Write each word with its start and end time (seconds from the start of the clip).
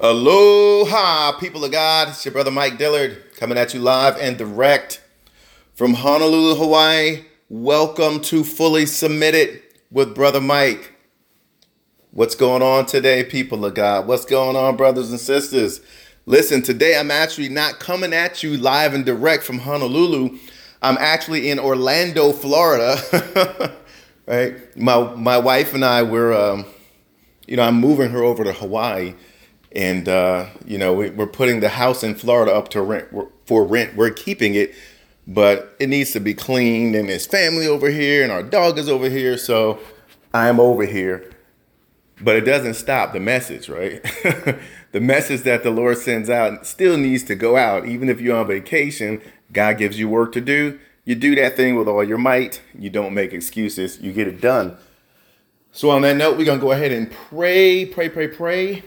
Aloha, 0.00 1.32
people 1.40 1.64
of 1.64 1.72
God. 1.72 2.10
It's 2.10 2.24
your 2.24 2.30
brother 2.30 2.52
Mike 2.52 2.78
Dillard 2.78 3.34
coming 3.34 3.58
at 3.58 3.74
you 3.74 3.80
live 3.80 4.16
and 4.16 4.38
direct 4.38 5.02
from 5.74 5.94
Honolulu, 5.94 6.54
Hawaii. 6.54 7.24
Welcome 7.48 8.20
to 8.20 8.44
Fully 8.44 8.86
Submitted 8.86 9.60
with 9.90 10.14
Brother 10.14 10.40
Mike. 10.40 10.94
What's 12.12 12.36
going 12.36 12.62
on 12.62 12.86
today, 12.86 13.24
people 13.24 13.64
of 13.64 13.74
God? 13.74 14.06
What's 14.06 14.24
going 14.24 14.54
on, 14.54 14.76
brothers 14.76 15.10
and 15.10 15.18
sisters? 15.18 15.80
Listen, 16.26 16.62
today 16.62 16.96
I'm 16.96 17.10
actually 17.10 17.48
not 17.48 17.80
coming 17.80 18.12
at 18.12 18.44
you 18.44 18.56
live 18.56 18.94
and 18.94 19.04
direct 19.04 19.42
from 19.42 19.58
Honolulu. 19.58 20.38
I'm 20.80 20.96
actually 21.00 21.50
in 21.50 21.58
Orlando, 21.58 22.30
Florida. 22.32 23.74
right? 24.28 24.76
My 24.76 25.12
my 25.16 25.38
wife 25.38 25.74
and 25.74 25.84
I 25.84 26.04
were, 26.04 26.32
um, 26.32 26.66
you 27.48 27.56
know, 27.56 27.64
I'm 27.64 27.80
moving 27.80 28.10
her 28.10 28.22
over 28.22 28.44
to 28.44 28.52
Hawaii 28.52 29.14
and 29.72 30.08
uh, 30.08 30.46
you 30.64 30.78
know 30.78 30.92
we, 30.92 31.08
are 31.08 31.26
putting 31.26 31.60
the 31.60 31.68
house 31.70 32.02
in 32.02 32.14
Florida 32.14 32.54
up 32.54 32.68
to 32.70 32.82
rent 32.82 33.08
for 33.44 33.64
rent. 33.64 33.96
We're 33.96 34.10
keeping 34.10 34.54
it, 34.54 34.74
but 35.26 35.76
it 35.78 35.88
needs 35.88 36.12
to 36.12 36.20
be 36.20 36.34
cleaned, 36.34 36.94
and 36.94 37.08
his 37.08 37.26
family 37.26 37.66
over 37.66 37.90
here, 37.90 38.22
and 38.22 38.32
our 38.32 38.42
dog 38.42 38.78
is 38.78 38.88
over 38.88 39.08
here, 39.08 39.36
so 39.36 39.78
I'm 40.32 40.60
over 40.60 40.84
here. 40.84 41.30
But 42.20 42.36
it 42.36 42.40
doesn't 42.40 42.74
stop 42.74 43.12
the 43.12 43.20
message, 43.20 43.68
right? 43.68 44.02
the 44.92 45.00
message 45.00 45.42
that 45.42 45.62
the 45.62 45.70
Lord 45.70 45.98
sends 45.98 46.28
out 46.28 46.66
still 46.66 46.96
needs 46.96 47.22
to 47.24 47.36
go 47.36 47.56
out, 47.56 47.86
even 47.86 48.08
if 48.08 48.20
you're 48.20 48.36
on 48.36 48.48
vacation. 48.48 49.20
God 49.52 49.78
gives 49.78 49.98
you 49.98 50.08
work 50.08 50.32
to 50.32 50.40
do. 50.40 50.80
You 51.04 51.14
do 51.14 51.34
that 51.36 51.56
thing 51.56 51.76
with 51.76 51.88
all 51.88 52.02
your 52.02 52.18
might. 52.18 52.60
You 52.76 52.90
don't 52.90 53.14
make 53.14 53.32
excuses. 53.32 54.00
You 54.00 54.12
get 54.12 54.26
it 54.26 54.40
done. 54.40 54.76
So 55.70 55.90
on 55.90 56.02
that 56.02 56.16
note, 56.16 56.36
we're 56.36 56.44
gonna 56.44 56.60
go 56.60 56.72
ahead 56.72 56.90
and 56.90 57.10
pray, 57.10 57.86
pray, 57.86 58.08
pray, 58.08 58.26
pray 58.28 58.82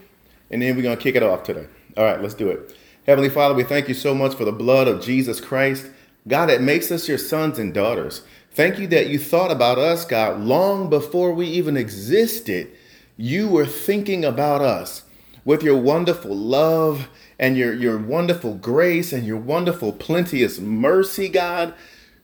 and 0.52 0.62
then 0.62 0.76
we're 0.76 0.84
going 0.84 0.98
to 0.98 1.02
kick 1.02 1.16
it 1.16 1.24
off 1.24 1.44
today. 1.44 1.68
All 1.98 2.04
right, 2.04 2.22
let's 2.22 2.36
do 2.36 2.50
it. 2.50 2.76
Heavenly 3.08 3.30
Father, 3.30 3.56
we 3.56 3.64
thank 3.64 3.88
you 3.88 3.96
so 3.96 4.14
much 4.14 4.36
for 4.36 4.46
the 4.46 4.52
blood 4.52 4.88
of 4.88 5.02
Jesus 5.02 5.42
Christ, 5.42 5.88
God, 6.28 6.48
that 6.48 6.62
makes 6.62 6.92
us 6.92 7.08
your 7.08 7.18
sons 7.18 7.58
and 7.58 7.74
daughters. 7.74 8.22
Thank 8.52 8.78
you 8.78 8.86
that 8.88 9.08
you 9.08 9.18
thought 9.18 9.50
about 9.50 9.80
us, 9.80 10.06
God, 10.06 10.42
long 10.42 10.90
before 10.90 11.32
we 11.34 11.48
even 11.48 11.78
existed. 11.78 12.70
You 13.18 13.48
were 13.48 13.66
thinking 13.66 14.24
about 14.24 14.62
us 14.62 15.04
with 15.44 15.64
your 15.64 15.78
wonderful 15.78 16.36
love 16.36 17.10
and 17.40 17.58
your, 17.58 17.74
your 17.74 17.98
wonderful 17.98 18.56
grace 18.56 19.12
and 19.12 19.26
your 19.26 19.38
wonderful 19.38 19.94
plenteous 19.94 20.60
mercy, 20.60 21.28
God. 21.28 21.74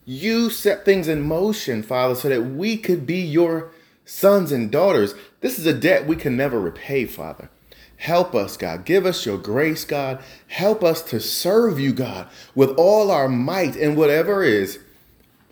You 0.05 0.49
set 0.49 0.85
things 0.85 1.07
in 1.07 1.21
motion, 1.21 1.81
Father, 1.81 2.15
so 2.15 2.29
that 2.29 2.43
we 2.43 2.77
could 2.77 3.07
be 3.07 3.19
your 3.19 3.71
sons 4.05 4.51
and 4.51 4.71
daughters. 4.71 5.15
This 5.41 5.57
is 5.57 5.65
a 5.65 5.73
debt 5.73 6.05
we 6.05 6.15
can 6.15 6.37
never 6.37 6.59
repay, 6.59 7.05
Father. 7.05 7.49
Help 7.97 8.35
us, 8.35 8.57
God. 8.57 8.85
Give 8.85 9.05
us 9.05 9.25
your 9.25 9.37
grace, 9.37 9.83
God. 9.83 10.19
Help 10.47 10.83
us 10.83 11.01
to 11.03 11.19
serve 11.19 11.79
you, 11.79 11.93
God, 11.93 12.29
with 12.53 12.69
all 12.77 13.11
our 13.11 13.27
might 13.27 13.75
and 13.75 13.97
whatever 13.97 14.43
is 14.43 14.79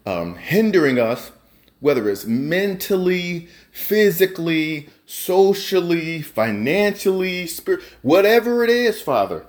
um, 0.06 0.36
hindering 0.36 1.00
us, 1.00 1.32
whether 1.80 2.08
it's 2.08 2.26
mentally, 2.26 3.48
physically, 3.72 4.90
socially, 5.06 6.22
financially, 6.22 7.48
spirit, 7.48 7.82
whatever 8.04 8.64
it 8.64 8.70
is, 8.70 9.02
Father. 9.02 9.46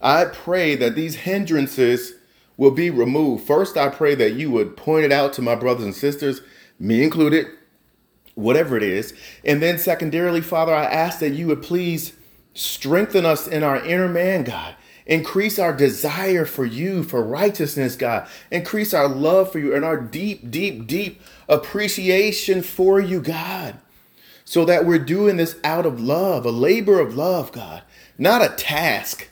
I 0.00 0.24
pray 0.24 0.76
that 0.76 0.94
these 0.94 1.16
hindrances 1.16 2.14
will 2.56 2.70
be 2.70 2.88
removed. 2.88 3.46
First, 3.46 3.76
I 3.76 3.90
pray 3.90 4.14
that 4.14 4.32
you 4.32 4.50
would 4.50 4.76
point 4.76 5.04
it 5.04 5.12
out 5.12 5.34
to 5.34 5.42
my 5.42 5.54
brothers 5.54 5.84
and 5.84 5.94
sisters, 5.94 6.40
me 6.78 7.02
included, 7.02 7.46
whatever 8.34 8.78
it 8.78 8.82
is. 8.82 9.12
And 9.44 9.62
then, 9.62 9.78
secondarily, 9.78 10.40
Father, 10.40 10.74
I 10.74 10.84
ask 10.84 11.18
that 11.18 11.30
you 11.30 11.46
would 11.48 11.62
please 11.62 12.14
Strengthen 12.54 13.24
us 13.24 13.46
in 13.46 13.62
our 13.62 13.84
inner 13.84 14.08
man, 14.08 14.44
God. 14.44 14.74
Increase 15.06 15.58
our 15.58 15.72
desire 15.72 16.44
for 16.44 16.64
you, 16.64 17.02
for 17.02 17.22
righteousness, 17.22 17.96
God. 17.96 18.28
Increase 18.50 18.94
our 18.94 19.08
love 19.08 19.50
for 19.50 19.58
you 19.58 19.74
and 19.74 19.84
our 19.84 19.96
deep, 19.96 20.50
deep, 20.50 20.86
deep 20.86 21.20
appreciation 21.48 22.62
for 22.62 23.00
you, 23.00 23.20
God. 23.20 23.78
So 24.44 24.64
that 24.64 24.84
we're 24.84 24.98
doing 24.98 25.36
this 25.36 25.56
out 25.64 25.86
of 25.86 26.00
love, 26.00 26.44
a 26.44 26.50
labor 26.50 27.00
of 27.00 27.14
love, 27.14 27.52
God, 27.52 27.82
not 28.18 28.42
a 28.42 28.54
task. 28.56 29.28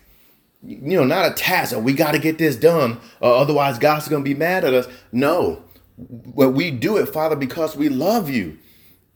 You 0.62 0.99
know, 0.99 1.05
not 1.05 1.31
a 1.31 1.35
task. 1.35 1.75
Oh, 1.75 1.79
we 1.79 1.93
got 1.93 2.12
to 2.12 2.19
get 2.19 2.39
this 2.39 2.56
done, 2.56 3.00
otherwise 3.23 3.79
God's 3.79 4.09
going 4.09 4.25
to 4.25 4.29
be 4.29 4.39
mad 4.39 4.65
at 4.65 4.75
us. 4.75 4.89
No, 5.12 5.62
but 5.97 6.50
we 6.50 6.71
do 6.71 6.97
it, 6.97 7.06
Father, 7.06 7.37
because 7.37 7.77
we 7.77 7.89
love 7.89 8.31
you. 8.31 8.59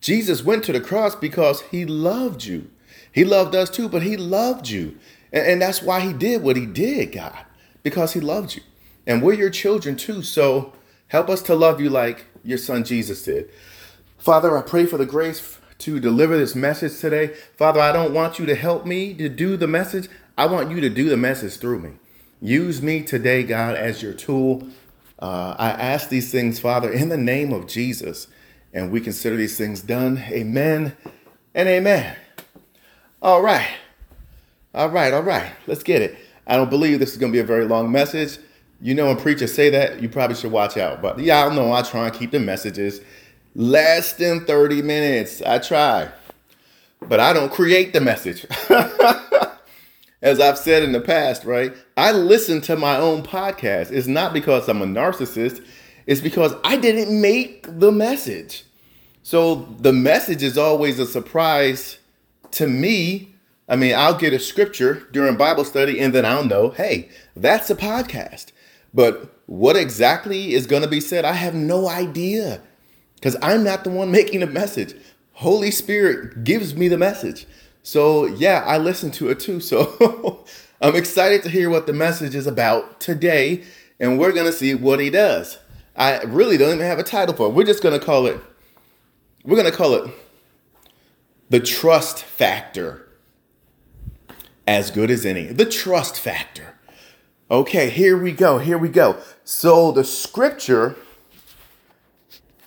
Jesus 0.01 0.43
went 0.43 0.65
to 0.65 0.73
the 0.73 0.81
cross 0.81 1.15
because 1.15 1.61
he 1.63 1.85
loved 1.85 2.45
you. 2.45 2.71
He 3.13 3.25
loved 3.25 3.55
us 3.55 3.71
too, 3.71 3.89
but 3.89 4.03
he 4.03 4.17
loved 4.17 4.69
you. 4.69 4.99
And, 5.33 5.47
and 5.47 5.63
that's 5.63 5.83
why 5.83 6.01
he 6.01 6.13
did 6.13 6.43
what 6.43 6.57
he 6.57 6.67
did, 6.67 7.13
God, 7.13 7.45
because 7.83 8.15
he 8.15 8.21
loved 8.21 8.57
you. 8.57 8.63
And 9.07 9.23
we're 9.23 9.35
your 9.35 9.51
children 9.51 9.97
too. 9.97 10.23
So 10.23 10.73
help 11.09 11.29
us 11.29 11.43
to 11.43 11.55
love 11.55 11.81
you 11.81 11.91
like 11.91 12.27
your 12.45 12.59
son 12.59 12.85
Jesus 12.85 13.25
did. 13.25 13.51
Father, 14.19 14.57
I 14.57 14.63
pray 14.63 14.87
for 14.87 14.99
the 14.99 15.07
grace 15.07 15.59
to 15.79 15.99
deliver 15.99 16.39
this 16.39 16.55
message 16.55 17.01
today. 17.01 17.35
Father, 17.57 17.81
I 17.81 17.93
don't 17.93 18.15
want 18.15 18.39
you 18.39 18.47
to 18.47 18.55
help 18.55 18.87
me 18.87 19.15
to 19.15 19.29
do 19.29 19.57
the 19.57 19.67
message. 19.67 20.09
I 20.39 20.47
want 20.47 20.71
you 20.71 20.81
to 20.81 20.89
do 20.89 21.09
the 21.09 21.17
message 21.17 21.57
through 21.57 21.81
me. 21.81 21.91
Use 22.41 22.81
me 22.81 23.03
today, 23.03 23.43
God, 23.43 23.75
as 23.75 24.03
your 24.03 24.13
tool. 24.13 24.69
Uh, 25.19 25.55
I 25.59 25.71
ask 25.71 26.09
these 26.09 26.31
things, 26.31 26.59
Father, 26.61 26.91
in 26.91 27.09
the 27.09 27.17
name 27.17 27.53
of 27.53 27.67
Jesus. 27.67 28.29
And 28.73 28.91
we 28.91 29.01
consider 29.01 29.37
these 29.37 29.59
things 29.59 29.83
done. 29.83 30.19
Amen 30.31 30.97
and 31.55 31.69
amen. 31.69 32.17
All 33.23 33.41
right. 33.41 33.69
All 34.75 34.89
right, 34.89 35.15
all 35.15 35.23
right. 35.23 35.53
Let's 35.69 35.85
get 35.85 36.03
it. 36.03 36.19
I 36.45 36.57
don't 36.57 36.71
believe 36.71 36.99
this 36.99 37.13
is 37.13 37.19
going 37.19 37.31
to 37.31 37.37
be 37.37 37.41
a 37.41 37.45
very 37.45 37.67
long 37.67 37.93
message. 37.93 38.39
You 38.81 38.97
know, 38.97 39.07
when 39.07 39.17
preachers 39.17 39.55
say 39.55 39.71
that, 39.71 40.03
you 40.03 40.09
probably 40.09 40.35
should 40.35 40.51
watch 40.51 40.77
out. 40.77 41.01
But 41.01 41.21
y'all 41.21 41.53
know 41.53 41.73
I 41.73 41.83
try 41.83 42.09
and 42.09 42.15
keep 42.17 42.33
the 42.33 42.41
messages 42.41 43.01
less 43.55 44.15
than 44.15 44.45
30 44.45 44.83
minutes. 44.83 45.41
I 45.41 45.61
try. 45.61 46.11
But 47.01 47.21
I 47.21 47.33
don't 47.33 47.53
create 47.53 47.93
the 47.93 48.01
message. 48.01 48.45
As 50.23 50.41
I've 50.41 50.59
said 50.59 50.83
in 50.83 50.91
the 50.91 51.01
past, 51.01 51.45
right? 51.45 51.73
I 51.97 52.11
listen 52.11 52.61
to 52.63 52.75
my 52.75 52.97
own 52.97 53.23
podcast. 53.23 53.93
It's 53.93 54.09
not 54.09 54.33
because 54.33 54.69
I'm 54.69 54.83
a 54.83 54.87
narcissist, 54.87 55.65
it's 56.07 56.21
because 56.21 56.55
I 56.65 56.77
didn't 56.77 57.21
make 57.21 57.67
the 57.69 57.93
message. 57.93 58.65
So 59.23 59.69
the 59.79 59.93
message 59.93 60.43
is 60.43 60.59
always 60.59 60.99
a 60.99 61.07
surprise 61.07 61.99
to 62.53 62.67
me, 62.67 63.35
I 63.69 63.77
mean, 63.77 63.95
I'll 63.95 64.19
get 64.19 64.33
a 64.33 64.39
scripture 64.39 65.07
during 65.13 65.37
Bible 65.37 65.65
study 65.65 65.99
and 66.01 66.15
then 66.15 66.25
I'll 66.25 66.45
know, 66.45 66.71
hey, 66.71 67.09
that's 67.35 67.71
a 67.71 67.75
podcast. 67.75 68.53
But 68.95 69.35
what 69.47 69.77
exactly 69.77 70.55
is 70.55 70.67
going 70.67 70.83
to 70.83 70.89
be 70.89 71.01
said, 71.01 71.25
I 71.25 71.33
have 71.33 71.55
no 71.55 71.89
idea 71.89 72.61
because 73.15 73.37
I'm 73.43 73.65
not 73.65 73.85
the 73.85 73.91
one 73.91 74.11
making 74.11 74.41
the 74.41 74.47
message. 74.47 74.95
Holy 75.35 75.71
Spirit 75.71 76.45
gives 76.45 76.75
me 76.75 76.89
the 76.89 76.99
message. 76.99 77.47
So, 77.83 78.27
yeah, 78.27 78.63
I 78.67 78.79
listen 78.79 79.11
to 79.13 79.31
it 79.31 79.41
too. 79.41 79.61
So, 79.61 80.45
I'm 80.81 80.97
excited 80.97 81.45
to 81.45 81.49
hear 81.49 81.71
what 81.71 81.87
the 81.87 81.93
message 81.93 82.35
is 82.35 82.49
about 82.49 82.99
today, 82.99 83.63
and 84.01 84.19
we're 84.19 84.33
going 84.33 84.47
to 84.47 84.53
see 84.53 84.75
what 84.75 84.99
he 84.99 85.11
does. 85.11 85.59
I 85.95 86.23
really 86.23 86.57
don't 86.57 86.75
even 86.75 86.87
have 86.87 86.99
a 86.99 87.05
title 87.05 87.37
for 87.37 87.47
it. 87.47 87.53
We're 87.53 87.65
just 87.65 87.85
going 87.85 87.99
to 87.99 88.05
call 88.05 88.27
it, 88.27 88.41
we're 89.45 89.57
going 89.57 89.71
to 89.71 89.77
call 89.77 89.95
it 89.95 90.11
the 91.53 91.61
trust 91.61 92.25
factor. 92.25 93.07
As 94.67 94.91
good 94.91 95.11
as 95.11 95.27
any. 95.27 95.49
The 95.49 95.67
trust 95.67 96.19
factor. 96.19 96.75
Okay, 97.51 97.91
here 97.91 98.17
we 98.17 98.33
go. 98.33 98.57
Here 98.57 98.79
we 98.79 98.89
go. 98.89 99.19
So 99.45 99.93
the 99.93 100.03
scripture. 100.03 100.97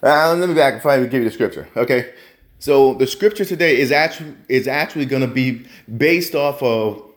Uh, 0.04 0.36
let 0.36 0.48
me 0.48 0.54
back 0.54 0.86
I 0.86 1.04
give 1.06 1.14
you 1.14 1.24
the 1.24 1.32
scripture. 1.32 1.68
Okay. 1.76 2.14
So 2.60 2.94
the 2.94 3.08
scripture 3.08 3.44
today 3.44 3.80
is 3.80 3.92
actually 3.92 4.36
is 4.50 4.68
actually 4.68 5.06
going 5.06 5.24
to 5.24 5.34
be 5.34 5.66
based 5.98 6.36
off 6.36 6.62
of 6.62 7.10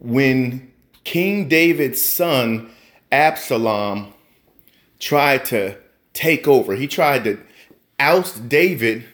when 0.00 0.70
King 1.04 1.48
David's 1.48 2.02
son 2.02 2.70
Absalom 3.10 4.12
tried 4.98 5.46
to 5.46 5.78
take 6.12 6.46
over. 6.46 6.74
He 6.74 6.86
tried 6.86 7.24
to 7.24 7.38
oust 7.98 8.50
David 8.50 9.06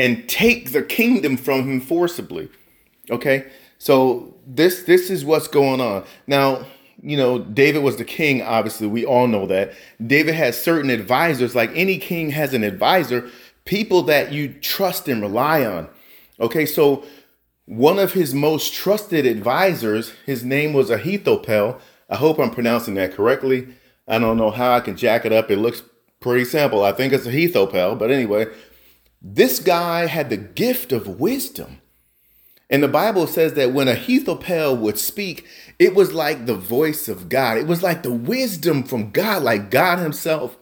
and 0.00 0.26
take 0.30 0.72
the 0.72 0.82
kingdom 0.82 1.36
from 1.36 1.70
him 1.70 1.78
forcibly. 1.78 2.48
Okay? 3.10 3.46
So 3.76 4.34
this 4.46 4.84
this 4.84 5.10
is 5.10 5.26
what's 5.26 5.46
going 5.46 5.82
on. 5.82 6.04
Now, 6.26 6.64
you 7.02 7.18
know, 7.18 7.38
David 7.38 7.82
was 7.82 7.96
the 7.98 8.04
king, 8.04 8.40
obviously. 8.40 8.86
We 8.86 9.04
all 9.04 9.26
know 9.26 9.46
that. 9.46 9.74
David 10.04 10.34
has 10.34 10.60
certain 10.60 10.88
advisors, 10.88 11.54
like 11.54 11.70
any 11.74 11.98
king 11.98 12.30
has 12.30 12.54
an 12.54 12.64
advisor, 12.64 13.28
people 13.66 14.02
that 14.04 14.32
you 14.32 14.54
trust 14.54 15.06
and 15.06 15.20
rely 15.20 15.66
on. 15.66 15.86
Okay, 16.40 16.64
so 16.64 17.04
one 17.66 17.98
of 17.98 18.14
his 18.14 18.32
most 18.32 18.72
trusted 18.72 19.26
advisors, 19.26 20.14
his 20.24 20.44
name 20.44 20.72
was 20.72 20.88
Ahithophel. 20.88 21.78
I 22.08 22.16
hope 22.16 22.38
I'm 22.38 22.50
pronouncing 22.50 22.94
that 22.94 23.12
correctly. 23.12 23.68
I 24.08 24.18
don't 24.18 24.38
know 24.38 24.50
how 24.50 24.72
I 24.72 24.80
can 24.80 24.96
jack 24.96 25.26
it 25.26 25.32
up. 25.32 25.50
It 25.50 25.58
looks 25.58 25.82
pretty 26.20 26.46
simple. 26.46 26.84
I 26.84 26.92
think 26.92 27.12
it's 27.12 27.26
Ahithophel, 27.26 27.96
but 27.96 28.10
anyway, 28.10 28.46
this 29.22 29.58
guy 29.60 30.06
had 30.06 30.30
the 30.30 30.36
gift 30.36 30.92
of 30.92 31.20
wisdom. 31.20 31.80
And 32.68 32.82
the 32.82 32.88
Bible 32.88 33.26
says 33.26 33.54
that 33.54 33.72
when 33.72 33.88
Ahithophel 33.88 34.76
would 34.76 34.98
speak, 34.98 35.46
it 35.78 35.94
was 35.94 36.12
like 36.12 36.46
the 36.46 36.54
voice 36.54 37.08
of 37.08 37.28
God. 37.28 37.58
It 37.58 37.66
was 37.66 37.82
like 37.82 38.02
the 38.02 38.12
wisdom 38.12 38.84
from 38.84 39.10
God, 39.10 39.42
like 39.42 39.70
God 39.70 39.98
Himself 39.98 40.56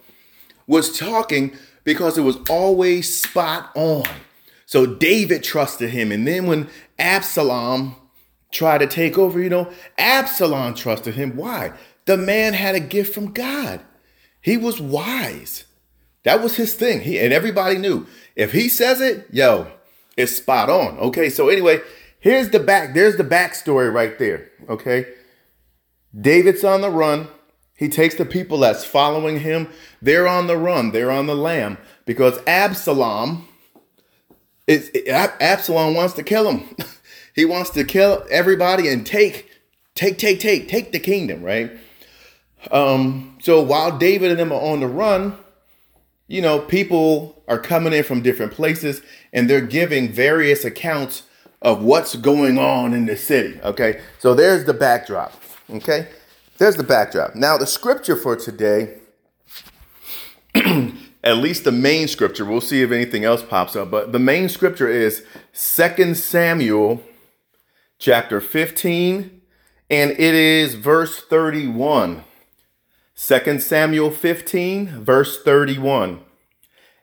was 0.67 0.97
talking 0.97 1.57
because 1.85 2.17
it 2.17 2.23
was 2.23 2.39
always 2.49 3.15
spot 3.23 3.71
on. 3.75 4.05
So 4.67 4.85
David 4.85 5.43
trusted 5.43 5.89
him. 5.89 6.13
And 6.13 6.27
then 6.27 6.47
when 6.47 6.69
Absalom 6.99 7.97
tried 8.53 8.79
to 8.79 8.87
take 8.87 9.17
over, 9.17 9.41
you 9.41 9.49
know, 9.49 9.73
Absalom 9.97 10.75
trusted 10.75 11.15
him. 11.15 11.37
Why? 11.37 11.73
The 12.05 12.19
man 12.19 12.53
had 12.53 12.75
a 12.75 12.81
gift 12.81 13.15
from 13.15 13.33
God. 13.33 13.81
He 14.43 14.59
was 14.59 14.79
wise. 14.81 15.65
That 16.25 16.43
was 16.43 16.57
his 16.57 16.75
thing. 16.75 17.01
He 17.01 17.19
and 17.19 17.33
everybody 17.33 17.79
knew 17.79 18.07
if 18.37 18.53
he 18.53 18.69
says 18.69 19.01
it, 19.01 19.27
yo, 19.33 19.69
it's 20.17 20.37
spot 20.37 20.69
on. 20.69 20.99
Okay, 20.99 21.31
so 21.31 21.49
anyway, 21.49 21.81
here's 22.21 22.51
the 22.51 22.61
back. 22.61 22.95
There's 22.95 23.17
the 23.17 23.25
backstory 23.25 23.93
right 23.93 24.19
there. 24.19 24.51
Okay, 24.69 25.07
David's 26.19 26.65
on 26.65 26.81
the 26.81 26.91
run. 26.91 27.29
He 27.77 27.89
takes 27.89 28.17
the 28.17 28.25
people 28.25 28.59
that's 28.59 28.85
following 28.85 29.41
him. 29.41 29.69
They're 30.03 30.27
on 30.27 30.49
the 30.49 30.57
run. 30.57 30.91
They're 30.91 31.13
on 31.13 31.27
the 31.27 31.37
lam 31.37 31.79
because 32.07 32.41
Absalom 32.47 33.47
is 34.67 34.91
Absalom 35.09 35.95
wants 35.95 36.15
to 36.15 36.23
kill 36.23 36.51
him. 36.51 36.77
he 37.35 37.45
wants 37.45 37.71
to 37.71 37.85
kill 37.85 38.25
everybody 38.31 38.89
and 38.89 39.07
take, 39.07 39.49
take, 39.95 40.19
take, 40.19 40.41
take, 40.41 40.69
take 40.69 40.93
the 40.93 40.99
kingdom, 40.99 41.43
right? 41.43 41.71
Um, 42.71 43.39
so 43.41 43.63
while 43.63 43.97
David 43.97 44.31
and 44.31 44.41
them 44.41 44.53
are 44.53 44.61
on 44.61 44.81
the 44.81 44.89
run, 44.89 45.39
you 46.29 46.43
know, 46.43 46.61
people 46.61 47.43
are 47.49 47.59
coming 47.59 47.93
in 47.93 48.05
from 48.05 48.23
different 48.23 48.53
places 48.53 49.03
and 49.33 49.49
they're 49.51 49.61
giving 49.61 50.13
various 50.13 50.65
accounts 50.65 51.25
of 51.61 51.83
what's 51.83 52.15
going 52.15 52.59
on 52.59 52.95
in 52.95 53.07
the 53.07 53.17
city. 53.17 53.59
Okay. 53.63 54.01
So 54.19 54.35
there's 54.35 54.65
the 54.65 54.75
backdrop. 54.75 55.33
Okay. 55.71 56.09
There's 56.59 56.77
the 56.77 56.85
backdrop. 56.85 57.35
Now, 57.35 57.57
the 57.57 57.67
scripture 57.67 58.17
for 58.17 58.37
today, 58.37 58.99
at 60.55 61.39
least 61.39 61.65
the 61.65 61.73
main 61.73 62.09
scripture, 62.09 62.45
we'll 62.45 62.61
see 62.61 62.83
if 62.83 62.91
anything 62.91 63.25
else 63.25 63.43
pops 63.43 63.75
up, 63.77 63.91
but 63.91 64.13
the 64.13 64.19
main 64.19 64.49
scripture 64.49 64.89
is 64.89 65.25
Second 65.53 66.17
Samuel 66.17 67.03
chapter 67.99 68.41
15, 68.41 69.41
and 69.89 70.11
it 70.11 70.21
is 70.21 70.75
verse 70.75 71.21
31. 71.21 72.25
2 73.21 73.59
Samuel 73.59 74.13
15, 74.13 75.03
verse 75.03 75.43
31. 75.43 76.21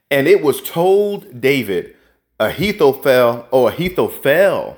And 0.09 0.27
it 0.27 0.41
was 0.41 0.61
told 0.61 1.41
David, 1.41 1.93
Ahithophel, 2.39 3.47
oh, 3.51 3.67
Ahithophel, 3.67 4.77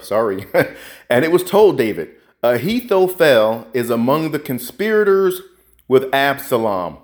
sorry. 0.00 0.46
and 1.10 1.24
it 1.24 1.32
was 1.32 1.42
told 1.42 1.78
David, 1.78 2.10
Ahithophel 2.44 3.66
is 3.74 3.90
among 3.90 4.30
the 4.30 4.38
conspirators 4.38 5.40
with 5.88 6.14
Absalom. 6.14 6.98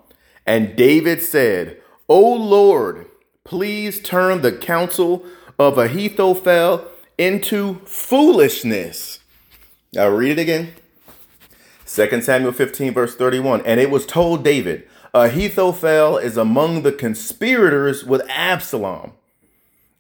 And 0.47 0.77
David 0.77 1.20
said, 1.20 1.81
O 2.09 2.32
Lord, 2.32 3.06
please 3.43 4.00
turn 4.00 4.43
the 4.43 4.53
counsel 4.53 5.25
of 5.59 5.79
Ahithophel 5.79 6.87
into 7.19 7.81
foolishness. 7.87 9.19
Now 9.93 10.11
read 10.11 10.38
it 10.38 10.43
again. 10.43 10.75
2 11.94 12.23
Samuel 12.23 12.52
15, 12.52 12.93
verse 12.93 13.14
31. 13.14 13.61
And 13.64 13.79
it 13.79 13.88
was 13.88 14.05
told 14.05 14.43
David, 14.43 14.88
Ahithophel 15.14 16.19
is 16.19 16.37
among 16.37 16.82
the 16.82 16.91
conspirators 16.91 18.05
with 18.05 18.29
Absalom. 18.29 19.12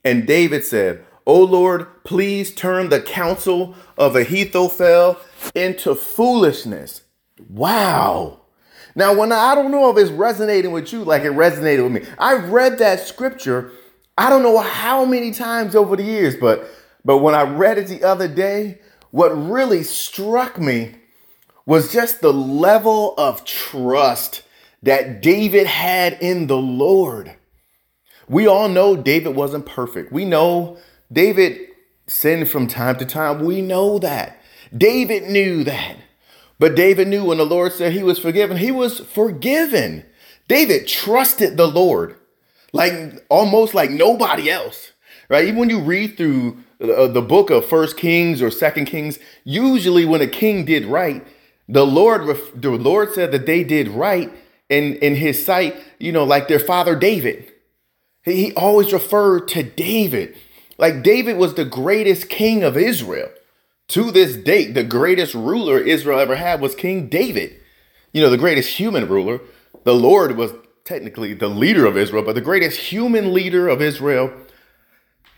And 0.04 0.26
David 0.26 0.64
said, 0.64 1.04
O 1.24 1.40
Lord, 1.40 2.02
please 2.02 2.52
turn 2.52 2.88
the 2.88 3.00
counsel 3.00 3.76
of 3.96 4.16
Ahithophel 4.16 5.18
into 5.54 5.94
foolishness. 5.94 7.02
Wow. 7.48 8.40
Now, 8.96 9.14
when 9.14 9.30
I, 9.30 9.52
I 9.52 9.54
don't 9.54 9.70
know 9.70 9.88
if 9.90 9.96
it's 9.96 10.10
resonating 10.10 10.72
with 10.72 10.92
you 10.92 11.04
like 11.04 11.22
it 11.22 11.32
resonated 11.32 11.84
with 11.84 11.92
me. 11.92 12.08
I've 12.18 12.50
read 12.50 12.78
that 12.78 13.06
scripture, 13.06 13.70
I 14.18 14.30
don't 14.30 14.42
know 14.42 14.58
how 14.58 15.04
many 15.04 15.30
times 15.30 15.76
over 15.76 15.94
the 15.94 16.02
years, 16.02 16.34
but 16.34 16.68
but 17.04 17.18
when 17.18 17.34
I 17.34 17.42
read 17.42 17.78
it 17.78 17.86
the 17.86 18.02
other 18.02 18.28
day, 18.28 18.80
what 19.10 19.30
really 19.30 19.82
struck 19.82 20.58
me 20.58 20.96
was 21.66 21.92
just 21.92 22.20
the 22.20 22.32
level 22.32 23.14
of 23.16 23.44
trust 23.44 24.42
that 24.82 25.22
David 25.22 25.66
had 25.66 26.18
in 26.20 26.46
the 26.46 26.58
Lord. 26.58 27.36
We 28.28 28.46
all 28.46 28.68
know 28.68 28.96
David 28.96 29.34
wasn't 29.34 29.66
perfect. 29.66 30.12
We 30.12 30.24
know 30.24 30.78
David 31.12 31.58
sinned 32.06 32.48
from 32.48 32.66
time 32.66 32.96
to 32.96 33.06
time. 33.06 33.44
We 33.44 33.62
know 33.62 33.98
that. 33.98 34.40
David 34.76 35.24
knew 35.24 35.64
that. 35.64 35.96
But 36.58 36.76
David 36.76 37.08
knew 37.08 37.24
when 37.24 37.38
the 37.38 37.46
Lord 37.46 37.72
said 37.72 37.92
he 37.92 38.02
was 38.02 38.18
forgiven, 38.18 38.58
he 38.58 38.70
was 38.70 39.00
forgiven. 39.00 40.04
David 40.48 40.86
trusted 40.86 41.56
the 41.56 41.66
Lord 41.66 42.16
like 42.72 43.24
almost 43.28 43.72
like 43.72 43.90
nobody 43.90 44.50
else, 44.50 44.92
right? 45.28 45.44
Even 45.44 45.60
when 45.60 45.70
you 45.70 45.80
read 45.80 46.16
through 46.16 46.58
the 46.78 46.94
uh, 46.94 47.20
book 47.20 47.50
of 47.50 47.64
First 47.64 47.96
Kings 47.96 48.42
or 48.42 48.50
Second 48.50 48.86
Kings, 48.86 49.18
usually 49.44 50.04
when 50.04 50.20
a 50.20 50.26
king 50.26 50.64
did 50.64 50.84
right, 50.84 51.24
the 51.68 51.86
Lord, 51.86 52.26
the 52.54 52.70
Lord 52.70 53.12
said 53.14 53.32
that 53.32 53.46
they 53.46 53.64
did 53.64 53.88
right 53.88 54.30
in, 54.68 54.96
in 54.96 55.16
his 55.16 55.44
sight, 55.44 55.76
you 55.98 56.12
know, 56.12 56.24
like 56.24 56.48
their 56.48 56.58
father 56.58 56.94
David. 56.96 57.50
He, 58.22 58.46
he 58.46 58.52
always 58.54 58.92
referred 58.92 59.48
to 59.48 59.62
David. 59.62 60.36
Like 60.78 61.02
David 61.02 61.36
was 61.36 61.54
the 61.54 61.64
greatest 61.64 62.28
king 62.28 62.62
of 62.62 62.76
Israel. 62.76 63.30
To 63.88 64.10
this 64.10 64.36
date, 64.36 64.74
the 64.74 64.84
greatest 64.84 65.34
ruler 65.34 65.78
Israel 65.78 66.18
ever 66.18 66.36
had 66.36 66.60
was 66.60 66.74
King 66.74 67.08
David. 67.08 67.60
You 68.12 68.22
know, 68.22 68.30
the 68.30 68.38
greatest 68.38 68.70
human 68.70 69.08
ruler. 69.08 69.40
The 69.84 69.94
Lord 69.94 70.36
was 70.36 70.52
technically 70.84 71.34
the 71.34 71.48
leader 71.48 71.86
of 71.86 71.96
Israel, 71.96 72.22
but 72.22 72.34
the 72.34 72.40
greatest 72.40 72.78
human 72.78 73.32
leader 73.32 73.68
of 73.68 73.82
Israel, 73.82 74.32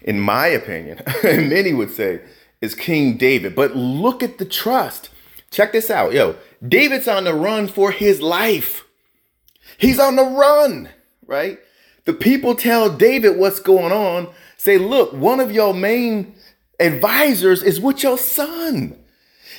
in 0.01 0.21
my 0.21 0.47
opinion, 0.47 1.01
and 1.25 1.49
many 1.51 1.73
would 1.73 1.91
say, 1.91 2.21
is 2.61 2.75
King 2.75 3.17
David. 3.17 3.55
But 3.55 3.77
look 3.77 4.23
at 4.23 4.39
the 4.39 4.45
trust. 4.45 5.11
Check 5.57 5.73
this 5.73 5.89
out. 5.89 6.13
Yo, 6.13 6.37
David's 6.69 7.09
on 7.09 7.25
the 7.25 7.33
run 7.33 7.67
for 7.67 7.91
his 7.91 8.21
life. 8.21 8.85
He's 9.79 9.99
on 9.99 10.17
the 10.17 10.23
run, 10.23 10.91
right? 11.27 11.59
The 12.05 12.13
people 12.13 12.55
tell 12.55 12.95
David 12.95 13.39
what's 13.39 13.59
going 13.61 13.91
on. 13.91 14.29
Say, 14.59 14.77
look, 14.77 15.15
one 15.15 15.41
of 15.41 15.51
your 15.51 15.73
main 15.73 16.35
advisors 16.79 17.63
is 17.63 17.81
with 17.81 18.03
your 18.03 18.19
son. 18.19 19.03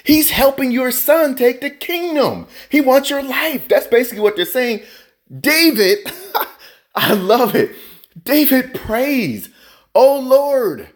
He's 0.04 0.30
helping 0.30 0.70
your 0.70 0.92
son 0.92 1.36
take 1.36 1.62
the 1.62 1.72
kingdom. 1.72 2.46
He 2.70 2.80
wants 2.80 3.10
your 3.10 3.24
life. 3.24 3.68
That's 3.68 3.88
basically 3.88 4.22
what 4.22 4.36
they're 4.36 4.46
saying. 4.46 4.84
David, 5.36 6.12
I 6.96 7.16
love 7.16 7.56
it. 7.56 7.72
David 8.24 8.76
prays, 8.76 9.50
Oh 9.96 10.20
Lord, 10.20 10.90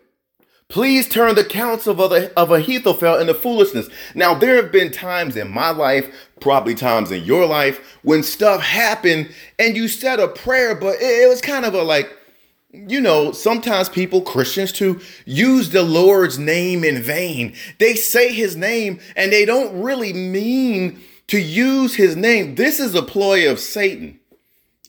Please 0.72 1.10
turn 1.10 1.36
the 1.36 1.44
counsel 1.44 2.02
of, 2.02 2.32
of 2.38 2.50
Ahithophel 2.50 3.20
into 3.20 3.34
foolishness. 3.34 3.90
Now, 4.16 4.34
there 4.34 4.56
have 4.56 4.72
been 4.72 4.90
times 4.90 5.36
in 5.36 5.52
my 5.52 5.70
life, 5.70 6.30
probably 6.40 6.76
times 6.76 7.12
in 7.12 7.26
your 7.26 7.46
life, 7.46 8.00
when 8.04 8.24
stuff 8.24 8.62
happened 8.62 9.32
and 9.60 9.76
you 9.76 9.90
said 9.90 10.22
a 10.22 10.30
prayer, 10.30 10.74
but 10.74 10.96
it, 10.96 11.24
it 11.24 11.28
was 11.28 11.42
kind 11.42 11.66
of 11.66 11.74
a 11.74 11.84
like, 11.84 12.10
you 12.72 13.02
know, 13.02 13.34
sometimes 13.34 13.90
people, 13.90 14.22
Christians 14.22 14.72
too, 14.72 15.02
use 15.26 15.72
the 15.72 15.84
Lord's 15.84 16.40
name 16.40 16.86
in 16.86 17.02
vain. 17.02 17.54
They 17.78 17.96
say 17.96 18.34
his 18.34 18.56
name 18.56 19.02
and 19.18 19.34
they 19.34 19.44
don't 19.44 19.82
really 19.82 20.14
mean 20.14 21.02
to 21.28 21.38
use 21.38 21.96
his 21.96 22.16
name. 22.16 22.56
This 22.56 22.80
is 22.80 22.96
a 22.96 23.04
ploy 23.04 23.52
of 23.52 23.60
Satan. 23.60 24.22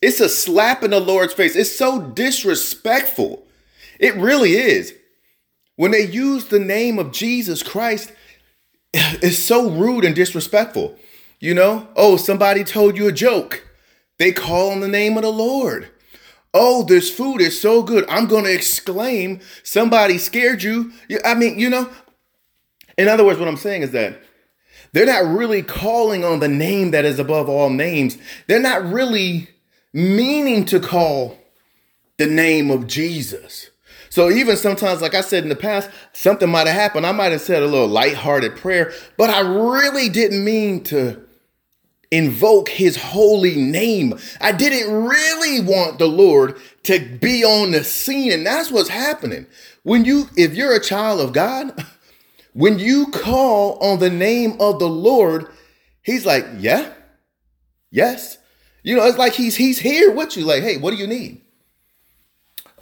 It's 0.00 0.20
a 0.20 0.28
slap 0.28 0.84
in 0.84 0.92
the 0.92 1.00
Lord's 1.00 1.34
face. 1.34 1.56
It's 1.56 1.76
so 1.76 2.00
disrespectful. 2.00 3.44
It 3.98 4.14
really 4.14 4.52
is. 4.52 4.94
When 5.76 5.90
they 5.90 6.06
use 6.06 6.46
the 6.46 6.58
name 6.58 6.98
of 6.98 7.12
Jesus 7.12 7.62
Christ, 7.62 8.12
it's 8.94 9.38
so 9.38 9.70
rude 9.70 10.04
and 10.04 10.14
disrespectful. 10.14 10.96
You 11.40 11.54
know, 11.54 11.88
oh, 11.96 12.16
somebody 12.16 12.62
told 12.62 12.96
you 12.96 13.08
a 13.08 13.12
joke. 13.12 13.66
They 14.18 14.32
call 14.32 14.70
on 14.70 14.80
the 14.80 14.88
name 14.88 15.16
of 15.16 15.22
the 15.22 15.32
Lord. 15.32 15.88
Oh, 16.54 16.84
this 16.84 17.10
food 17.10 17.40
is 17.40 17.60
so 17.60 17.82
good. 17.82 18.04
I'm 18.08 18.26
going 18.26 18.44
to 18.44 18.52
exclaim, 18.52 19.40
somebody 19.62 20.18
scared 20.18 20.62
you. 20.62 20.92
I 21.24 21.34
mean, 21.34 21.58
you 21.58 21.70
know, 21.70 21.90
in 22.98 23.08
other 23.08 23.24
words, 23.24 23.38
what 23.38 23.48
I'm 23.48 23.56
saying 23.56 23.82
is 23.82 23.90
that 23.92 24.20
they're 24.92 25.06
not 25.06 25.34
really 25.34 25.62
calling 25.62 26.24
on 26.24 26.40
the 26.40 26.48
name 26.48 26.90
that 26.90 27.06
is 27.06 27.18
above 27.18 27.48
all 27.48 27.70
names. 27.70 28.18
They're 28.46 28.60
not 28.60 28.84
really 28.84 29.48
meaning 29.92 30.66
to 30.66 30.78
call 30.78 31.38
the 32.18 32.26
name 32.26 32.70
of 32.70 32.86
Jesus. 32.86 33.70
So 34.12 34.30
even 34.30 34.58
sometimes, 34.58 35.00
like 35.00 35.14
I 35.14 35.22
said 35.22 35.42
in 35.42 35.48
the 35.48 35.56
past, 35.56 35.88
something 36.12 36.50
might 36.50 36.66
have 36.66 36.76
happened. 36.76 37.06
I 37.06 37.12
might 37.12 37.32
have 37.32 37.40
said 37.40 37.62
a 37.62 37.66
little 37.66 37.88
lighthearted 37.88 38.56
prayer, 38.56 38.92
but 39.16 39.30
I 39.30 39.40
really 39.40 40.10
didn't 40.10 40.44
mean 40.44 40.84
to 40.84 41.24
invoke 42.10 42.68
his 42.68 42.98
holy 42.98 43.54
name. 43.54 44.12
I 44.38 44.52
didn't 44.52 44.92
really 44.92 45.62
want 45.62 45.98
the 45.98 46.08
Lord 46.08 46.60
to 46.82 47.00
be 47.22 47.42
on 47.42 47.70
the 47.70 47.82
scene. 47.82 48.32
And 48.32 48.44
that's 48.44 48.70
what's 48.70 48.90
happening. 48.90 49.46
When 49.82 50.04
you, 50.04 50.28
if 50.36 50.52
you're 50.52 50.76
a 50.76 50.84
child 50.84 51.22
of 51.22 51.32
God, 51.32 51.82
when 52.52 52.78
you 52.78 53.06
call 53.06 53.78
on 53.78 53.98
the 53.98 54.10
name 54.10 54.60
of 54.60 54.78
the 54.78 54.90
Lord, 54.90 55.46
he's 56.02 56.26
like, 56.26 56.44
yeah, 56.58 56.92
yes. 57.90 58.36
You 58.82 58.94
know, 58.96 59.06
it's 59.06 59.16
like 59.16 59.32
he's 59.32 59.56
he's 59.56 59.78
here 59.78 60.12
with 60.12 60.36
you. 60.36 60.44
Like, 60.44 60.62
hey, 60.62 60.76
what 60.76 60.90
do 60.90 60.96
you 60.96 61.06
need? 61.06 61.41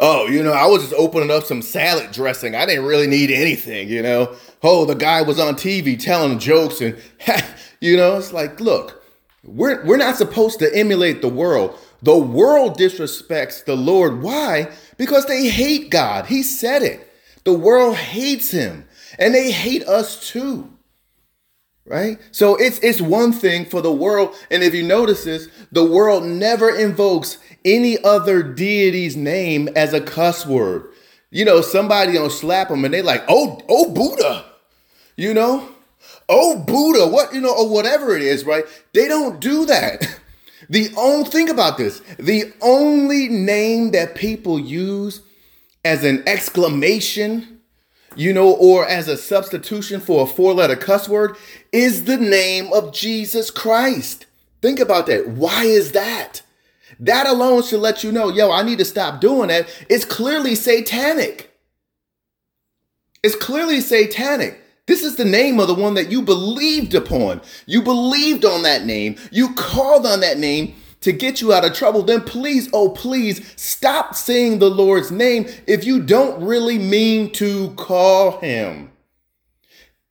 Oh, 0.02 0.26
you 0.26 0.42
know, 0.42 0.52
I 0.52 0.66
was 0.66 0.82
just 0.82 0.94
opening 0.94 1.30
up 1.30 1.44
some 1.44 1.60
salad 1.60 2.10
dressing. 2.10 2.54
I 2.54 2.64
didn't 2.64 2.86
really 2.86 3.06
need 3.06 3.30
anything, 3.30 3.86
you 3.88 4.02
know. 4.02 4.34
Oh, 4.62 4.86
the 4.86 4.94
guy 4.94 5.20
was 5.20 5.38
on 5.38 5.54
TV 5.56 6.02
telling 6.02 6.38
jokes 6.38 6.80
and 6.80 6.98
you 7.80 7.98
know, 7.98 8.16
it's 8.16 8.32
like, 8.32 8.60
look, 8.60 9.02
we're 9.44 9.84
we're 9.84 9.98
not 9.98 10.16
supposed 10.16 10.58
to 10.60 10.74
emulate 10.74 11.20
the 11.20 11.28
world. 11.28 11.78
The 12.02 12.16
world 12.16 12.78
disrespects 12.78 13.62
the 13.62 13.76
Lord. 13.76 14.22
Why? 14.22 14.72
Because 14.96 15.26
they 15.26 15.48
hate 15.50 15.90
God. 15.90 16.26
He 16.26 16.42
said 16.42 16.82
it. 16.82 17.06
The 17.44 17.52
world 17.52 17.96
hates 17.96 18.50
him 18.50 18.86
and 19.18 19.34
they 19.34 19.50
hate 19.50 19.86
us 19.86 20.30
too. 20.30 20.72
Right? 21.84 22.18
So 22.30 22.56
it's 22.56 22.78
it's 22.78 23.02
one 23.02 23.32
thing 23.32 23.66
for 23.66 23.82
the 23.82 23.92
world 23.92 24.34
and 24.50 24.62
if 24.62 24.74
you 24.74 24.82
notice 24.82 25.24
this, 25.24 25.48
the 25.72 25.84
world 25.84 26.24
never 26.24 26.74
invokes 26.74 27.36
any 27.64 28.02
other 28.04 28.42
deity's 28.42 29.16
name 29.16 29.68
as 29.76 29.92
a 29.92 30.00
cuss 30.00 30.46
word. 30.46 30.86
You 31.30 31.44
know, 31.44 31.60
somebody 31.60 32.14
don't 32.14 32.32
slap 32.32 32.68
them 32.68 32.84
and 32.84 32.92
they 32.92 33.02
like, 33.02 33.24
"Oh, 33.28 33.60
oh 33.68 33.92
Buddha." 33.92 34.44
You 35.16 35.34
know? 35.34 35.68
Oh 36.28 36.58
Buddha, 36.58 37.08
what, 37.08 37.34
you 37.34 37.40
know, 37.40 37.54
or 37.54 37.68
whatever 37.68 38.16
it 38.16 38.22
is, 38.22 38.44
right? 38.44 38.64
They 38.94 39.08
don't 39.08 39.40
do 39.40 39.66
that. 39.66 40.18
The 40.68 40.92
only 40.96 41.28
think 41.28 41.50
about 41.50 41.78
this. 41.78 42.00
The 42.16 42.52
only 42.60 43.28
name 43.28 43.90
that 43.90 44.14
people 44.14 44.56
use 44.56 45.20
as 45.84 46.04
an 46.04 46.22
exclamation, 46.28 47.60
you 48.14 48.32
know, 48.32 48.52
or 48.52 48.86
as 48.86 49.08
a 49.08 49.16
substitution 49.16 50.00
for 50.00 50.22
a 50.22 50.26
four-letter 50.26 50.76
cuss 50.76 51.08
word 51.08 51.36
is 51.72 52.04
the 52.04 52.18
name 52.18 52.72
of 52.72 52.92
Jesus 52.92 53.50
Christ. 53.50 54.26
Think 54.62 54.78
about 54.78 55.06
that. 55.06 55.30
Why 55.30 55.64
is 55.64 55.90
that? 55.92 56.42
That 57.00 57.26
alone 57.26 57.62
should 57.62 57.80
let 57.80 58.04
you 58.04 58.12
know, 58.12 58.28
yo, 58.28 58.52
I 58.52 58.62
need 58.62 58.78
to 58.78 58.84
stop 58.84 59.20
doing 59.20 59.48
that. 59.48 59.68
It's 59.88 60.04
clearly 60.04 60.54
satanic. 60.54 61.50
It's 63.22 63.34
clearly 63.34 63.80
satanic. 63.80 64.60
This 64.86 65.02
is 65.02 65.16
the 65.16 65.24
name 65.24 65.60
of 65.60 65.68
the 65.68 65.74
one 65.74 65.94
that 65.94 66.10
you 66.10 66.20
believed 66.20 66.94
upon. 66.94 67.40
You 67.66 67.80
believed 67.82 68.44
on 68.44 68.62
that 68.64 68.84
name. 68.84 69.16
You 69.30 69.54
called 69.54 70.04
on 70.04 70.20
that 70.20 70.38
name 70.38 70.74
to 71.00 71.12
get 71.12 71.40
you 71.40 71.52
out 71.52 71.64
of 71.64 71.72
trouble. 71.74 72.02
Then 72.02 72.20
please, 72.20 72.68
oh, 72.72 72.90
please 72.90 73.54
stop 73.56 74.14
saying 74.14 74.58
the 74.58 74.70
Lord's 74.70 75.10
name 75.10 75.46
if 75.66 75.84
you 75.84 76.02
don't 76.02 76.44
really 76.44 76.78
mean 76.78 77.32
to 77.34 77.70
call 77.76 78.40
him. 78.40 78.90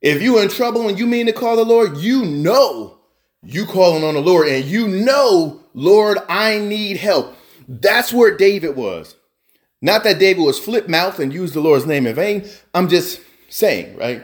If 0.02 0.22
you're 0.22 0.42
in 0.42 0.50
trouble 0.50 0.88
and 0.88 0.98
you 0.98 1.06
mean 1.06 1.28
to 1.28 1.34
call 1.34 1.56
the 1.56 1.66
Lord, 1.66 1.98
you 1.98 2.26
know 2.26 3.00
you 3.44 3.66
calling 3.66 4.04
on 4.04 4.16
the 4.16 4.22
Lord 4.22 4.48
and 4.48 4.66
you 4.66 4.88
know, 4.88 5.59
Lord, 5.74 6.18
I 6.28 6.60
need 6.60 6.98
help. 6.98 7.36
That's 7.68 8.12
where 8.12 8.36
David 8.36 8.76
was. 8.76 9.16
Not 9.82 10.04
that 10.04 10.20
David 10.20 10.42
was 10.42 10.60
flip 10.60 10.90
mouth 10.90 11.20
and 11.20 11.34
used 11.34 11.54
the 11.54 11.62
Lord's 11.62 11.86
name 11.86 12.06
in 12.06 12.16
vain. 12.16 12.50
I'm 12.74 12.90
just 12.90 13.22
saying, 13.50 13.96
right? 13.96 14.24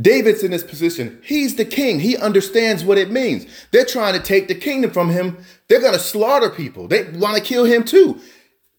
David's 0.00 0.44
in 0.44 0.52
this 0.52 0.62
position. 0.62 1.20
He's 1.24 1.56
the 1.56 1.64
king. 1.64 2.00
He 2.00 2.16
understands 2.16 2.84
what 2.84 2.98
it 2.98 3.10
means. 3.10 3.46
They're 3.72 3.84
trying 3.84 4.14
to 4.14 4.20
take 4.20 4.46
the 4.46 4.54
kingdom 4.54 4.92
from 4.92 5.10
him. 5.10 5.38
They're 5.68 5.80
going 5.80 5.94
to 5.94 5.98
slaughter 5.98 6.50
people. 6.50 6.86
They 6.86 7.04
want 7.04 7.36
to 7.36 7.42
kill 7.42 7.64
him 7.64 7.84
too. 7.84 8.20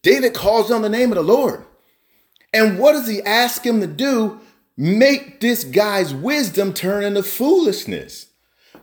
David 0.02 0.32
calls 0.32 0.70
on 0.70 0.82
the 0.82 0.88
name 0.88 1.10
of 1.10 1.16
the 1.16 1.22
Lord. 1.22 1.64
And 2.54 2.78
what 2.78 2.92
does 2.92 3.06
he 3.06 3.22
ask 3.22 3.64
him 3.64 3.80
to 3.80 3.86
do? 3.86 4.40
Make 4.76 5.40
this 5.40 5.64
guy's 5.64 6.14
wisdom 6.14 6.72
turn 6.72 7.04
into 7.04 7.22
foolishness. 7.22 8.26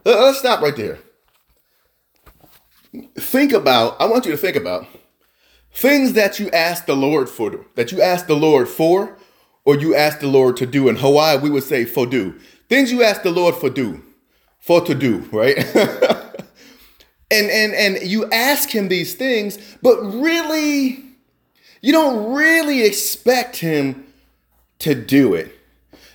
Let's 0.05 0.39
stop 0.39 0.61
right 0.61 0.75
there. 0.75 0.99
Think 3.15 3.51
about, 3.51 3.99
I 3.99 4.05
want 4.05 4.25
you 4.25 4.31
to 4.31 4.37
think 4.37 4.55
about 4.55 4.87
things 5.73 6.13
that 6.13 6.39
you 6.39 6.49
ask 6.51 6.85
the 6.85 6.95
Lord 6.95 7.29
for, 7.29 7.65
that 7.75 7.91
you 7.91 8.01
ask 8.01 8.27
the 8.27 8.35
Lord 8.35 8.67
for, 8.67 9.17
or 9.65 9.75
you 9.75 9.95
ask 9.95 10.19
the 10.19 10.27
Lord 10.27 10.57
to 10.57 10.65
do. 10.65 10.87
In 10.87 10.95
Hawaii, 10.95 11.37
we 11.37 11.49
would 11.49 11.63
say 11.63 11.85
for 11.85 12.05
do. 12.05 12.33
Things 12.69 12.91
you 12.91 13.03
ask 13.03 13.21
the 13.21 13.31
Lord 13.31 13.55
for 13.55 13.69
do, 13.69 14.01
for 14.59 14.81
to 14.81 14.95
do, 14.95 15.19
right? 15.31 15.57
and 15.75 17.49
and 17.49 17.73
and 17.73 18.01
you 18.01 18.29
ask 18.31 18.69
him 18.69 18.87
these 18.87 19.15
things, 19.15 19.57
but 19.81 20.01
really, 20.01 21.03
you 21.81 21.91
don't 21.91 22.33
really 22.33 22.83
expect 22.83 23.57
him 23.57 24.05
to 24.79 24.95
do 24.95 25.33
it. 25.33 25.53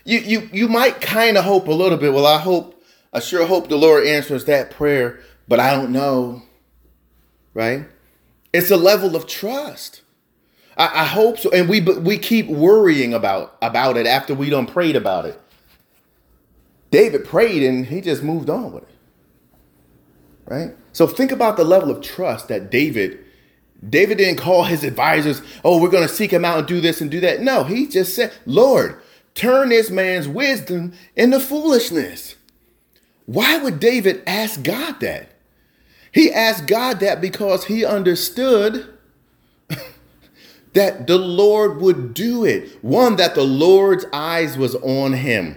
You 0.04 0.18
you 0.18 0.48
you 0.52 0.68
might 0.68 1.00
kind 1.00 1.36
of 1.36 1.44
hope 1.44 1.68
a 1.68 1.72
little 1.72 1.98
bit. 1.98 2.12
Well, 2.12 2.26
I 2.26 2.38
hope, 2.38 2.82
I 3.12 3.20
sure 3.20 3.46
hope 3.46 3.68
the 3.68 3.76
Lord 3.76 4.06
answers 4.06 4.46
that 4.46 4.70
prayer, 4.70 5.20
but 5.46 5.60
I 5.60 5.72
don't 5.72 5.92
know. 5.92 6.42
Right? 7.54 7.86
It's 8.52 8.70
a 8.70 8.76
level 8.76 9.16
of 9.16 9.26
trust. 9.26 10.02
I, 10.76 11.02
I 11.02 11.04
hope 11.04 11.38
so. 11.38 11.50
And 11.50 11.68
we 11.68 11.80
we 11.80 12.18
keep 12.18 12.48
worrying 12.48 13.14
about 13.14 13.56
about 13.62 13.96
it 13.96 14.06
after 14.06 14.34
we 14.34 14.50
done 14.50 14.66
prayed 14.66 14.96
about 14.96 15.26
it. 15.26 15.40
David 16.90 17.24
prayed 17.24 17.62
and 17.62 17.86
he 17.86 18.00
just 18.00 18.22
moved 18.22 18.50
on 18.50 18.72
with 18.72 18.84
it. 18.84 18.88
Right? 20.46 20.76
So 20.92 21.06
think 21.06 21.32
about 21.32 21.56
the 21.56 21.64
level 21.64 21.90
of 21.90 22.02
trust 22.02 22.48
that 22.48 22.70
David 22.70 23.18
David 23.86 24.18
didn't 24.18 24.38
call 24.38 24.64
his 24.64 24.84
advisors, 24.84 25.42
"Oh, 25.64 25.80
we're 25.80 25.90
going 25.90 26.06
to 26.06 26.14
seek 26.14 26.30
him 26.30 26.44
out 26.44 26.58
and 26.58 26.68
do 26.68 26.80
this 26.80 27.00
and 27.00 27.10
do 27.10 27.20
that." 27.20 27.40
No, 27.40 27.64
he 27.64 27.86
just 27.86 28.14
said, 28.14 28.32
"Lord, 28.46 29.00
turn 29.34 29.70
this 29.70 29.90
man's 29.90 30.28
wisdom 30.28 30.92
into 31.16 31.40
foolishness." 31.40 32.36
Why 33.26 33.58
would 33.58 33.80
David 33.80 34.22
ask 34.26 34.62
God 34.62 35.00
that? 35.00 35.31
He 36.12 36.30
asked 36.30 36.66
God 36.66 37.00
that 37.00 37.20
because 37.20 37.64
he 37.64 37.84
understood 37.84 38.88
that 40.74 41.06
the 41.06 41.18
Lord 41.18 41.80
would 41.80 42.14
do 42.14 42.44
it. 42.44 42.82
One, 42.82 43.16
that 43.16 43.34
the 43.34 43.44
Lord's 43.44 44.06
eyes 44.12 44.56
was 44.56 44.74
on 44.76 45.14
him. 45.14 45.56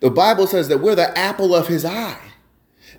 The 0.00 0.10
Bible 0.10 0.46
says 0.46 0.68
that 0.68 0.78
we're 0.78 0.94
the 0.94 1.16
apple 1.16 1.54
of 1.54 1.66
his 1.66 1.84
eye. 1.84 2.20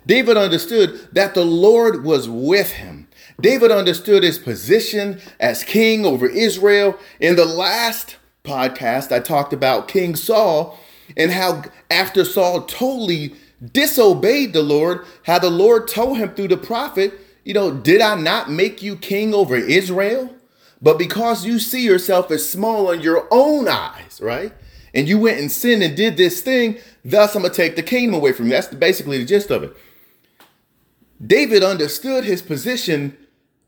David 0.06 0.36
understood 0.36 1.08
that 1.12 1.34
the 1.34 1.44
Lord 1.44 2.04
was 2.04 2.28
with 2.28 2.72
him. 2.72 3.08
David 3.40 3.70
understood 3.70 4.22
his 4.22 4.38
position 4.38 5.20
as 5.38 5.64
king 5.64 6.04
over 6.04 6.26
Israel. 6.26 6.98
In 7.20 7.36
the 7.36 7.44
last 7.44 8.16
podcast, 8.44 9.12
I 9.12 9.20
talked 9.20 9.52
about 9.52 9.88
King 9.88 10.14
Saul 10.14 10.78
and 11.16 11.30
how 11.30 11.64
after 11.90 12.24
Saul 12.24 12.62
totally 12.62 13.34
disobeyed 13.72 14.52
the 14.52 14.62
Lord, 14.62 15.04
how 15.24 15.38
the 15.38 15.50
Lord 15.50 15.88
told 15.88 16.18
him 16.18 16.34
through 16.34 16.48
the 16.48 16.56
prophet, 16.56 17.14
you 17.44 17.54
know, 17.54 17.72
did 17.72 18.00
I 18.00 18.14
not 18.14 18.50
make 18.50 18.82
you 18.82 18.96
king 18.96 19.34
over 19.34 19.56
Israel? 19.56 20.34
But 20.82 20.98
because 20.98 21.44
you 21.44 21.58
see 21.58 21.84
yourself 21.84 22.30
as 22.30 22.48
small 22.48 22.90
in 22.90 23.00
your 23.00 23.28
own 23.30 23.68
eyes, 23.68 24.20
right? 24.22 24.52
And 24.94 25.08
you 25.08 25.18
went 25.18 25.38
and 25.38 25.52
sinned 25.52 25.82
and 25.82 25.96
did 25.96 26.16
this 26.16 26.40
thing, 26.40 26.78
thus 27.04 27.34
I'm 27.34 27.42
going 27.42 27.52
to 27.52 27.56
take 27.56 27.76
the 27.76 27.82
kingdom 27.82 28.14
away 28.14 28.32
from 28.32 28.46
you. 28.46 28.52
That's 28.52 28.68
basically 28.68 29.18
the 29.18 29.24
gist 29.24 29.50
of 29.50 29.62
it. 29.62 29.76
David 31.24 31.62
understood 31.62 32.24
his 32.24 32.40
position 32.40 33.16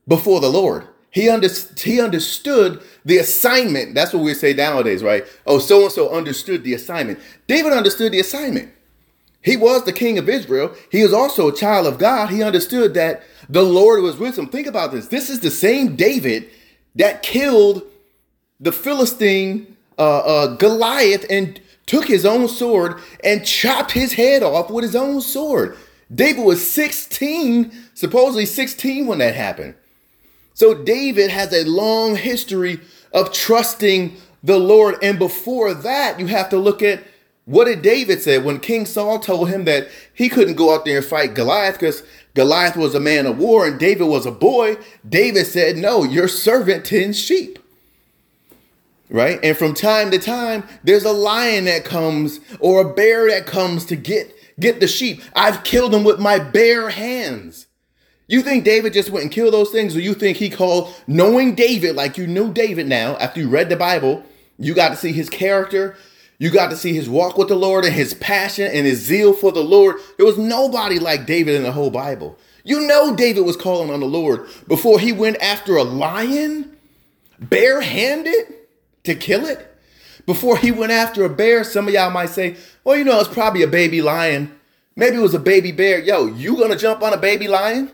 before 0.08 0.40
the 0.40 0.48
Lord. 0.48 0.88
He, 1.10 1.28
under, 1.28 1.48
he 1.76 2.00
understood 2.00 2.82
the 3.04 3.18
assignment. 3.18 3.94
That's 3.94 4.14
what 4.14 4.22
we 4.22 4.32
say 4.32 4.54
nowadays, 4.54 5.02
right? 5.02 5.26
Oh, 5.46 5.58
so 5.58 5.82
and 5.82 5.92
so 5.92 6.08
understood 6.10 6.64
the 6.64 6.72
assignment. 6.72 7.18
David 7.46 7.72
understood 7.72 8.12
the 8.12 8.20
assignment. 8.20 8.72
He 9.42 9.56
was 9.56 9.84
the 9.84 9.92
king 9.92 10.18
of 10.18 10.28
Israel. 10.28 10.74
He 10.90 11.02
was 11.02 11.12
also 11.12 11.48
a 11.48 11.54
child 11.54 11.86
of 11.86 11.98
God. 11.98 12.30
He 12.30 12.42
understood 12.42 12.94
that 12.94 13.24
the 13.48 13.62
Lord 13.62 14.02
was 14.02 14.16
with 14.16 14.38
him. 14.38 14.46
Think 14.46 14.66
about 14.66 14.92
this. 14.92 15.08
This 15.08 15.28
is 15.28 15.40
the 15.40 15.50
same 15.50 15.96
David 15.96 16.48
that 16.94 17.22
killed 17.22 17.82
the 18.60 18.72
Philistine 18.72 19.76
uh, 19.98 20.18
uh, 20.18 20.56
Goliath 20.56 21.26
and 21.28 21.60
took 21.86 22.06
his 22.06 22.24
own 22.24 22.48
sword 22.48 23.00
and 23.24 23.44
chopped 23.44 23.92
his 23.92 24.12
head 24.12 24.42
off 24.42 24.70
with 24.70 24.84
his 24.84 24.96
own 24.96 25.20
sword. 25.20 25.76
David 26.14 26.44
was 26.44 26.70
16, 26.70 27.72
supposedly 27.94 28.46
16 28.46 29.06
when 29.06 29.18
that 29.18 29.34
happened. 29.34 29.74
So 30.54 30.74
David 30.74 31.30
has 31.30 31.52
a 31.52 31.64
long 31.64 32.16
history 32.16 32.80
of 33.12 33.32
trusting 33.32 34.16
the 34.42 34.58
Lord. 34.58 34.96
And 35.02 35.18
before 35.18 35.74
that, 35.74 36.20
you 36.20 36.26
have 36.26 36.48
to 36.50 36.58
look 36.58 36.82
at 36.82 37.02
what 37.44 37.64
did 37.64 37.82
David 37.82 38.22
say 38.22 38.38
when 38.38 38.60
King 38.60 38.86
Saul 38.86 39.18
told 39.18 39.48
him 39.48 39.64
that 39.64 39.88
he 40.14 40.28
couldn't 40.28 40.54
go 40.54 40.74
out 40.74 40.84
there 40.84 40.98
and 40.98 41.06
fight 41.06 41.34
Goliath 41.34 41.74
because 41.74 42.04
Goliath 42.34 42.76
was 42.76 42.94
a 42.94 43.00
man 43.00 43.26
of 43.26 43.38
war 43.38 43.66
and 43.66 43.80
David 43.80 44.04
was 44.04 44.26
a 44.26 44.30
boy? 44.30 44.76
David 45.08 45.46
said, 45.46 45.76
No, 45.76 46.04
your 46.04 46.28
servant 46.28 46.84
tends 46.84 47.18
sheep. 47.18 47.58
Right? 49.10 49.40
And 49.42 49.56
from 49.56 49.74
time 49.74 50.10
to 50.12 50.18
time, 50.18 50.64
there's 50.84 51.04
a 51.04 51.12
lion 51.12 51.64
that 51.66 51.84
comes 51.84 52.40
or 52.60 52.80
a 52.80 52.94
bear 52.94 53.28
that 53.28 53.44
comes 53.44 53.84
to 53.86 53.96
get 53.96 54.32
get 54.60 54.80
the 54.80 54.86
sheep. 54.86 55.20
I've 55.34 55.64
killed 55.64 55.92
them 55.92 56.04
with 56.04 56.20
my 56.20 56.38
bare 56.38 56.90
hands. 56.90 57.66
You 58.28 58.40
think 58.40 58.64
David 58.64 58.92
just 58.92 59.10
went 59.10 59.24
and 59.24 59.32
killed 59.32 59.52
those 59.52 59.70
things, 59.70 59.94
or 59.96 60.00
you 60.00 60.14
think 60.14 60.38
he 60.38 60.48
called, 60.48 60.94
knowing 61.06 61.54
David 61.54 61.96
like 61.96 62.16
you 62.16 62.26
knew 62.26 62.52
David 62.52 62.86
now, 62.86 63.16
after 63.16 63.40
you 63.40 63.48
read 63.48 63.68
the 63.68 63.76
Bible, 63.76 64.24
you 64.58 64.74
got 64.74 64.90
to 64.90 64.96
see 64.96 65.12
his 65.12 65.28
character, 65.28 65.96
you 66.42 66.50
got 66.50 66.70
to 66.70 66.76
see 66.76 66.92
his 66.92 67.08
walk 67.08 67.38
with 67.38 67.46
the 67.46 67.54
Lord 67.54 67.84
and 67.84 67.94
his 67.94 68.14
passion 68.14 68.66
and 68.66 68.84
his 68.84 68.98
zeal 68.98 69.32
for 69.32 69.52
the 69.52 69.62
Lord. 69.62 69.94
There 70.16 70.26
was 70.26 70.36
nobody 70.36 70.98
like 70.98 71.24
David 71.24 71.54
in 71.54 71.62
the 71.62 71.70
whole 71.70 71.88
Bible. 71.88 72.36
You 72.64 72.80
know, 72.80 73.14
David 73.14 73.42
was 73.42 73.56
calling 73.56 73.92
on 73.92 74.00
the 74.00 74.06
Lord 74.06 74.48
before 74.66 74.98
he 74.98 75.12
went 75.12 75.40
after 75.40 75.76
a 75.76 75.84
lion 75.84 76.76
barehanded 77.38 78.54
to 79.04 79.14
kill 79.14 79.46
it. 79.46 79.72
Before 80.26 80.56
he 80.56 80.72
went 80.72 80.90
after 80.90 81.24
a 81.24 81.28
bear, 81.28 81.62
some 81.62 81.86
of 81.86 81.94
y'all 81.94 82.10
might 82.10 82.30
say, 82.30 82.56
well, 82.82 82.96
you 82.96 83.04
know, 83.04 83.20
it's 83.20 83.28
probably 83.28 83.62
a 83.62 83.68
baby 83.68 84.02
lion. 84.02 84.52
Maybe 84.96 85.18
it 85.18 85.22
was 85.22 85.34
a 85.34 85.38
baby 85.38 85.70
bear. 85.70 86.00
Yo, 86.00 86.26
you 86.26 86.56
gonna 86.56 86.74
jump 86.74 87.04
on 87.04 87.12
a 87.12 87.18
baby 87.18 87.46
lion? 87.46 87.88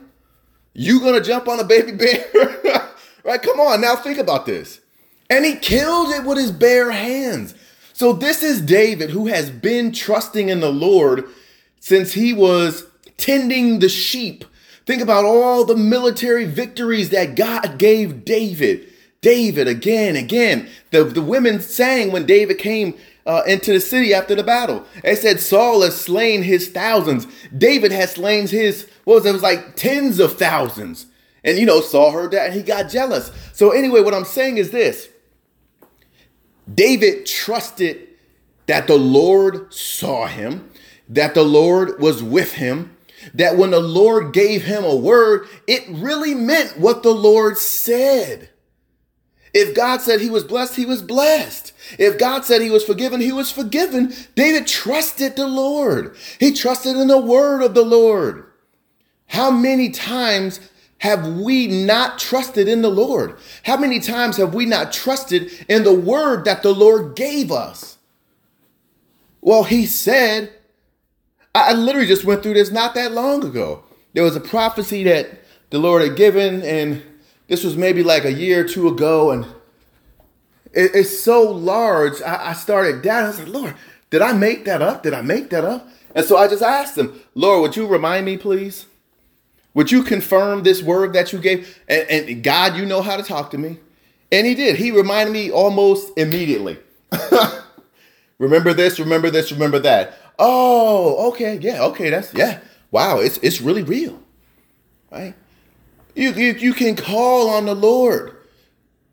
You 0.73 0.99
gonna 1.01 1.21
jump 1.21 1.47
on 1.47 1.59
a 1.59 1.63
baby 1.63 1.91
bear? 1.91 2.25
right? 3.23 3.43
Come 3.43 3.59
on, 3.59 3.79
now 3.81 3.95
think 3.95 4.17
about 4.17 4.47
this. 4.47 4.79
And 5.29 5.45
he 5.45 5.55
killed 5.55 6.09
it 6.09 6.25
with 6.25 6.39
his 6.39 6.51
bare 6.51 6.89
hands. 6.89 7.53
So 7.99 8.13
this 8.13 8.43
is 8.43 8.61
David 8.61 9.09
who 9.09 9.27
has 9.27 9.49
been 9.49 9.91
trusting 9.91 10.47
in 10.47 10.61
the 10.61 10.71
Lord 10.71 11.25
since 11.81 12.13
he 12.13 12.31
was 12.31 12.85
tending 13.17 13.79
the 13.79 13.89
sheep. 13.89 14.45
Think 14.85 15.01
about 15.01 15.25
all 15.25 15.65
the 15.65 15.75
military 15.75 16.45
victories 16.45 17.09
that 17.09 17.35
God 17.35 17.77
gave 17.77 18.23
David. 18.23 18.87
David 19.19 19.67
again, 19.67 20.15
again. 20.15 20.69
The, 20.91 21.03
the 21.03 21.21
women 21.21 21.59
sang 21.59 22.13
when 22.13 22.25
David 22.25 22.57
came 22.57 22.97
uh, 23.25 23.41
into 23.45 23.73
the 23.73 23.81
city 23.81 24.13
after 24.13 24.33
the 24.33 24.43
battle. 24.43 24.85
They 25.03 25.15
said 25.15 25.41
Saul 25.41 25.81
has 25.81 25.99
slain 25.99 26.43
his 26.43 26.69
thousands. 26.69 27.27
David 27.57 27.91
has 27.91 28.11
slain 28.13 28.47
his, 28.47 28.89
what 29.03 29.15
was 29.15 29.25
it? 29.25 29.31
It 29.31 29.33
was 29.33 29.43
like 29.43 29.75
tens 29.75 30.21
of 30.21 30.37
thousands. 30.37 31.07
And 31.43 31.57
you 31.57 31.65
know, 31.65 31.81
Saul 31.81 32.13
heard 32.13 32.31
that 32.31 32.45
and 32.45 32.55
he 32.55 32.63
got 32.63 32.89
jealous. 32.89 33.29
So 33.51 33.71
anyway, 33.71 33.99
what 33.99 34.13
I'm 34.13 34.23
saying 34.23 34.57
is 34.57 34.71
this. 34.71 35.09
David 36.73 37.25
trusted 37.25 38.07
that 38.67 38.87
the 38.87 38.97
Lord 38.97 39.73
saw 39.73 40.27
him, 40.27 40.69
that 41.07 41.33
the 41.33 41.43
Lord 41.43 41.99
was 41.99 42.21
with 42.21 42.53
him, 42.53 42.95
that 43.33 43.57
when 43.57 43.71
the 43.71 43.79
Lord 43.79 44.33
gave 44.33 44.63
him 44.63 44.83
a 44.83 44.95
word, 44.95 45.47
it 45.67 45.83
really 45.89 46.33
meant 46.33 46.77
what 46.79 47.03
the 47.03 47.13
Lord 47.13 47.57
said. 47.57 48.49
If 49.53 49.75
God 49.75 50.01
said 50.01 50.21
he 50.21 50.29
was 50.29 50.43
blessed, 50.43 50.75
he 50.75 50.85
was 50.85 51.01
blessed. 51.01 51.73
If 51.97 52.19
God 52.19 52.45
said 52.45 52.61
he 52.61 52.69
was 52.69 52.83
forgiven, 52.83 53.19
he 53.19 53.31
was 53.31 53.51
forgiven. 53.51 54.13
David 54.35 54.67
trusted 54.67 55.35
the 55.35 55.47
Lord. 55.47 56.15
He 56.39 56.51
trusted 56.53 56.95
in 56.95 57.07
the 57.07 57.19
word 57.19 57.63
of 57.63 57.73
the 57.73 57.83
Lord. 57.83 58.45
How 59.27 59.49
many 59.49 59.89
times 59.89 60.59
have 60.99 61.27
we 61.27 61.67
not 61.67 62.19
trusted 62.19 62.67
in 62.67 62.81
the 62.81 62.89
Lord? 62.89 63.37
How 63.63 63.77
many 63.77 63.99
times 63.99 64.37
have 64.37 64.53
we 64.53 64.65
not 64.65 64.93
trusted 64.93 65.51
in 65.67 65.83
the 65.83 65.93
word 65.93 66.45
that 66.45 66.61
the 66.61 66.73
Lord 66.73 67.15
gave 67.15 67.51
us? 67.51 67.97
Well, 69.41 69.63
he 69.63 69.85
said, 69.85 70.51
I 71.55 71.73
literally 71.73 72.07
just 72.07 72.25
went 72.25 72.43
through 72.43 72.55
this 72.55 72.71
not 72.71 72.93
that 72.95 73.13
long 73.13 73.45
ago. 73.45 73.83
There 74.13 74.23
was 74.23 74.35
a 74.35 74.41
prophecy 74.41 75.03
that 75.05 75.29
the 75.69 75.79
Lord 75.79 76.01
had 76.01 76.17
given, 76.17 76.61
and 76.63 77.01
this 77.47 77.63
was 77.63 77.77
maybe 77.77 78.03
like 78.03 78.25
a 78.25 78.33
year 78.33 78.65
or 78.65 78.67
two 78.67 78.87
ago, 78.87 79.31
and 79.31 79.45
it, 80.73 80.91
it's 80.93 81.19
so 81.19 81.43
large. 81.43 82.21
I, 82.21 82.49
I 82.49 82.53
started 82.53 83.01
down. 83.01 83.23
I 83.23 83.27
was 83.27 83.39
like, 83.39 83.47
Lord, 83.47 83.75
did 84.09 84.21
I 84.21 84.33
make 84.33 84.65
that 84.65 84.81
up? 84.81 85.03
Did 85.03 85.13
I 85.13 85.21
make 85.21 85.49
that 85.51 85.63
up? 85.63 85.87
And 86.13 86.25
so 86.25 86.37
I 86.37 86.47
just 86.47 86.63
asked 86.63 86.97
him, 86.97 87.21
Lord, 87.35 87.61
would 87.61 87.75
you 87.77 87.87
remind 87.87 88.25
me, 88.25 88.35
please? 88.35 88.85
Would 89.73 89.91
you 89.91 90.03
confirm 90.03 90.63
this 90.63 90.81
word 90.81 91.13
that 91.13 91.31
you 91.31 91.39
gave? 91.39 91.79
And, 91.87 92.09
and 92.09 92.43
God, 92.43 92.75
you 92.75 92.85
know 92.85 93.01
how 93.01 93.17
to 93.17 93.23
talk 93.23 93.51
to 93.51 93.57
me. 93.57 93.77
And 94.31 94.45
he 94.45 94.55
did. 94.55 94.75
He 94.75 94.91
reminded 94.91 95.31
me 95.31 95.51
almost 95.51 96.11
immediately. 96.17 96.77
remember 98.39 98.73
this, 98.73 98.99
remember 98.99 99.29
this, 99.29 99.51
remember 99.51 99.79
that. 99.79 100.17
Oh, 100.37 101.29
okay, 101.29 101.57
yeah, 101.57 101.83
okay, 101.85 102.09
that's 102.09 102.33
yeah. 102.33 102.59
Wow, 102.91 103.19
it's 103.19 103.37
it's 103.39 103.61
really 103.61 103.83
real. 103.83 104.21
Right? 105.11 105.35
You, 106.15 106.31
you, 106.31 106.53
you 106.53 106.73
can 106.73 106.95
call 106.95 107.49
on 107.49 107.65
the 107.65 107.75
Lord. 107.75 108.35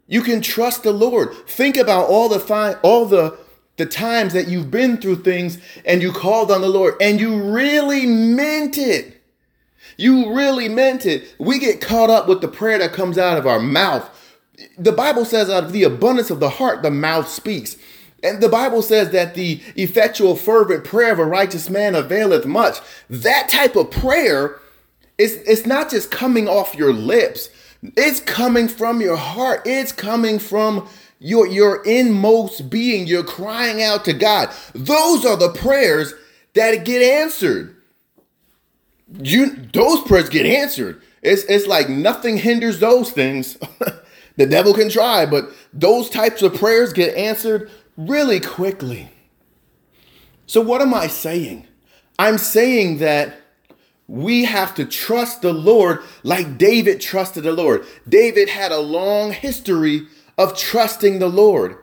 You 0.07 0.23
can 0.23 0.41
trust 0.41 0.83
the 0.83 0.93
Lord. 0.93 1.35
Think 1.49 1.77
about 1.77 2.09
all 2.09 2.29
the 2.29 2.41
fi- 2.41 2.75
all 2.83 3.07
the 3.07 3.39
the 3.77 3.87
times 3.87 4.33
that 4.33 4.49
you've 4.49 4.71
been 4.71 4.97
through 4.97 5.17
things 5.17 5.59
and 5.85 6.01
you 6.01 6.11
called 6.11 6.51
on 6.51 6.63
the 6.63 6.69
Lord 6.69 6.95
and 7.01 7.21
you 7.21 7.43
really 7.43 8.07
meant 8.07 8.79
it. 8.79 9.16
You 9.97 10.35
really 10.35 10.69
meant 10.69 11.07
it. 11.07 11.35
We 11.39 11.59
get 11.59 11.81
caught 11.81 12.11
up 12.11 12.29
with 12.29 12.41
the 12.41 12.49
prayer 12.49 12.79
that 12.79 12.93
comes 12.93 13.19
out 13.19 13.39
of 13.39 13.47
our 13.47 13.61
mouth. 13.61 14.09
The 14.79 14.93
Bible 14.93 15.25
says 15.25 15.51
out 15.51 15.65
of 15.65 15.73
the 15.73 15.85
abundance 15.85 16.31
of 16.31 16.41
the 16.41 16.51
heart 16.51 16.83
the 16.83 16.91
mouth 16.91 17.29
speaks. 17.29 17.77
And 18.23 18.43
the 18.43 18.49
Bible 18.49 18.83
says 18.83 19.11
that 19.11 19.35
the 19.35 19.61
effectual 19.77 20.37
fervent 20.37 20.85
prayer 20.85 21.13
of 21.13 21.19
a 21.19 21.25
righteous 21.25 21.71
man 21.71 21.95
availeth 21.95 22.47
much. 22.47 22.79
That 23.09 23.49
type 23.49 23.77
of 23.77 23.91
prayer 23.91 24.61
it's 25.19 25.35
it's 25.35 25.67
not 25.67 25.91
just 25.91 26.11
coming 26.11 26.49
off 26.49 26.75
your 26.75 26.93
lips. 26.93 27.49
It's 27.97 28.21
coming 28.21 28.69
from 28.69 29.01
your 29.01 29.17
heart. 29.17 29.63
It's 29.65 29.93
coming 29.93 30.39
from 30.39 30.89
your 31.19 31.47
your 31.47 31.83
inmost 31.85 32.69
being. 32.69 33.07
You're 33.07 33.25
crying 33.25 33.83
out 33.83 34.05
to 34.07 34.13
God. 34.13 34.51
Those 34.75 35.25
are 35.25 35.37
the 35.37 35.51
prayers 35.51 36.13
that 36.55 36.85
get 36.85 37.03
answered. 37.03 37.76
You 39.13 39.55
those 39.73 40.03
prayers 40.03 40.29
get 40.29 40.47
answered. 40.47 41.03
It's 41.23 41.45
it's 41.45 41.67
like 41.67 41.89
nothing 41.89 42.39
hinders 42.39 42.81
those 42.81 43.11
things. 43.11 43.57
the 44.37 44.47
devil 44.47 44.75
can 44.75 44.89
try, 44.89 45.27
but 45.27 45.51
those 45.73 46.11
types 46.11 46.43
of 46.43 46.55
prayers 46.55 46.93
get 46.93 47.15
answered 47.15 47.71
really 47.97 48.41
quickly. 48.41 49.11
So 50.47 50.61
what 50.61 50.81
am 50.81 50.95
I 50.95 51.07
saying? 51.07 51.67
I'm 52.19 52.39
saying 52.39 52.99
that 52.99 53.37
we 54.09 54.45
have 54.45 54.75
to 54.77 54.85
trust 54.85 55.43
the 55.43 55.53
Lord 55.53 56.01
like 56.23 56.59
David 56.59 57.01
trusted 57.01 57.45
the 57.45 57.53
Lord. 57.53 57.85
David 58.09 58.49
had 58.49 58.73
a 58.73 58.79
long 58.79 59.33
history 59.33 60.07
of 60.39 60.57
trusting 60.57 61.19
the 61.19 61.29
Lord. 61.29 61.79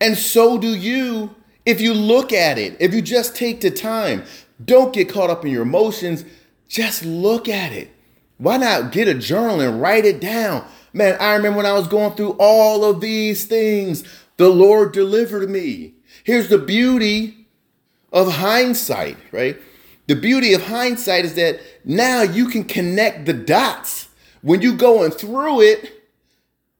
And 0.00 0.16
so 0.16 0.58
do 0.58 0.74
you 0.74 1.34
if 1.64 1.80
you 1.80 1.94
look 1.94 2.32
at 2.32 2.58
it, 2.58 2.76
if 2.80 2.92
you 2.92 3.00
just 3.00 3.36
take 3.36 3.60
the 3.60 3.70
time. 3.70 4.24
Don't 4.64 4.92
get 4.92 5.08
caught 5.08 5.30
up 5.30 5.44
in 5.44 5.50
your 5.50 5.62
emotions, 5.62 6.24
just 6.68 7.04
look 7.04 7.48
at 7.48 7.72
it. 7.72 7.90
Why 8.38 8.56
not 8.56 8.92
get 8.92 9.08
a 9.08 9.14
journal 9.14 9.60
and 9.60 9.80
write 9.80 10.04
it 10.04 10.20
down? 10.20 10.64
Man, 10.92 11.16
I 11.20 11.34
remember 11.34 11.58
when 11.58 11.66
I 11.66 11.72
was 11.72 11.88
going 11.88 12.14
through 12.14 12.36
all 12.38 12.84
of 12.84 13.00
these 13.00 13.44
things, 13.44 14.04
the 14.36 14.48
Lord 14.48 14.92
delivered 14.92 15.48
me. 15.48 15.94
Here's 16.24 16.48
the 16.48 16.58
beauty 16.58 17.46
of 18.12 18.32
hindsight, 18.34 19.16
right? 19.32 19.56
The 20.06 20.16
beauty 20.16 20.52
of 20.52 20.66
hindsight 20.66 21.24
is 21.24 21.34
that 21.34 21.60
now 21.84 22.22
you 22.22 22.48
can 22.48 22.64
connect 22.64 23.26
the 23.26 23.32
dots. 23.32 24.08
When 24.42 24.60
you're 24.60 24.76
going 24.76 25.12
through 25.12 25.62
it, 25.62 26.02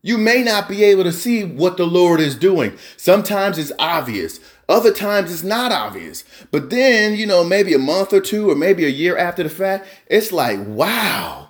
you 0.03 0.19
may 0.19 0.43
not 0.43 0.69
be 0.69 0.83
able 0.83 1.05
to 1.05 1.13
see 1.13 1.45
what 1.45 1.77
the 1.77 1.87
Lord 1.87 2.21
is 2.21 2.35
doing. 2.35 2.77
Sometimes 2.97 3.57
it's 3.57 3.73
obvious. 3.79 4.41
Other 4.69 4.93
times 4.93 5.33
it's 5.33 5.43
not 5.43 5.73
obvious. 5.73 6.25
But 6.51 6.71
then, 6.71 7.15
you 7.15 7.27
know, 7.27 7.45
maybe 7.45 7.75
a 7.75 7.79
month 7.79 8.13
or 8.13 8.21
two 8.21 8.51
or 8.51 8.55
maybe 8.55 8.85
a 8.85 8.89
year 8.89 9.17
after 9.17 9.43
the 9.43 9.51
fact, 9.51 9.87
it's 10.07 10.33
like, 10.33 10.59
wow. 10.67 11.49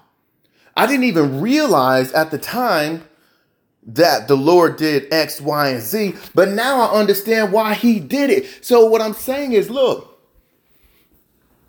I 0.77 0.87
didn't 0.87 1.05
even 1.05 1.40
realize 1.40 2.12
at 2.12 2.31
the 2.31 2.38
time 2.38 3.05
that 3.85 4.29
the 4.29 4.37
Lord 4.37 4.77
did 4.77 5.12
X, 5.12 5.40
Y, 5.40 5.68
and 5.68 5.83
Z, 5.83 6.14
but 6.35 6.48
now 6.48 6.81
I 6.81 6.98
understand 6.98 7.53
why 7.53 7.75
He 7.75 8.01
did 8.01 8.31
it. 8.31 8.64
So, 8.64 8.87
what 8.87 9.03
I'm 9.03 9.12
saying 9.12 9.53
is, 9.53 9.68
look, 9.68 10.12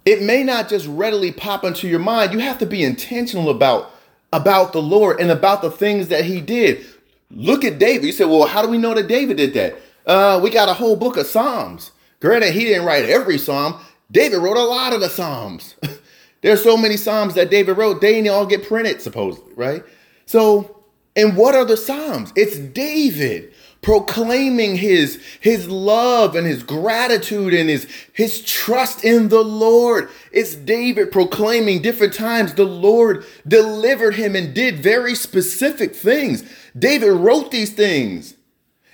it 0.05 0.21
may 0.21 0.43
not 0.43 0.69
just 0.69 0.85
readily 0.87 1.31
pop 1.31 1.63
into 1.63 1.87
your 1.87 1.99
mind. 1.99 2.33
You 2.33 2.39
have 2.39 2.59
to 2.59 2.65
be 2.65 2.83
intentional 2.83 3.49
about 3.49 3.93
about 4.33 4.73
the 4.73 4.81
Lord 4.81 5.19
and 5.19 5.29
about 5.29 5.61
the 5.61 5.71
things 5.71 6.07
that 6.07 6.25
he 6.25 6.41
did. 6.41 6.83
Look 7.29 7.63
at 7.63 7.79
David. 7.79 8.05
You 8.05 8.11
said, 8.11 8.25
well, 8.25 8.47
how 8.47 8.63
do 8.63 8.67
we 8.67 8.79
know 8.79 8.93
that 8.95 9.07
David 9.07 9.37
did 9.37 9.53
that? 9.53 9.79
Uh, 10.05 10.39
we 10.41 10.49
got 10.49 10.69
a 10.69 10.73
whole 10.73 10.95
book 10.95 11.17
of 11.17 11.27
Psalms. 11.27 11.91
Granted, 12.19 12.53
he 12.53 12.65
didn't 12.65 12.85
write 12.85 13.05
every 13.05 13.37
Psalm. 13.37 13.79
David 14.11 14.37
wrote 14.37 14.57
a 14.57 14.63
lot 14.63 14.93
of 14.93 15.01
the 15.01 15.09
Psalms. 15.09 15.75
There's 16.41 16.63
so 16.63 16.75
many 16.77 16.97
Psalms 16.97 17.35
that 17.35 17.49
David 17.49 17.77
wrote, 17.77 18.01
they 18.01 18.13
didn't 18.13 18.29
all 18.29 18.45
get 18.45 18.67
printed, 18.67 19.01
supposedly, 19.01 19.53
right? 19.55 19.83
So, 20.25 20.83
and 21.15 21.37
what 21.37 21.55
are 21.55 21.65
the 21.65 21.77
Psalms? 21.77 22.33
It's 22.35 22.57
David 22.57 23.53
proclaiming 23.83 24.77
his 24.77 25.21
his 25.41 25.67
love 25.67 26.35
and 26.35 26.47
his 26.47 26.63
gratitude 26.63 27.53
and 27.53 27.69
his 27.69 27.87
his 28.13 28.41
trust 28.41 29.03
in 29.03 29.29
the 29.29 29.43
Lord. 29.43 30.09
It's 30.31 30.55
David 30.55 31.11
proclaiming 31.11 31.81
different 31.81 32.13
times 32.13 32.53
the 32.53 32.63
Lord 32.63 33.25
delivered 33.47 34.15
him 34.15 34.35
and 34.35 34.53
did 34.55 34.79
very 34.79 35.13
specific 35.13 35.95
things. 35.95 36.43
David 36.77 37.11
wrote 37.11 37.51
these 37.51 37.73
things. 37.73 38.35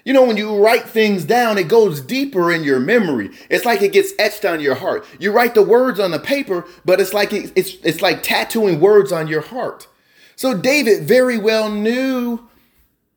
You 0.05 0.13
know, 0.13 0.23
when 0.23 0.37
you 0.37 0.63
write 0.63 0.85
things 0.85 1.25
down, 1.25 1.57
it 1.57 1.67
goes 1.67 2.01
deeper 2.01 2.51
in 2.51 2.63
your 2.63 2.79
memory. 2.79 3.31
It's 3.49 3.65
like 3.65 3.81
it 3.81 3.91
gets 3.91 4.13
etched 4.17 4.45
on 4.45 4.61
your 4.61 4.75
heart. 4.75 5.05
You 5.19 5.31
write 5.31 5.55
the 5.55 5.63
words 5.63 5.99
on 5.99 6.11
the 6.11 6.19
paper, 6.19 6.65
but 6.85 6.99
it's 6.99 7.13
like 7.13 7.33
it, 7.33 7.51
it's 7.55 7.75
it's 7.83 8.01
like 8.01 8.23
tattooing 8.23 8.79
words 8.79 9.11
on 9.11 9.27
your 9.27 9.41
heart. 9.41 9.87
So 10.35 10.55
David 10.55 11.03
very 11.03 11.37
well 11.37 11.69
knew 11.69 12.47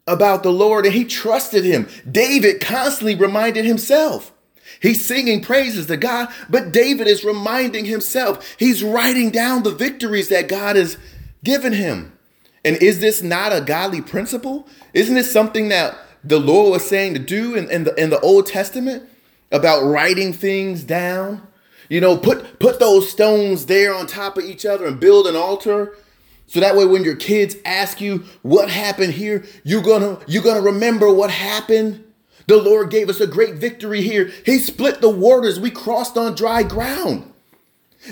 about 0.06 0.42
the 0.42 0.52
Lord 0.52 0.84
and 0.84 0.94
he 0.94 1.04
trusted 1.04 1.64
him. 1.64 1.88
David 2.10 2.60
constantly 2.60 3.14
reminded 3.14 3.64
himself. 3.64 4.32
He's 4.80 5.04
singing 5.04 5.42
praises 5.42 5.86
to 5.86 5.96
God, 5.96 6.28
but 6.48 6.72
David 6.72 7.06
is 7.06 7.24
reminding 7.24 7.84
himself. 7.84 8.56
He's 8.58 8.82
writing 8.82 9.30
down 9.30 9.62
the 9.62 9.70
victories 9.70 10.28
that 10.28 10.48
God 10.48 10.76
has 10.76 10.96
given 11.44 11.72
him. 11.72 12.12
And 12.64 12.76
is 12.76 13.00
this 13.00 13.22
not 13.22 13.52
a 13.52 13.60
godly 13.60 14.00
principle? 14.00 14.66
Isn't 14.94 15.14
this 15.14 15.32
something 15.32 15.68
that 15.68 15.96
the 16.24 16.38
Lord 16.38 16.72
was 16.72 16.88
saying 16.88 17.14
to 17.14 17.20
do 17.20 17.54
in, 17.54 17.70
in, 17.70 17.84
the 17.84 17.94
in 17.94 18.10
the 18.10 18.20
Old 18.20 18.46
Testament 18.46 19.08
about 19.50 19.84
writing 19.84 20.32
things 20.32 20.84
down? 20.84 21.46
You 21.88 22.00
know, 22.00 22.16
put 22.16 22.58
put 22.58 22.78
those 22.78 23.10
stones 23.10 23.66
there 23.66 23.94
on 23.94 24.06
top 24.06 24.38
of 24.38 24.44
each 24.44 24.64
other 24.64 24.86
and 24.86 24.98
build 24.98 25.26
an 25.26 25.36
altar. 25.36 25.96
So 26.46 26.60
that 26.60 26.76
way 26.76 26.84
when 26.84 27.04
your 27.04 27.16
kids 27.16 27.56
ask 27.64 28.00
you 28.00 28.24
what 28.42 28.70
happened 28.70 29.14
here, 29.14 29.44
you're 29.64 29.82
gonna 29.82 30.18
you're 30.26 30.42
gonna 30.42 30.60
remember 30.60 31.12
what 31.12 31.30
happened. 31.30 32.04
The 32.46 32.56
Lord 32.56 32.90
gave 32.90 33.08
us 33.08 33.20
a 33.20 33.26
great 33.26 33.54
victory 33.54 34.02
here. 34.02 34.30
He 34.44 34.58
split 34.58 35.00
the 35.00 35.08
waters. 35.08 35.60
We 35.60 35.70
crossed 35.70 36.16
on 36.16 36.34
dry 36.34 36.62
ground. 36.62 37.31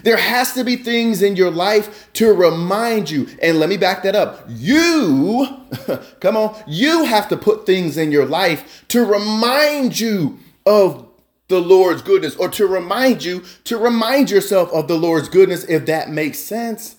There 0.04 0.16
has 0.16 0.52
to 0.54 0.62
be 0.62 0.76
things 0.76 1.20
in 1.20 1.36
your 1.36 1.50
life 1.50 2.12
to 2.14 2.32
remind 2.32 3.10
you. 3.10 3.28
And 3.42 3.58
let 3.58 3.68
me 3.68 3.76
back 3.76 4.04
that 4.04 4.14
up. 4.14 4.44
You, 4.48 5.48
come 6.20 6.36
on, 6.36 6.56
you 6.66 7.04
have 7.04 7.28
to 7.30 7.36
put 7.36 7.66
things 7.66 7.96
in 7.96 8.12
your 8.12 8.26
life 8.26 8.84
to 8.88 9.04
remind 9.04 9.98
you 9.98 10.38
of 10.64 11.08
the 11.48 11.60
Lord's 11.60 12.02
goodness 12.02 12.36
or 12.36 12.48
to 12.50 12.66
remind 12.66 13.24
you 13.24 13.42
to 13.64 13.76
remind 13.76 14.30
yourself 14.30 14.72
of 14.72 14.86
the 14.86 14.96
Lord's 14.96 15.28
goodness 15.28 15.64
if 15.64 15.86
that 15.86 16.08
makes 16.08 16.38
sense. 16.38 16.96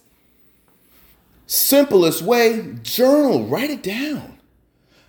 Simplest 1.48 2.22
way, 2.22 2.76
journal, 2.84 3.46
write 3.46 3.70
it 3.70 3.84
down. 3.84 4.38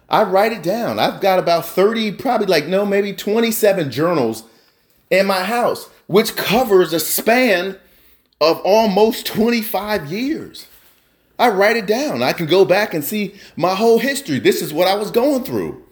I 0.08 0.22
write 0.24 0.52
it 0.52 0.62
down. 0.62 0.98
I've 0.98 1.20
got 1.20 1.38
about 1.38 1.66
30, 1.66 2.12
probably 2.12 2.46
like 2.46 2.66
no, 2.66 2.86
maybe 2.86 3.12
27 3.12 3.90
journals 3.90 4.44
in 5.10 5.26
my 5.26 5.44
house 5.44 5.88
which 6.12 6.36
covers 6.36 6.92
a 6.92 7.00
span 7.00 7.78
of 8.38 8.60
almost 8.60 9.24
25 9.24 10.12
years. 10.12 10.66
I 11.38 11.48
write 11.48 11.76
it 11.76 11.86
down. 11.86 12.22
I 12.22 12.34
can 12.34 12.44
go 12.46 12.66
back 12.66 12.92
and 12.92 13.02
see 13.02 13.34
my 13.56 13.74
whole 13.74 13.98
history. 13.98 14.38
This 14.38 14.60
is 14.60 14.74
what 14.74 14.86
I 14.86 14.94
was 14.94 15.10
going 15.10 15.42
through. 15.44 15.82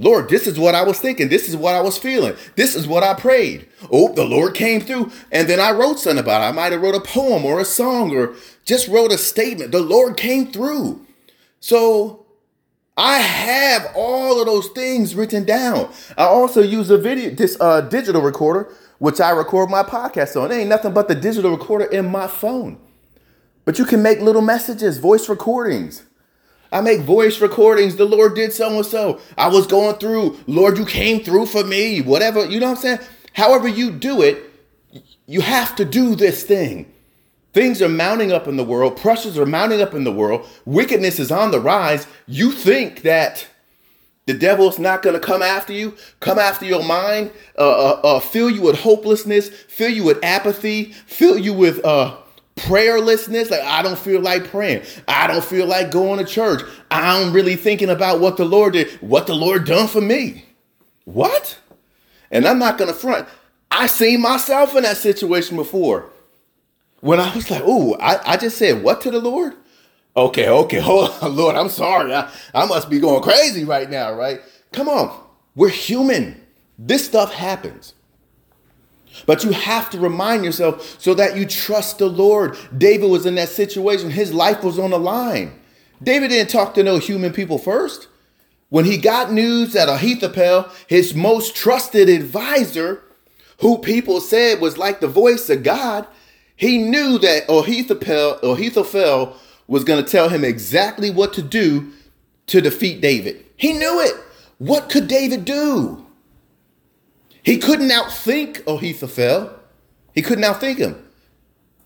Lord, 0.00 0.28
this 0.28 0.48
is 0.48 0.58
what 0.58 0.74
I 0.74 0.82
was 0.82 0.98
thinking. 0.98 1.28
This 1.28 1.48
is 1.48 1.56
what 1.56 1.74
I 1.74 1.80
was 1.80 1.96
feeling. 1.96 2.34
This 2.56 2.74
is 2.74 2.88
what 2.88 3.04
I 3.04 3.14
prayed. 3.14 3.68
Oh, 3.90 4.12
the 4.12 4.24
Lord 4.24 4.54
came 4.54 4.80
through. 4.80 5.12
And 5.30 5.48
then 5.48 5.60
I 5.60 5.70
wrote 5.70 6.00
something 6.00 6.22
about 6.22 6.42
it. 6.42 6.46
I 6.46 6.52
might 6.52 6.72
have 6.72 6.82
wrote 6.82 6.96
a 6.96 7.00
poem 7.00 7.44
or 7.44 7.60
a 7.60 7.64
song 7.64 8.14
or 8.14 8.34
just 8.64 8.88
wrote 8.88 9.12
a 9.12 9.18
statement. 9.18 9.70
The 9.70 9.80
Lord 9.80 10.16
came 10.16 10.50
through. 10.50 11.06
So 11.60 12.26
I 12.96 13.18
have 13.18 13.92
all 13.94 14.40
of 14.40 14.46
those 14.46 14.68
things 14.68 15.14
written 15.14 15.44
down. 15.44 15.90
I 16.18 16.24
also 16.24 16.62
use 16.62 16.90
a 16.90 16.98
video, 16.98 17.30
this 17.30 17.56
uh, 17.60 17.82
digital 17.82 18.22
recorder 18.22 18.68
which 18.98 19.20
I 19.20 19.30
record 19.30 19.70
my 19.70 19.82
podcast 19.82 20.40
on. 20.40 20.50
It 20.50 20.56
ain't 20.56 20.68
nothing 20.68 20.92
but 20.92 21.08
the 21.08 21.14
digital 21.14 21.50
recorder 21.50 21.84
in 21.86 22.10
my 22.10 22.26
phone. 22.26 22.78
But 23.64 23.78
you 23.78 23.84
can 23.84 24.02
make 24.02 24.20
little 24.20 24.42
messages, 24.42 24.98
voice 24.98 25.28
recordings. 25.28 26.04
I 26.72 26.80
make 26.80 27.00
voice 27.02 27.40
recordings. 27.40 27.96
The 27.96 28.04
Lord 28.04 28.34
did 28.34 28.52
so 28.52 28.76
and 28.76 28.86
so. 28.86 29.20
I 29.36 29.48
was 29.48 29.66
going 29.66 29.96
through. 29.96 30.38
Lord, 30.46 30.78
you 30.78 30.84
came 30.84 31.22
through 31.22 31.46
for 31.46 31.64
me. 31.64 32.00
Whatever, 32.00 32.44
you 32.44 32.60
know 32.60 32.70
what 32.70 32.78
I'm 32.78 32.82
saying? 32.82 32.98
However, 33.32 33.68
you 33.68 33.90
do 33.90 34.22
it, 34.22 34.50
you 35.26 35.40
have 35.40 35.76
to 35.76 35.84
do 35.84 36.14
this 36.14 36.42
thing. 36.42 36.92
Things 37.52 37.80
are 37.80 37.88
mounting 37.88 38.32
up 38.32 38.46
in 38.48 38.56
the 38.56 38.64
world, 38.64 38.98
pressures 38.98 39.38
are 39.38 39.46
mounting 39.46 39.80
up 39.80 39.94
in 39.94 40.04
the 40.04 40.12
world, 40.12 40.46
wickedness 40.66 41.18
is 41.18 41.32
on 41.32 41.50
the 41.50 41.60
rise. 41.60 42.06
You 42.26 42.52
think 42.52 43.02
that 43.02 43.46
the 44.26 44.34
devil's 44.34 44.78
not 44.78 45.02
going 45.02 45.14
to 45.14 45.24
come 45.24 45.40
after 45.40 45.72
you, 45.72 45.96
come 46.18 46.38
after 46.38 46.66
your 46.66 46.84
mind, 46.84 47.30
uh, 47.56 47.60
uh, 47.60 48.00
uh, 48.02 48.20
fill 48.20 48.50
you 48.50 48.60
with 48.60 48.76
hopelessness, 48.80 49.48
fill 49.48 49.90
you 49.90 50.02
with 50.02 50.18
apathy, 50.24 50.92
fill 51.06 51.38
you 51.38 51.54
with 51.54 51.84
uh, 51.84 52.16
prayerlessness. 52.56 53.50
Like, 53.50 53.62
I 53.62 53.82
don't 53.82 53.98
feel 53.98 54.20
like 54.20 54.48
praying. 54.48 54.82
I 55.06 55.28
don't 55.28 55.44
feel 55.44 55.66
like 55.66 55.92
going 55.92 56.18
to 56.18 56.24
church. 56.24 56.62
I'm 56.90 57.32
really 57.32 57.54
thinking 57.54 57.88
about 57.88 58.18
what 58.18 58.36
the 58.36 58.44
Lord 58.44 58.72
did, 58.72 58.90
what 59.00 59.28
the 59.28 59.34
Lord 59.34 59.64
done 59.64 59.86
for 59.86 60.00
me. 60.00 60.44
What? 61.04 61.58
And 62.32 62.46
I'm 62.46 62.58
not 62.58 62.78
going 62.78 62.92
to 62.92 62.98
front. 62.98 63.28
I 63.70 63.86
seen 63.86 64.20
myself 64.20 64.74
in 64.74 64.82
that 64.82 64.96
situation 64.96 65.56
before. 65.56 66.10
When 67.00 67.20
I 67.20 67.32
was 67.32 67.48
like, 67.48 67.62
oh, 67.64 67.94
I, 68.00 68.32
I 68.32 68.36
just 68.36 68.58
said 68.58 68.82
what 68.82 69.02
to 69.02 69.12
the 69.12 69.20
Lord? 69.20 69.54
Okay, 70.16 70.48
okay, 70.48 70.80
hold 70.80 71.10
on, 71.20 71.36
Lord, 71.36 71.56
I'm 71.56 71.68
sorry. 71.68 72.14
I, 72.14 72.30
I 72.54 72.66
must 72.66 72.88
be 72.88 72.98
going 72.98 73.22
crazy 73.22 73.64
right 73.64 73.90
now, 73.90 74.12
right? 74.14 74.40
Come 74.72 74.88
on, 74.88 75.20
we're 75.54 75.68
human. 75.68 76.40
This 76.78 77.04
stuff 77.04 77.32
happens. 77.32 77.94
But 79.24 79.44
you 79.44 79.52
have 79.52 79.88
to 79.90 79.98
remind 79.98 80.44
yourself 80.44 81.00
so 81.00 81.14
that 81.14 81.36
you 81.36 81.46
trust 81.46 81.98
the 81.98 82.08
Lord. 82.08 82.56
David 82.76 83.10
was 83.10 83.24
in 83.24 83.36
that 83.36 83.48
situation, 83.48 84.10
his 84.10 84.32
life 84.32 84.62
was 84.62 84.78
on 84.78 84.90
the 84.90 84.98
line. 84.98 85.58
David 86.02 86.28
didn't 86.28 86.50
talk 86.50 86.74
to 86.74 86.82
no 86.82 86.98
human 86.98 87.32
people 87.32 87.56
first. 87.56 88.08
When 88.68 88.84
he 88.84 88.98
got 88.98 89.32
news 89.32 89.72
that 89.72 89.88
Ahithophel, 89.88 90.70
his 90.86 91.14
most 91.14 91.54
trusted 91.54 92.08
advisor, 92.10 93.02
who 93.60 93.78
people 93.78 94.20
said 94.20 94.60
was 94.60 94.76
like 94.76 95.00
the 95.00 95.08
voice 95.08 95.48
of 95.48 95.62
God, 95.62 96.06
he 96.56 96.76
knew 96.76 97.18
that 97.18 97.44
Ahithophel, 97.48 98.38
Ahithophel 98.42 99.36
was 99.68 99.84
going 99.84 100.04
to 100.04 100.10
tell 100.10 100.28
him 100.28 100.44
exactly 100.44 101.10
what 101.10 101.32
to 101.34 101.42
do 101.42 101.92
to 102.46 102.60
defeat 102.60 103.00
David. 103.00 103.44
He 103.56 103.72
knew 103.72 104.00
it. 104.00 104.14
What 104.58 104.88
could 104.88 105.08
David 105.08 105.44
do? 105.44 106.06
He 107.42 107.58
couldn't 107.58 107.90
outthink 107.90 108.66
Ahithophel. 108.66 109.58
He 110.14 110.22
couldn't 110.22 110.44
outthink 110.44 110.78
him. 110.78 111.02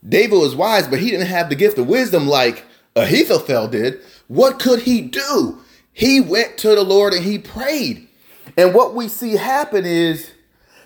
David 0.06 0.38
was 0.38 0.56
wise, 0.56 0.88
but 0.88 1.00
he 1.00 1.10
didn't 1.10 1.26
have 1.26 1.48
the 1.48 1.54
gift 1.54 1.78
of 1.78 1.86
wisdom 1.86 2.26
like 2.26 2.64
Ahithophel 2.96 3.68
did. 3.68 4.00
What 4.28 4.58
could 4.58 4.82
he 4.82 5.00
do? 5.00 5.58
He 5.92 6.20
went 6.20 6.56
to 6.58 6.74
the 6.74 6.82
Lord 6.82 7.12
and 7.12 7.24
he 7.24 7.38
prayed. 7.38 8.08
And 8.56 8.74
what 8.74 8.94
we 8.94 9.08
see 9.08 9.32
happen 9.36 9.84
is 9.84 10.30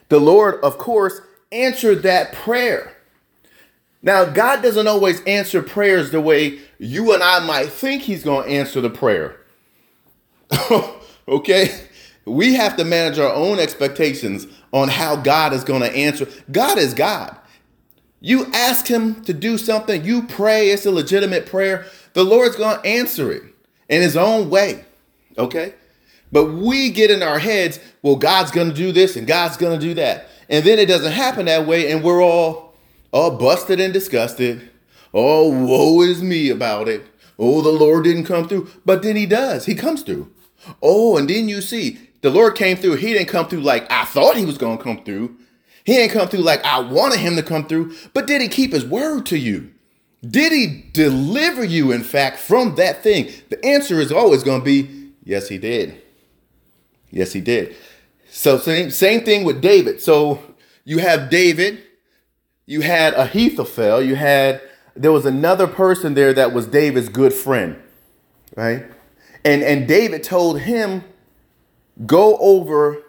the 0.09 0.21
Lord, 0.21 0.63
of 0.63 0.79
course, 0.79 1.21
answered 1.53 2.03
that 2.03 2.33
prayer. 2.33 2.97
Now, 4.03 4.25
God 4.25 4.63
doesn't 4.63 4.87
always 4.87 5.23
answer 5.23 5.63
prayers 5.63 6.11
the 6.11 6.21
way 6.21 6.59
you 6.85 7.13
and 7.13 7.23
I 7.23 7.45
might 7.45 7.71
think 7.71 8.03
He's 8.03 8.23
going 8.23 8.47
to 8.47 8.55
answer 8.55 8.81
the 8.81 8.91
prayer. 8.91 9.41
okay? 11.29 11.81
We 12.25 12.55
have 12.55 12.77
to 12.77 12.85
manage 12.85 13.19
our 13.19 13.33
own 13.33 13.59
expectations 13.59 14.47
on 14.73 14.89
how 14.89 15.17
God 15.17 15.53
is 15.53 15.65
going 15.65 15.83
to 15.83 15.95
answer. 15.95 16.27
God 16.51 16.79
is 16.79 16.95
God. 16.95 17.37
You 18.21 18.47
ask 18.53 18.87
Him 18.87 19.23
to 19.25 19.35
do 19.35 19.59
something, 19.59 20.05
you 20.05 20.23
pray, 20.23 20.71
it's 20.71 20.87
a 20.87 20.91
legitimate 20.91 21.47
prayer. 21.47 21.87
The 22.15 22.25
Lord's 22.25 22.57
going 22.57 22.81
to 22.81 22.87
answer 22.87 23.31
it 23.33 23.43
in 23.89 24.03
His 24.03 24.17
own 24.17 24.51
way. 24.51 24.85
Okay? 25.37 25.75
But 26.33 26.47
we 26.47 26.91
get 26.91 27.11
in 27.11 27.23
our 27.23 27.39
heads, 27.39 27.79
well, 28.03 28.17
God's 28.17 28.51
going 28.51 28.71
to 28.71 28.75
do 28.75 28.93
this 28.93 29.17
and 29.17 29.27
God's 29.27 29.57
going 29.57 29.79
to 29.79 29.87
do 29.87 29.95
that. 29.95 30.29
And 30.49 30.65
then 30.65 30.79
it 30.79 30.87
doesn't 30.87 31.13
happen 31.13 31.47
that 31.47 31.67
way, 31.67 31.91
and 31.91 32.03
we're 32.03 32.23
all 32.23 32.75
all 33.13 33.39
busted 33.39 33.79
and 33.79 33.93
disgusted. 33.93 34.71
Oh, 35.15 35.49
woe 35.49 36.03
is 36.03 36.23
me 36.23 36.51
about 36.51 36.89
it. 36.89 37.07
Oh, 37.39 37.63
the 37.63 37.71
Lord 37.71 38.05
didn't 38.05 38.25
come 38.25 38.49
through. 38.49 38.69
But 38.85 39.03
then 39.03 39.17
he 39.17 39.27
does. 39.27 39.65
He 39.67 39.75
comes 39.75 40.03
through. 40.03 40.31
Oh, 40.83 41.17
and 41.17 41.31
then 41.31 41.49
you 41.49 41.63
see, 41.63 42.11
the 42.21 42.31
Lord 42.31 42.57
came 42.57 42.77
through. 42.77 42.97
He 42.97 43.13
didn't 43.13 43.29
come 43.29 43.47
through 43.47 43.61
like 43.61 43.91
I 43.91 44.05
thought 44.05 44.37
he 44.37 44.45
was 44.45 44.59
going 44.59 44.79
to 44.79 44.85
come 44.85 45.05
through. 45.05 45.37
He 45.85 45.95
didn't 45.95 46.13
come 46.13 46.29
through 46.29 46.41
like 46.41 46.65
I 46.65 46.81
wanted 46.81 47.21
him 47.21 47.37
to 47.37 47.43
come 47.43 47.67
through. 47.67 47.95
But 48.13 48.27
did 48.27 48.43
he 48.43 48.49
keep 48.49 48.73
his 48.73 48.85
word 48.85 49.25
to 49.27 49.39
you? 49.39 49.71
Did 50.27 50.53
he 50.53 50.85
deliver 50.93 51.63
you, 51.63 51.93
in 51.93 52.03
fact, 52.03 52.39
from 52.39 52.75
that 52.77 53.03
thing? 53.03 53.31
The 53.51 53.65
answer 53.65 54.01
is 54.01 54.11
always 54.11 54.43
going 54.43 54.61
to 54.61 54.65
be 54.65 55.13
yes, 55.23 55.49
he 55.49 55.59
did. 55.59 56.03
Yes, 57.11 57.33
he 57.33 57.41
did. 57.41 57.77
So, 58.31 58.59
same, 58.59 58.91
same 58.91 59.23
thing 59.25 59.45
with 59.45 59.61
David. 59.61 60.01
So, 60.01 60.41
you 60.85 60.99
have 60.99 61.31
David 61.31 61.85
you 62.67 62.81
had 62.81 63.15
Ahithophel, 63.15 64.03
you 64.03 64.17
had 64.17 64.61
there 64.97 65.13
was 65.13 65.27
another 65.27 65.67
person 65.67 66.15
there 66.15 66.33
that 66.33 66.53
was 66.53 66.67
David's 66.67 67.09
good 67.09 67.33
friend, 67.33 67.81
right? 68.57 68.85
And 69.45 69.63
and 69.63 69.87
David 69.87 70.23
told 70.23 70.61
him, 70.61 71.05
go 72.07 72.37
over, 72.39 73.03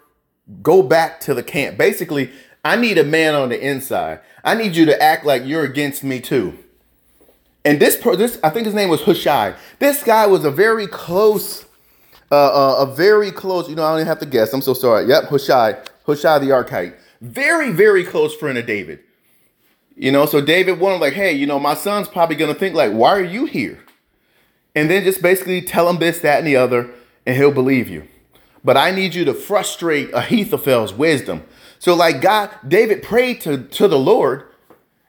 go 0.62 0.82
back 0.82 1.20
to 1.20 1.34
the 1.34 1.42
camp. 1.42 1.78
Basically, 1.78 2.30
I 2.64 2.76
need 2.76 2.98
a 2.98 3.04
man 3.04 3.34
on 3.34 3.48
the 3.48 3.60
inside. 3.60 4.20
I 4.44 4.54
need 4.54 4.76
you 4.76 4.84
to 4.86 5.02
act 5.02 5.24
like 5.24 5.44
you're 5.44 5.64
against 5.64 6.04
me 6.04 6.20
too. 6.20 6.58
And 7.64 7.80
this 7.80 7.96
this 7.96 8.38
I 8.42 8.50
think 8.50 8.66
his 8.66 8.74
name 8.74 8.88
was 8.88 9.02
Hushai. 9.02 9.54
This 9.78 10.02
guy 10.02 10.26
was 10.26 10.44
a 10.44 10.50
very 10.50 10.86
close 10.86 11.66
uh, 12.30 12.76
a 12.78 12.86
very 12.86 13.30
close, 13.30 13.68
you 13.68 13.76
know, 13.76 13.84
I 13.84 13.90
don't 13.90 14.00
even 14.00 14.08
have 14.08 14.18
to 14.20 14.26
guess. 14.26 14.52
I'm 14.52 14.62
so 14.62 14.74
sorry. 14.74 15.06
Yep, 15.06 15.24
Hushai, 15.24 15.78
Hushai 16.06 16.38
the 16.38 16.46
Archite. 16.46 16.94
Very, 17.20 17.70
very 17.70 18.04
close 18.04 18.34
friend 18.34 18.58
of 18.58 18.66
David. 18.66 19.00
You 19.96 20.12
know, 20.12 20.26
so 20.26 20.42
David 20.42 20.78
wanted 20.78 21.00
like, 21.00 21.14
hey, 21.14 21.32
you 21.32 21.46
know, 21.46 21.58
my 21.58 21.74
son's 21.74 22.06
probably 22.06 22.36
gonna 22.36 22.54
think 22.54 22.74
like, 22.74 22.92
why 22.92 23.16
are 23.16 23.24
you 23.24 23.46
here? 23.46 23.82
And 24.74 24.90
then 24.90 25.04
just 25.04 25.22
basically 25.22 25.62
tell 25.62 25.88
him 25.88 25.98
this, 25.98 26.20
that, 26.20 26.38
and 26.38 26.46
the 26.46 26.56
other, 26.56 26.90
and 27.24 27.34
he'll 27.34 27.50
believe 27.50 27.88
you. 27.88 28.06
But 28.62 28.76
I 28.76 28.90
need 28.90 29.14
you 29.14 29.24
to 29.24 29.32
frustrate 29.32 30.10
Ahithophel's 30.12 30.92
wisdom. 30.92 31.44
So 31.78 31.94
like 31.94 32.20
God, 32.20 32.50
David 32.66 33.02
prayed 33.02 33.40
to, 33.42 33.62
to 33.62 33.88
the 33.88 33.98
Lord, 33.98 34.44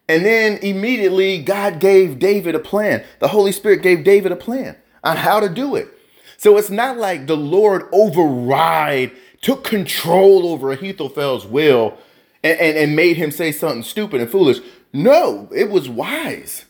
and 0.08 0.26
then 0.26 0.58
immediately 0.60 1.44
God 1.44 1.82
gave 1.82 2.18
David 2.18 2.56
a 2.56 2.60
plan. 2.60 3.04
The 3.20 3.28
Holy 3.28 3.52
Spirit 3.52 3.82
gave 3.82 4.06
David 4.06 4.32
a 4.32 4.38
plan 4.38 4.78
on 5.04 5.18
how 5.18 5.42
to 5.42 5.50
do 5.50 5.76
it. 5.76 5.90
So 6.38 6.58
it's 6.58 6.70
not 6.70 6.98
like 6.98 7.28
the 7.28 7.36
Lord 7.36 7.90
override, 7.92 9.12
took 9.42 9.66
control 9.66 10.48
over 10.48 10.72
Ahithophel's 10.72 11.46
will 11.46 11.98
and, 12.44 12.58
and, 12.60 12.78
and 12.78 12.96
made 12.96 13.18
him 13.18 13.32
say 13.32 13.52
something 13.52 13.84
stupid 13.84 14.22
and 14.22 14.30
foolish. 14.30 14.60
No, 14.94 15.50
it 15.56 15.70
was 15.70 15.90
wise. 15.90 16.66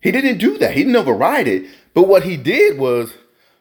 He 0.00 0.12
didn't 0.12 0.38
do 0.38 0.58
that. 0.58 0.72
He 0.72 0.84
didn't 0.84 0.96
override 0.96 1.48
it. 1.48 1.66
But 1.94 2.08
what 2.08 2.22
he 2.22 2.36
did 2.36 2.78
was 2.78 3.12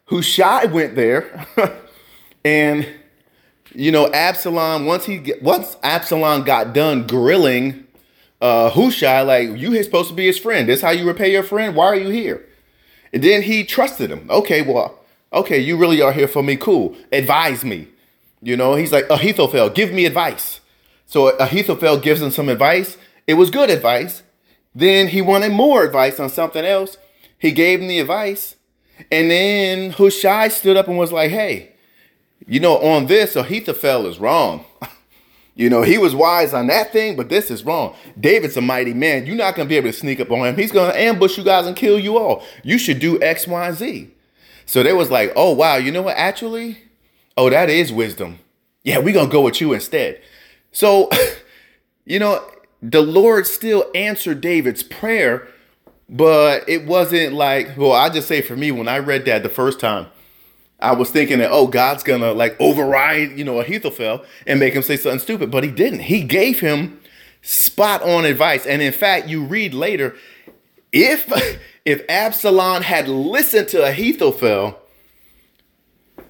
Hushai 0.05 0.65
went 0.65 0.95
there 0.95 1.45
and 2.45 2.87
you 3.73 3.91
know 3.91 4.11
Absalom 4.13 4.85
once 4.85 5.05
he 5.05 5.33
once 5.41 5.75
Absalom 5.83 6.43
got 6.43 6.73
done 6.73 7.07
grilling 7.07 7.85
uh 8.39 8.69
Hushai 8.69 9.21
like 9.21 9.57
you 9.57 9.81
supposed 9.83 10.09
to 10.09 10.15
be 10.15 10.27
his 10.27 10.37
friend. 10.37 10.69
This 10.69 10.81
how 10.81 10.91
you 10.91 11.07
repay 11.07 11.31
your 11.31 11.43
friend? 11.43 11.75
Why 11.75 11.85
are 11.85 11.95
you 11.95 12.09
here? 12.09 12.45
And 13.11 13.23
then 13.23 13.41
he 13.41 13.63
trusted 13.63 14.11
him. 14.11 14.29
Okay, 14.29 14.61
well, 14.61 14.99
okay, 15.33 15.59
you 15.59 15.77
really 15.77 16.01
are 16.01 16.11
here 16.11 16.27
for 16.27 16.43
me. 16.43 16.55
Cool. 16.55 16.95
Advise 17.11 17.63
me. 17.63 17.87
You 18.41 18.55
know, 18.55 18.75
he's 18.75 18.91
like 18.91 19.09
Ahithophel, 19.09 19.71
give 19.71 19.91
me 19.91 20.05
advice. 20.05 20.59
So 21.05 21.29
Ahithophel 21.37 21.97
gives 21.97 22.21
him 22.21 22.31
some 22.31 22.49
advice. 22.49 22.97
It 23.27 23.35
was 23.35 23.51
good 23.51 23.69
advice. 23.69 24.23
Then 24.73 25.09
he 25.09 25.21
wanted 25.21 25.51
more 25.51 25.83
advice 25.83 26.19
on 26.19 26.29
something 26.29 26.65
else. 26.65 26.97
He 27.37 27.51
gave 27.51 27.81
him 27.81 27.87
the 27.87 27.99
advice. 27.99 28.55
And 29.11 29.29
then 29.29 29.91
Hushai 29.91 30.47
stood 30.47 30.77
up 30.77 30.87
and 30.87 30.97
was 30.97 31.11
like, 31.11 31.29
hey, 31.29 31.73
you 32.47 32.59
know, 32.59 32.77
on 32.77 33.07
this, 33.07 33.35
Ahithophel 33.35 34.07
is 34.07 34.19
wrong. 34.19 34.65
you 35.55 35.69
know, 35.69 35.81
he 35.81 35.97
was 35.97 36.15
wise 36.15 36.53
on 36.53 36.67
that 36.67 36.93
thing, 36.93 37.15
but 37.15 37.29
this 37.29 37.51
is 37.51 37.65
wrong. 37.65 37.95
David's 38.19 38.57
a 38.57 38.61
mighty 38.61 38.93
man. 38.93 39.25
You're 39.25 39.35
not 39.35 39.55
going 39.55 39.67
to 39.67 39.69
be 39.69 39.77
able 39.77 39.91
to 39.91 39.97
sneak 39.97 40.19
up 40.19 40.31
on 40.31 40.47
him. 40.47 40.55
He's 40.55 40.71
going 40.71 40.91
to 40.91 40.99
ambush 40.99 41.37
you 41.37 41.43
guys 41.43 41.67
and 41.67 41.75
kill 41.75 41.99
you 41.99 42.17
all. 42.17 42.43
You 42.63 42.77
should 42.77 42.99
do 42.99 43.21
X, 43.21 43.47
Y, 43.47 43.71
Z. 43.73 44.11
So 44.65 44.83
they 44.83 44.93
was 44.93 45.11
like, 45.11 45.33
oh, 45.35 45.53
wow, 45.53 45.75
you 45.75 45.91
know 45.91 46.03
what? 46.03 46.17
Actually, 46.17 46.77
oh, 47.35 47.49
that 47.49 47.69
is 47.69 47.91
wisdom. 47.91 48.39
Yeah, 48.83 48.99
we're 48.99 49.13
going 49.13 49.27
to 49.27 49.31
go 49.31 49.41
with 49.41 49.59
you 49.59 49.73
instead. 49.73 50.21
So, 50.71 51.09
you 52.05 52.19
know, 52.19 52.47
the 52.81 53.01
Lord 53.01 53.47
still 53.47 53.85
answered 53.95 54.41
David's 54.41 54.83
prayer, 54.83 55.47
but 56.09 56.67
it 56.69 56.85
wasn't 56.85 57.33
like, 57.33 57.75
well, 57.77 57.91
I 57.91 58.09
just 58.09 58.27
say 58.27 58.41
for 58.41 58.55
me, 58.55 58.71
when 58.71 58.87
I 58.87 58.99
read 58.99 59.25
that 59.25 59.43
the 59.43 59.49
first 59.49 59.79
time, 59.79 60.07
I 60.79 60.93
was 60.93 61.09
thinking 61.09 61.39
that, 61.39 61.51
oh, 61.51 61.67
God's 61.67 62.03
gonna 62.03 62.33
like 62.33 62.59
override, 62.59 63.37
you 63.37 63.43
know, 63.43 63.59
Ahithophel 63.59 64.23
and 64.45 64.59
make 64.59 64.73
him 64.73 64.83
say 64.83 64.95
something 64.95 65.19
stupid, 65.19 65.49
but 65.49 65.63
he 65.63 65.71
didn't. 65.71 66.01
He 66.01 66.21
gave 66.21 66.59
him 66.59 66.99
spot 67.41 68.03
on 68.03 68.25
advice. 68.25 68.65
And 68.65 68.81
in 68.81 68.93
fact, 68.93 69.27
you 69.27 69.43
read 69.43 69.73
later, 69.73 70.15
if 70.91 71.31
if 71.85 72.03
Absalom 72.09 72.83
had 72.83 73.07
listened 73.07 73.69
to 73.69 73.83
Ahithophel, 73.83 74.79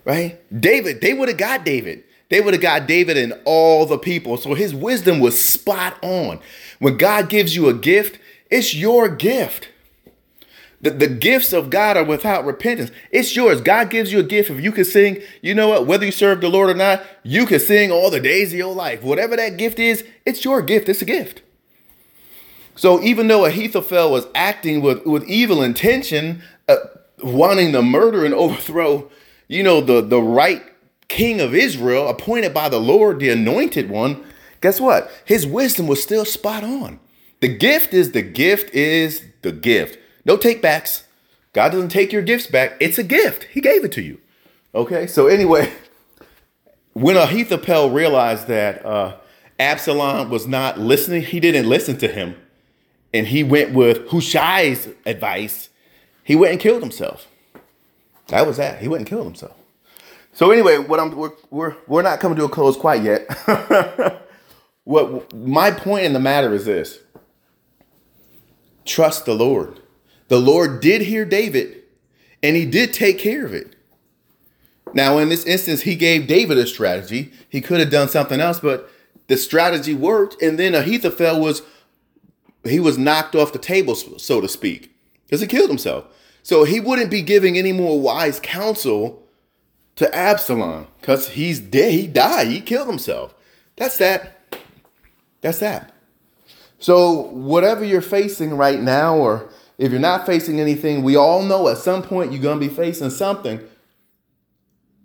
right, 0.06 0.40
David, 0.62 1.02
they 1.02 1.14
would 1.14 1.28
have 1.28 1.38
got 1.38 1.66
David. 1.66 2.04
They 2.30 2.42
would 2.42 2.54
have 2.54 2.62
got 2.62 2.88
David 2.88 3.18
and 3.18 3.34
all 3.46 3.86
the 3.86 3.98
people. 3.98 4.38
So 4.38 4.54
his 4.54 4.76
wisdom 4.76 5.20
was 5.20 5.42
spot 5.42 5.98
on. 6.04 6.40
When 6.80 6.98
God 6.98 7.30
gives 7.30 7.56
you 7.56 7.70
a 7.70 7.74
gift, 7.74 8.20
it's 8.50 8.76
your 8.76 9.08
gift. 9.10 9.70
The, 10.80 10.92
the 10.92 11.08
gifts 11.08 11.54
of 11.54 11.70
God 11.70 11.98
are 11.98 12.04
without 12.04 12.46
repentance. 12.46 12.92
It's 13.12 13.36
yours. 13.36 13.62
God 13.62 13.90
gives 13.90 14.12
you 14.12 14.20
a 14.20 14.24
gift. 14.24 14.50
If 14.52 14.62
you 14.62 14.72
can 14.72 14.86
sing, 14.86 15.22
you 15.42 15.56
know 15.56 15.70
what? 15.70 15.88
Whether 15.88 16.06
you 16.06 16.12
serve 16.12 16.42
the 16.42 16.50
Lord 16.50 16.70
or 16.70 16.76
not, 16.76 17.04
you 17.24 17.46
can 17.46 17.60
sing 17.60 17.92
all 17.92 18.12
the 18.12 18.20
days 18.20 18.54
of 18.54 18.60
your 18.60 18.76
life. 18.76 19.02
Whatever 19.02 19.36
that 19.38 19.58
gift 19.58 19.80
is, 19.80 20.04
it's 20.26 20.46
your 20.46 20.62
gift. 20.62 20.88
It's 20.88 21.02
a 21.02 21.06
gift. 21.06 21.42
So 22.76 23.02
even 23.02 23.28
though 23.28 23.46
Ahithophel 23.46 24.12
was 24.12 24.28
acting 24.36 24.82
with, 24.82 25.04
with 25.04 25.24
evil 25.24 25.64
intention, 25.64 26.44
uh, 26.68 26.76
wanting 27.24 27.72
to 27.72 27.82
murder 27.82 28.24
and 28.24 28.36
overthrow, 28.36 29.10
you 29.48 29.64
know, 29.64 29.82
the, 29.82 30.02
the 30.02 30.22
right 30.22 30.62
king 31.08 31.42
of 31.42 31.56
Israel, 31.56 32.08
appointed 32.08 32.54
by 32.54 32.70
the 32.70 32.80
Lord, 32.80 33.20
the 33.20 33.30
anointed 33.30 33.90
one, 33.90 34.24
guess 34.62 34.80
what? 34.80 35.12
His 35.26 35.46
wisdom 35.46 35.88
was 35.88 36.02
still 36.02 36.26
spot 36.26 36.64
on. 36.64 37.00
The 37.40 37.48
gift 37.48 37.94
is 37.94 38.12
the 38.12 38.22
gift 38.22 38.74
is 38.74 39.24
the 39.42 39.52
gift. 39.52 40.00
No 40.26 40.38
takebacks. 40.38 41.04
God 41.54 41.72
doesn't 41.72 41.90
take 41.90 42.12
your 42.12 42.22
gifts 42.22 42.48
back. 42.48 42.78
It's 42.80 42.98
a 42.98 43.04
gift. 43.04 43.46
He 43.46 43.62
gave 43.62 43.84
it 43.84 43.92
to 43.94 44.02
you. 44.02 44.20
Okay. 44.74 45.08
So 45.08 45.28
anyway, 45.28 45.72
when 46.94 47.16
Ahithophel 47.16 47.92
realized 47.92 48.48
that 48.48 48.86
uh, 48.86 49.18
Absalom 49.60 50.30
was 50.30 50.48
not 50.48 50.80
listening, 50.80 51.22
he 51.24 51.40
didn't 51.40 51.68
listen 51.68 51.98
to 51.98 52.08
him, 52.08 52.36
and 53.14 53.28
he 53.28 53.44
went 53.44 53.74
with 53.74 54.10
Hushai's 54.10 54.90
advice. 55.06 55.70
He 56.24 56.36
went 56.36 56.54
and 56.54 56.62
killed 56.62 56.82
himself. 56.82 57.28
That 58.28 58.46
was 58.46 58.58
that. 58.58 58.82
He 58.82 58.88
went 58.88 59.02
and 59.02 59.08
killed 59.08 59.26
himself. 59.26 59.56
So 60.38 60.52
anyway, 60.52 60.78
what 60.78 61.00
I'm 61.00 61.16
we're 61.16 61.32
we're, 61.50 61.76
we're 61.88 62.04
not 62.04 62.20
coming 62.20 62.38
to 62.38 62.46
a 62.46 62.50
close 62.50 62.78
quite 62.78 63.02
yet. 63.02 63.28
what 64.84 65.34
my 65.34 65.72
point 65.72 66.06
in 66.06 66.14
the 66.14 66.20
matter 66.20 66.54
is 66.54 66.66
this: 66.66 67.00
trust 68.86 69.26
the 69.26 69.34
Lord. 69.34 69.80
The 70.28 70.40
Lord 70.40 70.80
did 70.80 71.02
hear 71.02 71.26
David, 71.26 71.82
and 72.44 72.56
He 72.56 72.68
did 72.68 72.94
take 72.94 73.18
care 73.18 73.48
of 73.48 73.54
it. 73.56 73.76
Now, 74.94 75.18
in 75.18 75.30
this 75.30 75.44
instance, 75.44 75.82
He 75.82 75.96
gave 75.96 76.28
David 76.28 76.60
a 76.60 76.68
strategy. 76.68 77.34
He 77.50 77.60
could 77.60 77.80
have 77.80 77.90
done 77.90 78.08
something 78.08 78.40
else, 78.40 78.60
but 78.60 78.92
the 79.26 79.38
strategy 79.38 79.96
worked. 79.96 80.40
And 80.40 80.60
then 80.60 80.76
Ahithophel 80.76 81.42
was 81.42 81.64
he 82.64 82.80
was 82.80 83.00
knocked 83.00 83.34
off 83.34 83.54
the 83.54 83.58
table, 83.58 83.96
so 83.96 84.40
to 84.40 84.48
speak, 84.48 84.96
because 85.26 85.42
he 85.42 85.48
killed 85.48 85.72
himself. 85.72 86.06
So 86.44 86.64
he 86.64 86.80
wouldn't 86.80 87.10
be 87.10 87.24
giving 87.24 87.58
any 87.58 87.74
more 87.74 88.00
wise 88.00 88.40
counsel 88.40 89.27
to 89.98 90.16
Absalom 90.16 90.88
because 91.02 91.30
he's 91.30 91.60
dead. 91.60 91.92
He 91.92 92.08
died. 92.08 92.48
He 92.48 92.62
killed 92.62 92.88
himself. 92.88 93.36
That's 93.76 93.98
that. 93.98 94.34
That's 95.42 95.60
that. 95.60 95.94
So, 96.80 97.22
whatever 97.32 97.84
you're 97.84 98.02
facing 98.02 98.56
right 98.56 98.80
now, 98.80 99.18
or 99.18 99.50
if 99.78 99.92
you're 99.92 100.00
not 100.00 100.26
facing 100.26 100.60
anything, 100.60 101.04
we 101.04 101.16
all 101.16 101.42
know 101.42 101.68
at 101.68 101.78
some 101.78 102.04
point 102.04 102.32
you're 102.32 102.42
going 102.42 102.60
to 102.60 102.68
be 102.68 102.74
facing 102.74 103.10
something. 103.10 103.60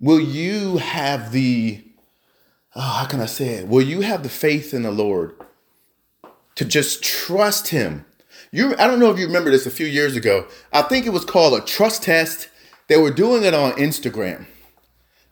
Will 0.01 0.21
you 0.21 0.77
have 0.79 1.33
the, 1.33 1.83
oh, 2.75 2.81
how 2.81 3.07
can 3.07 3.21
I 3.21 3.27
say 3.27 3.55
it? 3.55 3.69
Will 3.69 3.83
you 3.83 4.03
have 4.03 4.23
the 4.23 4.29
faith 4.29 4.75
in 4.75 4.83
the 4.83 4.91
Lord 4.91 5.35
to 6.57 6.65
just 6.65 7.03
trust 7.03 7.69
Him? 7.69 8.05
You, 8.51 8.75
I 8.79 8.87
don't 8.87 8.99
know 8.99 9.11
if 9.11 9.19
you 9.19 9.27
remember 9.27 9.51
this 9.51 9.65
a 9.65 9.71
few 9.71 9.87
years 9.87 10.17
ago. 10.17 10.47
I 10.73 10.83
think 10.83 11.07
it 11.07 11.11
was 11.11 11.25
called 11.25 11.55
a 11.55 11.65
trust 11.65 12.03
test. 12.03 12.49
They 12.89 12.99
were 12.99 13.11
doing 13.11 13.45
it 13.45 13.55
on 13.55 13.73
Instagram. 13.73 14.45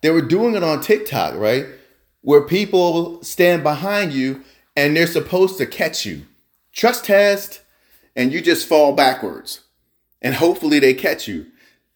They 0.02 0.10
were 0.10 0.22
doing 0.22 0.54
it 0.54 0.62
on 0.62 0.80
TikTok, 0.80 1.34
right? 1.34 1.66
Where 2.22 2.42
people 2.42 3.22
stand 3.22 3.62
behind 3.62 4.12
you 4.12 4.42
and 4.76 4.96
they're 4.96 5.06
supposed 5.06 5.58
to 5.58 5.66
catch 5.66 6.06
you. 6.06 6.26
Trust 6.72 7.04
test, 7.04 7.62
and 8.16 8.32
you 8.32 8.40
just 8.40 8.66
fall 8.66 8.94
backwards. 8.94 9.60
And 10.22 10.34
hopefully 10.34 10.78
they 10.78 10.94
catch 10.94 11.26
you. 11.26 11.46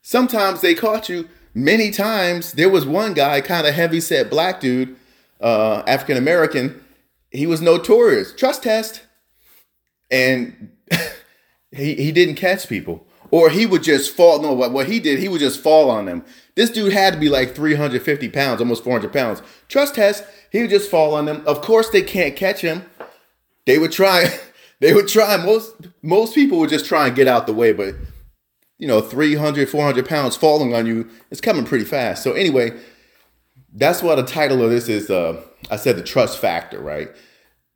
Sometimes 0.03 0.61
they 0.61 0.75
caught 0.75 1.09
you. 1.09 1.29
Many 1.55 1.91
times 1.91 2.53
there 2.53 2.69
was 2.69 2.85
one 2.85 3.15
guy, 3.15 3.41
kind 3.41 3.67
of 3.67 3.75
heavy 3.75 4.01
set 4.01 4.31
black 4.31 4.61
dude, 4.61 4.97
uh, 5.41 5.83
African 5.87 6.17
American. 6.17 6.83
He 7.31 7.47
was 7.47 7.61
notorious. 7.61 8.33
Trust 8.35 8.65
test. 8.65 9.03
And 10.11 10.71
he, 11.71 11.95
he 11.95 12.13
didn't 12.13 12.37
catch 12.37 12.69
people. 12.69 13.07
Or 13.35 13.51
he 13.51 13.67
would 13.67 13.83
just 13.83 14.15
fall. 14.15 14.41
No, 14.41 14.53
what, 14.53 14.71
what 14.71 14.87
he 14.87 15.01
did, 15.01 15.19
he 15.19 15.27
would 15.27 15.41
just 15.41 15.61
fall 15.61 15.91
on 15.91 16.05
them. 16.05 16.25
This 16.55 16.71
dude 16.71 16.93
had 16.93 17.15
to 17.15 17.19
be 17.19 17.29
like 17.29 17.53
350 17.53 18.29
pounds, 18.29 18.61
almost 18.61 18.85
400 18.85 19.13
pounds. 19.13 19.43
Trust 19.67 19.97
test, 19.97 20.23
he 20.53 20.61
would 20.61 20.71
just 20.71 20.89
fall 20.89 21.17
on 21.17 21.25
them. 21.25 21.43
Of 21.45 21.61
course, 21.61 21.91
they 21.91 22.03
can't 22.03 22.37
catch 22.37 22.61
him. 22.61 22.85
They 23.67 23.77
would 23.77 23.91
try. 23.91 24.39
They 24.81 24.93
would 24.93 25.09
try. 25.09 25.37
Most 25.39 25.73
most 26.03 26.35
people 26.35 26.59
would 26.59 26.69
just 26.69 26.85
try 26.85 27.07
and 27.07 27.17
get 27.17 27.29
out 27.29 27.47
the 27.47 27.55
way, 27.55 27.73
but 27.73 27.95
you 28.77 28.87
know, 28.87 29.01
300, 29.01 29.69
400 29.69 30.07
pounds 30.07 30.37
falling 30.37 30.75
on 30.75 30.85
you 30.85 31.09
it's 31.31 31.41
coming 31.41 31.65
pretty 31.65 31.85
fast. 31.85 32.23
So 32.23 32.33
anyway, 32.33 32.79
that's 33.73 34.03
what 34.03 34.17
the 34.17 34.25
title 34.25 34.63
of 34.63 34.71
this 34.71 34.89
is. 34.89 35.09
Uh, 35.09 35.41
I 35.71 35.77
said 35.77 35.97
the 35.97 36.03
trust 36.03 36.39
factor, 36.39 36.81
right? 36.81 37.09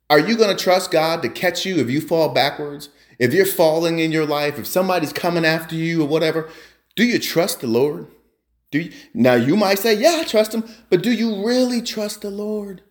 Are 0.09 0.19
you 0.19 0.37
going 0.37 0.55
to 0.55 0.63
trust 0.63 0.91
God 0.91 1.23
to 1.23 1.29
catch 1.29 1.65
you 1.65 1.77
if 1.77 1.89
you 1.89 1.99
fall 2.01 2.29
backwards? 2.29 2.89
If 3.19 3.33
you're 3.33 3.45
falling 3.45 3.99
in 3.99 4.11
your 4.11 4.25
life, 4.25 4.57
if 4.57 4.65
somebody's 4.65 5.13
coming 5.13 5.45
after 5.45 5.75
you 5.75 6.01
or 6.01 6.07
whatever, 6.07 6.49
do 6.95 7.03
you 7.03 7.19
trust 7.19 7.59
the 7.59 7.67
Lord? 7.67 8.07
Do 8.71 8.79
you, 8.79 8.93
now 9.13 9.33
you 9.33 9.55
might 9.55 9.79
say, 9.79 9.93
"Yeah, 9.93 10.19
I 10.21 10.23
trust 10.23 10.53
him," 10.53 10.63
but 10.89 11.03
do 11.03 11.11
you 11.11 11.45
really 11.45 11.81
trust 11.81 12.21
the 12.21 12.29
Lord? 12.29 12.81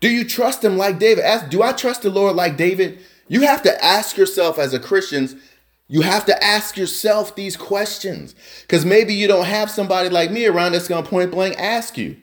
Do 0.00 0.08
you 0.08 0.24
trust 0.24 0.64
him 0.64 0.76
like 0.76 0.98
David? 0.98 1.24
Ask, 1.24 1.50
do 1.50 1.62
I 1.62 1.72
trust 1.72 2.02
the 2.02 2.10
Lord 2.10 2.36
like 2.36 2.56
David? 2.56 3.00
You 3.26 3.42
have 3.42 3.62
to 3.62 3.84
ask 3.84 4.16
yourself 4.16 4.58
as 4.58 4.72
a 4.72 4.78
Christian, 4.78 5.40
you 5.88 6.02
have 6.02 6.26
to 6.26 6.44
ask 6.44 6.76
yourself 6.76 7.34
these 7.34 7.56
questions. 7.56 8.34
Because 8.62 8.84
maybe 8.84 9.14
you 9.14 9.26
don't 9.26 9.46
have 9.46 9.70
somebody 9.70 10.08
like 10.08 10.30
me 10.30 10.46
around 10.46 10.72
that's 10.72 10.88
gonna 10.88 11.06
point 11.06 11.30
blank 11.30 11.56
ask 11.58 11.98
you. 11.98 12.16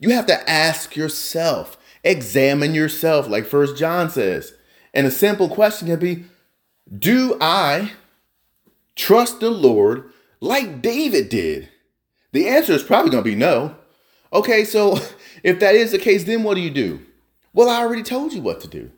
You 0.00 0.10
have 0.10 0.26
to 0.26 0.50
ask 0.50 0.96
yourself, 0.96 1.76
examine 2.04 2.74
yourself, 2.74 3.28
like 3.28 3.46
First 3.46 3.76
John 3.76 4.10
says. 4.10 4.52
And 4.94 5.06
a 5.06 5.10
simple 5.10 5.48
question 5.48 5.88
can 5.88 5.98
be: 5.98 6.24
Do 6.96 7.36
I 7.40 7.92
trust 8.96 9.40
the 9.40 9.50
Lord 9.50 10.10
like 10.40 10.80
David 10.80 11.28
did? 11.28 11.68
The 12.32 12.48
answer 12.48 12.72
is 12.72 12.82
probably 12.82 13.10
going 13.10 13.24
to 13.24 13.30
be 13.30 13.36
no. 13.36 13.76
Okay, 14.32 14.64
so 14.64 14.98
if 15.42 15.60
that 15.60 15.74
is 15.74 15.92
the 15.92 15.98
case, 15.98 16.24
then 16.24 16.42
what 16.42 16.54
do 16.54 16.60
you 16.60 16.70
do? 16.70 17.00
Well, 17.52 17.68
I 17.68 17.80
already 17.80 18.02
told 18.02 18.32
you 18.32 18.40
what 18.40 18.60
to 18.60 18.68
do. 18.68 18.90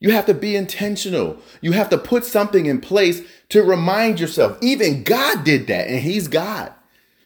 You 0.00 0.10
have 0.10 0.26
to 0.26 0.34
be 0.34 0.56
intentional. 0.56 1.38
You 1.60 1.72
have 1.72 1.88
to 1.90 1.98
put 1.98 2.24
something 2.24 2.66
in 2.66 2.80
place 2.80 3.22
to 3.50 3.62
remind 3.62 4.20
yourself. 4.20 4.58
Even 4.60 5.02
God 5.02 5.44
did 5.44 5.66
that, 5.68 5.88
and 5.88 6.00
He's 6.00 6.28
God. 6.28 6.72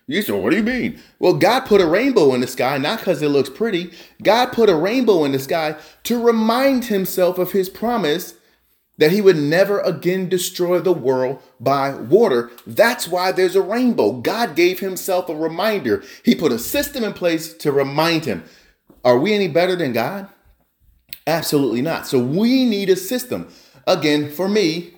You 0.06 0.22
say, 0.22 0.32
what 0.32 0.50
do 0.50 0.56
you 0.56 0.62
mean? 0.62 1.00
Well, 1.18 1.34
God 1.34 1.60
put 1.66 1.80
a 1.80 1.86
rainbow 1.86 2.32
in 2.34 2.40
the 2.40 2.46
sky, 2.46 2.78
not 2.78 3.00
because 3.00 3.20
it 3.20 3.28
looks 3.28 3.50
pretty. 3.50 3.90
God 4.22 4.52
put 4.52 4.70
a 4.70 4.76
rainbow 4.76 5.24
in 5.24 5.32
the 5.32 5.38
sky 5.38 5.76
to 6.04 6.22
remind 6.22 6.86
Himself 6.86 7.38
of 7.38 7.52
His 7.52 7.68
promise 7.68 8.34
that 8.98 9.12
he 9.12 9.20
would 9.20 9.36
never 9.36 9.80
again 9.80 10.28
destroy 10.28 10.80
the 10.80 10.92
world 10.92 11.40
by 11.58 11.94
water. 11.94 12.50
That's 12.66 13.08
why 13.08 13.32
there's 13.32 13.56
a 13.56 13.62
rainbow. 13.62 14.12
God 14.12 14.54
gave 14.54 14.80
himself 14.80 15.28
a 15.28 15.34
reminder. 15.34 16.02
He 16.24 16.34
put 16.34 16.52
a 16.52 16.58
system 16.58 17.04
in 17.04 17.14
place 17.14 17.54
to 17.54 17.72
remind 17.72 18.24
him. 18.24 18.44
Are 19.04 19.18
we 19.18 19.32
any 19.32 19.48
better 19.48 19.76
than 19.76 19.92
God? 19.92 20.28
Absolutely 21.26 21.82
not. 21.82 22.06
So 22.06 22.18
we 22.18 22.64
need 22.64 22.90
a 22.90 22.96
system. 22.96 23.48
Again, 23.86 24.30
for 24.30 24.48
me, 24.48 24.94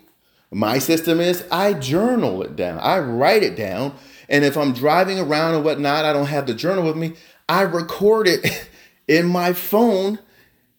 my 0.50 0.78
system 0.78 1.20
is 1.20 1.44
I 1.50 1.74
journal 1.74 2.42
it 2.42 2.56
down, 2.56 2.78
I 2.80 2.98
write 2.98 3.42
it 3.42 3.56
down. 3.56 3.94
And 4.28 4.44
if 4.44 4.56
I'm 4.56 4.72
driving 4.72 5.18
around 5.18 5.56
and 5.56 5.64
whatnot, 5.64 6.04
I 6.04 6.12
don't 6.12 6.26
have 6.26 6.46
the 6.46 6.54
journal 6.54 6.84
with 6.84 6.96
me, 6.96 7.14
I 7.48 7.62
record 7.62 8.28
it 8.28 8.68
in 9.08 9.26
my 9.26 9.52
phone 9.52 10.20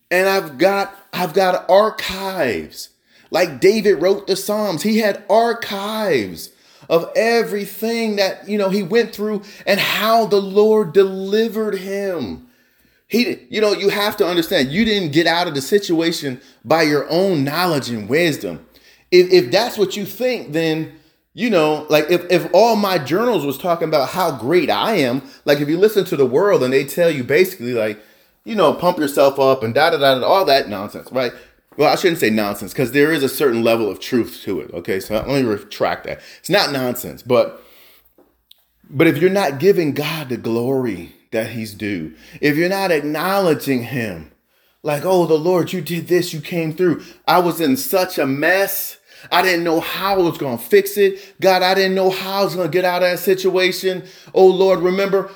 and 0.10 0.28
I've 0.28 0.58
got 0.58 0.96
I've 1.14 1.34
got 1.34 1.70
archives 1.70 2.90
like 3.32 3.60
David 3.60 3.96
wrote 3.96 4.28
the 4.28 4.36
Psalms, 4.36 4.84
he 4.84 5.00
had 5.00 5.24
archives 5.30 6.52
of 6.90 7.10
everything 7.16 8.18
that, 8.18 8.48
you 8.48 8.58
know, 8.58 8.70
he 8.70 8.84
went 8.84 9.16
through 9.16 9.42
and 9.66 9.80
how 9.80 10.26
the 10.26 10.42
Lord 10.42 10.94
delivered 10.94 11.76
him. 11.76 12.48
He, 13.08 13.40
you 13.50 13.62
know, 13.62 13.72
you 13.72 13.90
have 13.90 14.18
to 14.18 14.28
understand, 14.28 14.72
you 14.72 14.86
didn't 14.86 15.14
get 15.14 15.28
out 15.28 15.48
of 15.48 15.56
the 15.56 15.62
situation 15.62 16.42
by 16.64 16.84
your 16.84 17.10
own 17.10 17.44
knowledge 17.44 17.90
and 17.90 18.08
wisdom. 18.10 18.66
If, 19.10 19.32
if 19.32 19.52
that's 19.52 19.78
what 19.78 19.96
you 19.96 20.06
think, 20.06 20.52
then, 20.52 20.94
you 21.34 21.50
know, 21.50 21.86
like 21.90 22.10
if, 22.10 22.30
if 22.30 22.50
all 22.54 22.76
my 22.76 22.98
journals 22.98 23.46
was 23.46 23.58
talking 23.58 23.88
about 23.88 24.10
how 24.10 24.38
great 24.38 24.70
I 24.70 24.96
am, 24.96 25.22
like 25.46 25.60
if 25.60 25.70
you 25.70 25.78
listen 25.78 26.04
to 26.06 26.18
the 26.18 26.26
world 26.26 26.64
and 26.64 26.74
they 26.74 26.84
tell 26.84 27.10
you 27.10 27.24
basically 27.24 27.74
like, 27.74 28.02
you 28.44 28.56
know, 28.56 28.74
pump 28.74 28.98
yourself 28.98 29.40
up 29.40 29.64
and 29.64 29.74
da 29.74 29.92
da 29.92 29.98
da 29.98 30.20
da, 30.20 30.26
all 30.26 30.46
that 30.46 30.68
nonsense, 30.68 31.12
right? 31.12 31.32
Well, 31.78 31.92
I 31.92 31.96
shouldn't 31.96 32.20
say 32.20 32.30
nonsense 32.30 32.74
because 32.74 32.92
there 32.92 33.12
is 33.12 33.24
a 33.24 33.30
certain 33.30 33.64
level 33.64 33.90
of 33.90 34.00
truth 34.00 34.42
to 34.44 34.60
it. 34.60 34.74
Okay, 34.74 35.00
so 35.00 35.16
let 35.16 35.28
me 35.28 35.44
retract 35.44 36.06
that. 36.06 36.20
It's 36.40 36.50
not 36.50 36.72
nonsense, 36.72 37.24
but 37.24 37.64
but 38.90 39.08
if 39.08 39.18
you're 39.18 39.30
not 39.30 39.60
giving 39.60 39.94
God 39.94 40.30
the 40.30 40.38
glory 40.38 41.16
that 41.32 41.52
He's 41.52 41.74
due, 41.74 42.14
if 42.42 42.58
you're 42.58 42.70
not 42.70 42.92
acknowledging 42.92 43.84
Him, 43.84 44.32
like, 44.84 45.06
oh, 45.06 45.26
the 45.26 45.38
Lord, 45.38 45.72
you 45.72 45.82
did 45.82 46.08
this, 46.08 46.34
you 46.34 46.42
came 46.42 46.74
through. 46.74 47.04
I 47.28 47.40
was 47.40 47.62
in 47.62 47.78
such 47.78 48.18
a 48.18 48.26
mess. 48.26 48.98
I 49.32 49.42
didn't 49.44 49.64
know 49.64 49.80
how 49.80 50.16
I 50.16 50.18
was 50.18 50.38
going 50.38 50.58
to 50.58 50.64
fix 50.64 50.98
it. 50.98 51.36
God, 51.40 51.62
I 51.62 51.76
didn't 51.76 51.96
know 51.96 52.10
how 52.10 52.42
I 52.42 52.44
was 52.44 52.56
going 52.56 52.68
to 52.68 52.72
get 52.74 52.86
out 52.86 53.04
of 53.04 53.10
that 53.12 53.20
situation. 53.20 54.04
Oh, 54.34 54.48
Lord, 54.48 54.80
remember, 54.80 55.30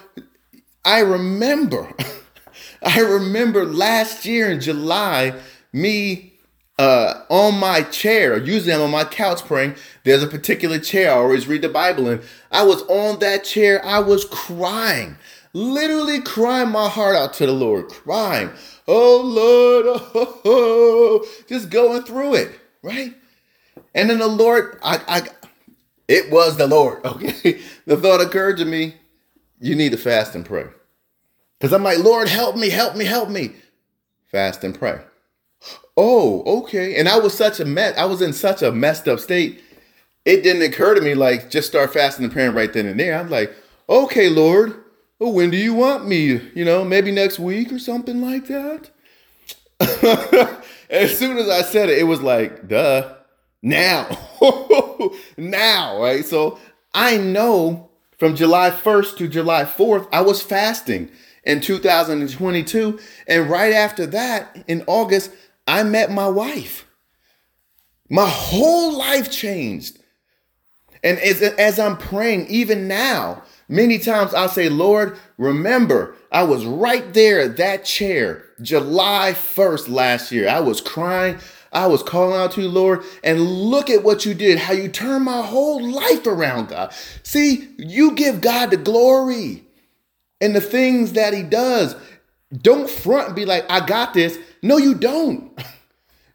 I 0.83 0.99
remember, 0.99 1.93
I 2.81 2.99
remember 2.99 3.65
last 3.65 4.25
year 4.25 4.49
in 4.49 4.59
July, 4.59 5.39
me 5.75 6.33
uh, 6.79 7.21
on 7.29 7.59
my 7.59 7.81
chair. 7.81 8.37
Usually 8.37 8.73
I'm 8.73 8.81
on 8.81 8.91
my 8.91 9.03
couch 9.03 9.45
praying. 9.45 9.75
There's 10.03 10.23
a 10.23 10.27
particular 10.27 10.79
chair 10.79 11.11
I 11.11 11.15
always 11.15 11.47
read 11.47 11.61
the 11.61 11.69
Bible 11.69 12.09
in. 12.09 12.21
I 12.51 12.63
was 12.63 12.81
on 12.83 13.19
that 13.19 13.43
chair. 13.43 13.83
I 13.85 13.99
was 13.99 14.25
crying, 14.25 15.17
literally 15.53 16.21
crying 16.21 16.69
my 16.69 16.89
heart 16.89 17.15
out 17.15 17.33
to 17.35 17.45
the 17.45 17.51
Lord, 17.51 17.89
crying. 17.89 18.49
Oh 18.87 19.21
Lord, 19.21 19.85
oh, 20.15 20.41
oh, 20.45 21.27
just 21.47 21.69
going 21.69 22.03
through 22.03 22.35
it, 22.35 22.59
right? 22.81 23.13
And 23.93 24.09
then 24.09 24.19
the 24.19 24.27
Lord, 24.27 24.79
I, 24.83 25.01
I, 25.07 25.27
it 26.07 26.31
was 26.31 26.57
the 26.57 26.67
Lord. 26.67 27.01
Okay, 27.05 27.61
the 27.85 27.97
thought 27.97 28.21
occurred 28.21 28.57
to 28.57 28.65
me, 28.65 28.95
you 29.59 29.75
need 29.75 29.91
to 29.91 29.97
fast 29.97 30.35
and 30.35 30.45
pray, 30.45 30.65
because 31.59 31.73
I'm 31.73 31.83
like, 31.83 31.99
Lord, 31.99 32.27
help 32.27 32.55
me, 32.55 32.69
help 32.69 32.95
me, 32.95 33.05
help 33.05 33.29
me. 33.29 33.53
Fast 34.31 34.63
and 34.63 34.77
pray. 34.77 34.99
Oh, 35.97 36.59
okay. 36.59 36.95
And 36.97 37.07
I 37.07 37.19
was 37.19 37.33
such 37.33 37.59
a 37.59 37.65
mess. 37.65 37.97
I 37.97 38.05
was 38.05 38.21
in 38.21 38.33
such 38.33 38.61
a 38.61 38.71
messed 38.71 39.07
up 39.07 39.19
state. 39.19 39.61
It 40.25 40.43
didn't 40.43 40.63
occur 40.63 40.95
to 40.95 41.01
me 41.01 41.13
like 41.13 41.49
just 41.49 41.67
start 41.67 41.93
fasting 41.93 42.25
and 42.25 42.33
praying 42.33 42.53
right 42.53 42.71
then 42.71 42.85
and 42.85 42.99
there. 42.99 43.17
I'm 43.17 43.29
like, 43.29 43.53
okay, 43.87 44.29
Lord, 44.29 44.83
well, 45.19 45.31
when 45.31 45.49
do 45.51 45.57
you 45.57 45.73
want 45.73 46.07
me? 46.07 46.41
You 46.53 46.65
know, 46.65 46.83
maybe 46.83 47.11
next 47.11 47.39
week 47.39 47.71
or 47.71 47.79
something 47.79 48.21
like 48.21 48.47
that. 48.47 48.89
as 50.89 51.17
soon 51.17 51.37
as 51.37 51.49
I 51.49 51.61
said 51.61 51.89
it, 51.89 51.99
it 51.99 52.03
was 52.03 52.21
like, 52.21 52.67
duh, 52.67 53.13
now, 53.61 54.07
now, 55.37 56.01
right? 56.01 56.25
So 56.25 56.59
I 56.93 57.17
know 57.17 57.89
from 58.17 58.35
July 58.35 58.71
1st 58.71 59.17
to 59.17 59.27
July 59.27 59.63
4th, 59.63 60.07
I 60.11 60.21
was 60.21 60.41
fasting 60.41 61.09
in 61.43 61.61
2022. 61.61 62.99
And 63.27 63.49
right 63.49 63.73
after 63.73 64.05
that, 64.07 64.63
in 64.67 64.83
August, 64.87 65.31
I 65.67 65.83
met 65.83 66.11
my 66.11 66.27
wife. 66.27 66.85
My 68.09 68.27
whole 68.27 68.97
life 68.97 69.31
changed. 69.31 69.99
And 71.03 71.19
as, 71.19 71.41
as 71.41 71.79
I'm 71.79 71.97
praying, 71.97 72.47
even 72.47 72.87
now, 72.87 73.43
many 73.67 73.99
times 73.99 74.33
I'll 74.33 74.49
say, 74.49 74.69
Lord, 74.69 75.17
remember, 75.37 76.15
I 76.31 76.43
was 76.43 76.65
right 76.65 77.13
there 77.13 77.39
at 77.39 77.57
that 77.57 77.85
chair 77.85 78.45
July 78.61 79.33
1st 79.35 79.89
last 79.89 80.31
year. 80.31 80.49
I 80.49 80.59
was 80.59 80.81
crying. 80.81 81.37
I 81.71 81.87
was 81.87 82.01
calling 82.01 82.39
out 82.39 82.53
to 82.53 82.61
you, 82.61 82.69
Lord, 82.69 83.03
and 83.21 83.41
look 83.41 83.89
at 83.89 84.03
what 84.03 84.25
you 84.25 84.33
did, 84.33 84.57
how 84.57 84.73
you 84.73 84.87
turned 84.87 85.25
my 85.25 85.41
whole 85.41 85.85
life 85.85 86.25
around, 86.25 86.69
God. 86.69 86.93
See, 87.23 87.67
you 87.77 88.13
give 88.13 88.39
God 88.39 88.71
the 88.71 88.77
glory 88.77 89.65
and 90.39 90.55
the 90.55 90.61
things 90.61 91.11
that 91.13 91.33
He 91.33 91.43
does. 91.43 91.95
Don't 92.61 92.89
front 92.89 93.27
and 93.27 93.35
be 93.35 93.45
like, 93.45 93.65
I 93.69 93.85
got 93.85 94.13
this. 94.13 94.37
No, 94.61 94.77
you 94.77 94.95
don't. 94.95 95.51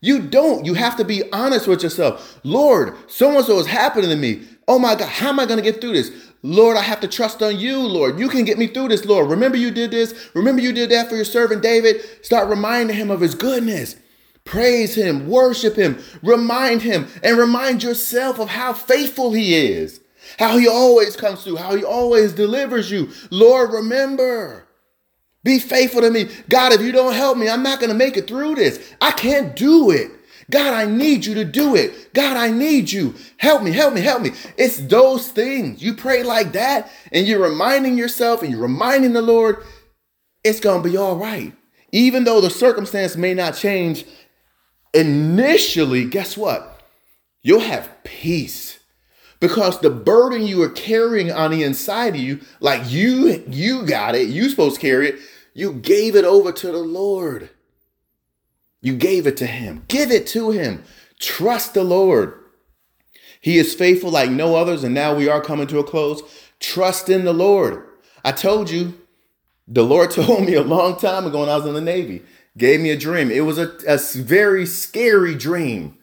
You 0.02 0.20
don't. 0.22 0.64
You 0.64 0.72
have 0.72 0.96
to 0.96 1.04
be 1.04 1.30
honest 1.30 1.68
with 1.68 1.82
yourself. 1.82 2.40
Lord, 2.42 2.96
so 3.06 3.36
and 3.36 3.44
so 3.44 3.58
is 3.58 3.66
happening 3.66 4.08
to 4.08 4.16
me. 4.16 4.44
Oh 4.66 4.78
my 4.78 4.94
God, 4.94 5.08
how 5.08 5.28
am 5.28 5.38
I 5.38 5.44
going 5.44 5.58
to 5.58 5.62
get 5.62 5.80
through 5.80 5.92
this? 5.92 6.10
Lord, 6.42 6.78
I 6.78 6.82
have 6.82 7.00
to 7.00 7.08
trust 7.08 7.42
on 7.42 7.58
you, 7.58 7.80
Lord. 7.80 8.18
You 8.18 8.30
can 8.30 8.46
get 8.46 8.56
me 8.56 8.66
through 8.66 8.88
this, 8.88 9.04
Lord. 9.04 9.28
Remember 9.28 9.58
you 9.58 9.70
did 9.70 9.90
this. 9.90 10.30
Remember 10.34 10.62
you 10.62 10.72
did 10.72 10.90
that 10.90 11.10
for 11.10 11.16
your 11.16 11.26
servant 11.26 11.62
David. 11.62 12.00
Start 12.24 12.48
reminding 12.48 12.96
him 12.96 13.10
of 13.10 13.20
his 13.20 13.34
goodness. 13.34 13.96
Praise 14.44 14.94
him, 14.94 15.28
worship 15.28 15.76
him, 15.76 16.02
remind 16.22 16.82
him, 16.82 17.06
and 17.22 17.36
remind 17.36 17.82
yourself 17.82 18.40
of 18.40 18.48
how 18.48 18.72
faithful 18.72 19.32
he 19.32 19.54
is, 19.54 20.00
how 20.38 20.56
he 20.56 20.66
always 20.66 21.14
comes 21.14 21.44
through, 21.44 21.56
how 21.56 21.76
he 21.76 21.84
always 21.84 22.32
delivers 22.32 22.90
you. 22.90 23.10
Lord, 23.30 23.72
remember. 23.72 24.66
Be 25.42 25.58
faithful 25.58 26.02
to 26.02 26.10
me. 26.10 26.28
God, 26.48 26.72
if 26.72 26.82
you 26.82 26.92
don't 26.92 27.14
help 27.14 27.38
me, 27.38 27.48
I'm 27.48 27.62
not 27.62 27.80
going 27.80 27.90
to 27.90 27.96
make 27.96 28.16
it 28.16 28.26
through 28.26 28.56
this. 28.56 28.94
I 29.00 29.12
can't 29.12 29.56
do 29.56 29.90
it. 29.90 30.10
God, 30.50 30.74
I 30.74 30.84
need 30.84 31.24
you 31.24 31.34
to 31.34 31.44
do 31.44 31.76
it. 31.76 32.12
God, 32.12 32.36
I 32.36 32.50
need 32.50 32.90
you. 32.90 33.14
Help 33.36 33.62
me, 33.62 33.70
help 33.70 33.94
me, 33.94 34.00
help 34.00 34.20
me. 34.20 34.32
It's 34.58 34.78
those 34.78 35.28
things. 35.28 35.82
You 35.82 35.94
pray 35.94 36.22
like 36.24 36.52
that 36.52 36.90
and 37.12 37.26
you're 37.26 37.42
reminding 37.42 37.96
yourself 37.96 38.42
and 38.42 38.50
you're 38.50 38.60
reminding 38.60 39.12
the 39.12 39.22
Lord, 39.22 39.64
it's 40.42 40.60
going 40.60 40.82
to 40.82 40.88
be 40.88 40.96
all 40.96 41.16
right. 41.16 41.52
Even 41.92 42.24
though 42.24 42.40
the 42.40 42.50
circumstance 42.50 43.16
may 43.16 43.32
not 43.32 43.56
change 43.56 44.04
initially, 44.92 46.04
guess 46.04 46.36
what? 46.36 46.82
You'll 47.42 47.60
have 47.60 48.02
peace 48.02 48.80
because 49.40 49.80
the 49.80 49.90
burden 49.90 50.46
you 50.46 50.62
are 50.62 50.68
carrying 50.68 51.32
on 51.32 51.50
the 51.50 51.62
inside 51.62 52.14
of 52.14 52.20
you 52.20 52.40
like 52.60 52.90
you 52.90 53.42
you 53.48 53.86
got 53.86 54.14
it 54.14 54.28
you 54.28 54.48
supposed 54.48 54.74
to 54.74 54.80
carry 54.80 55.08
it 55.08 55.18
you 55.54 55.72
gave 55.72 56.16
it 56.16 56.24
over 56.24 56.52
to 56.52 56.68
the 56.68 56.78
lord 56.78 57.50
you 58.80 58.96
gave 58.96 59.26
it 59.26 59.36
to 59.36 59.46
him 59.46 59.84
give 59.88 60.10
it 60.10 60.26
to 60.26 60.50
him 60.50 60.82
trust 61.18 61.74
the 61.74 61.84
lord 61.84 62.34
he 63.40 63.58
is 63.58 63.74
faithful 63.74 64.10
like 64.10 64.30
no 64.30 64.54
others 64.54 64.84
and 64.84 64.94
now 64.94 65.14
we 65.14 65.28
are 65.28 65.40
coming 65.40 65.66
to 65.66 65.78
a 65.78 65.84
close 65.84 66.22
Trust 66.60 67.08
in 67.08 67.24
the 67.24 67.32
Lord. 67.32 67.84
I 68.22 68.32
told 68.32 68.70
you, 68.70 69.00
the 69.66 69.82
Lord 69.82 70.10
told 70.12 70.44
me 70.44 70.54
a 70.54 70.62
long 70.62 70.96
time 70.96 71.26
ago 71.26 71.40
when 71.40 71.48
I 71.48 71.56
was 71.56 71.66
in 71.66 71.74
the 71.74 71.80
Navy, 71.80 72.22
gave 72.56 72.80
me 72.80 72.90
a 72.90 72.96
dream. 72.96 73.30
It 73.30 73.40
was 73.40 73.58
a, 73.58 73.72
a 73.88 73.98
very 74.22 74.66
scary 74.66 75.34
dream. 75.34 75.96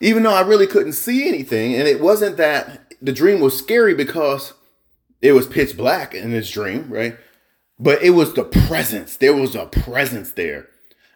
Even 0.00 0.22
though 0.22 0.34
I 0.34 0.42
really 0.42 0.66
couldn't 0.66 0.92
see 0.92 1.26
anything, 1.26 1.74
and 1.74 1.88
it 1.88 2.00
wasn't 2.00 2.36
that 2.36 2.94
the 3.00 3.12
dream 3.12 3.40
was 3.40 3.58
scary 3.58 3.94
because 3.94 4.52
it 5.22 5.32
was 5.32 5.46
pitch 5.46 5.76
black 5.76 6.14
in 6.14 6.32
this 6.32 6.50
dream, 6.50 6.90
right? 6.90 7.16
But 7.78 8.02
it 8.02 8.10
was 8.10 8.34
the 8.34 8.44
presence. 8.44 9.16
There 9.16 9.34
was 9.34 9.54
a 9.54 9.66
presence 9.66 10.32
there. 10.32 10.68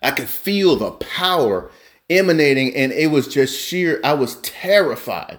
I 0.03 0.11
could 0.11 0.29
feel 0.29 0.77
the 0.77 0.93
power 0.93 1.71
emanating, 2.11 2.75
and 2.75 2.93
it 2.93 3.11
was 3.11 3.29
just 3.29 3.59
sheer. 3.59 4.01
I 4.03 4.15
was 4.15 4.37
terrified 4.37 5.39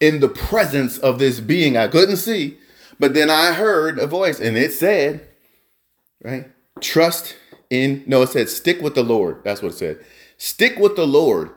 in 0.00 0.20
the 0.20 0.28
presence 0.28 0.98
of 0.98 1.18
this 1.18 1.40
being 1.40 1.76
I 1.76 1.88
couldn't 1.88 2.16
see. 2.16 2.58
But 2.98 3.14
then 3.14 3.30
I 3.30 3.52
heard 3.52 3.98
a 3.98 4.06
voice, 4.06 4.40
and 4.40 4.56
it 4.56 4.72
said, 4.72 5.26
right? 6.22 6.50
Trust 6.80 7.36
in, 7.70 8.04
no, 8.06 8.22
it 8.22 8.28
said, 8.28 8.48
stick 8.48 8.80
with 8.82 8.94
the 8.94 9.02
Lord. 9.02 9.42
That's 9.44 9.62
what 9.62 9.72
it 9.72 9.78
said. 9.78 10.04
Stick 10.36 10.78
with 10.78 10.96
the 10.96 11.06
Lord. 11.06 11.50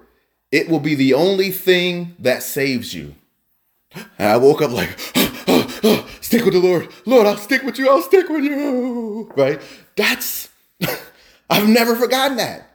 It 0.51 0.69
will 0.69 0.79
be 0.79 0.95
the 0.95 1.13
only 1.13 1.51
thing 1.51 2.15
that 2.19 2.43
saves 2.43 2.93
you. 2.93 3.15
And 3.93 4.29
I 4.29 4.37
woke 4.37 4.61
up 4.61 4.71
like, 4.71 4.89
oh, 5.83 6.09
stick 6.21 6.45
with 6.45 6.53
the 6.53 6.59
Lord. 6.59 6.89
Lord, 7.05 7.27
I'll 7.27 7.37
stick 7.37 7.63
with 7.63 7.77
you. 7.77 7.89
I'll 7.89 8.01
stick 8.01 8.29
with 8.29 8.43
you. 8.43 9.31
Right? 9.35 9.61
That's, 9.95 10.49
I've 11.49 11.69
never 11.69 11.95
forgotten 11.95 12.37
that. 12.37 12.69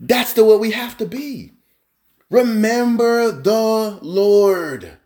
That's 0.00 0.32
the 0.32 0.44
way 0.44 0.56
we 0.56 0.70
have 0.72 0.96
to 0.98 1.06
be. 1.06 1.52
Remember 2.30 3.30
the 3.30 3.98
Lord. 4.02 4.98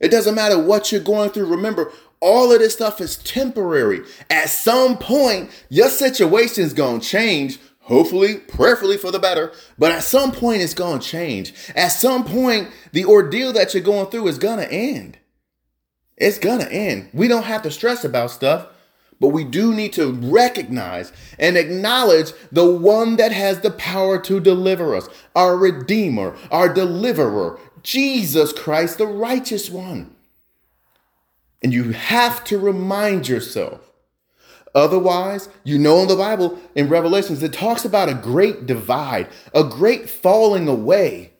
It 0.00 0.10
doesn't 0.10 0.34
matter 0.34 0.62
what 0.62 0.90
you're 0.90 1.00
going 1.00 1.30
through. 1.30 1.46
Remember, 1.46 1.92
all 2.20 2.52
of 2.52 2.58
this 2.58 2.72
stuff 2.74 3.00
is 3.00 3.16
temporary. 3.16 4.02
At 4.30 4.50
some 4.50 4.96
point, 4.96 5.50
your 5.68 5.88
situation 5.88 6.64
is 6.64 6.72
going 6.72 7.00
to 7.00 7.06
change. 7.06 7.58
Hopefully, 7.80 8.36
prayerfully 8.36 8.96
for 8.96 9.10
the 9.10 9.18
better. 9.18 9.52
But 9.78 9.92
at 9.92 10.02
some 10.02 10.32
point, 10.32 10.62
it's 10.62 10.74
going 10.74 11.00
to 11.00 11.06
change. 11.06 11.54
At 11.74 11.88
some 11.88 12.24
point, 12.24 12.68
the 12.92 13.04
ordeal 13.04 13.52
that 13.54 13.72
you're 13.72 13.82
going 13.82 14.10
through 14.10 14.28
is 14.28 14.38
going 14.38 14.58
to 14.58 14.70
end. 14.70 15.17
It's 16.20 16.38
to 16.38 16.72
end. 16.72 17.08
We 17.12 17.28
don't 17.28 17.44
have 17.44 17.62
to 17.62 17.70
stress 17.70 18.04
about 18.04 18.30
stuff 18.30 18.68
but 19.20 19.28
we 19.28 19.44
do 19.44 19.74
need 19.74 19.92
to 19.94 20.12
recognize 20.12 21.12
and 21.38 21.56
acknowledge 21.56 22.32
the 22.52 22.70
one 22.70 23.16
that 23.16 23.32
has 23.32 23.60
the 23.60 23.70
power 23.70 24.18
to 24.20 24.40
deliver 24.40 24.94
us, 24.94 25.08
our 25.34 25.56
Redeemer, 25.56 26.36
our 26.50 26.72
Deliverer, 26.72 27.58
Jesus 27.82 28.52
Christ, 28.52 28.98
the 28.98 29.06
righteous 29.06 29.70
one. 29.70 30.14
And 31.62 31.74
you 31.74 31.90
have 31.92 32.44
to 32.44 32.58
remind 32.58 33.26
yourself. 33.26 33.80
Otherwise, 34.74 35.48
you 35.64 35.78
know 35.78 36.02
in 36.02 36.08
the 36.08 36.14
Bible, 36.14 36.56
in 36.76 36.88
Revelations, 36.88 37.42
it 37.42 37.52
talks 37.52 37.84
about 37.84 38.08
a 38.08 38.14
great 38.14 38.66
divide, 38.66 39.26
a 39.52 39.64
great 39.64 40.08
falling 40.08 40.68
away. 40.68 41.32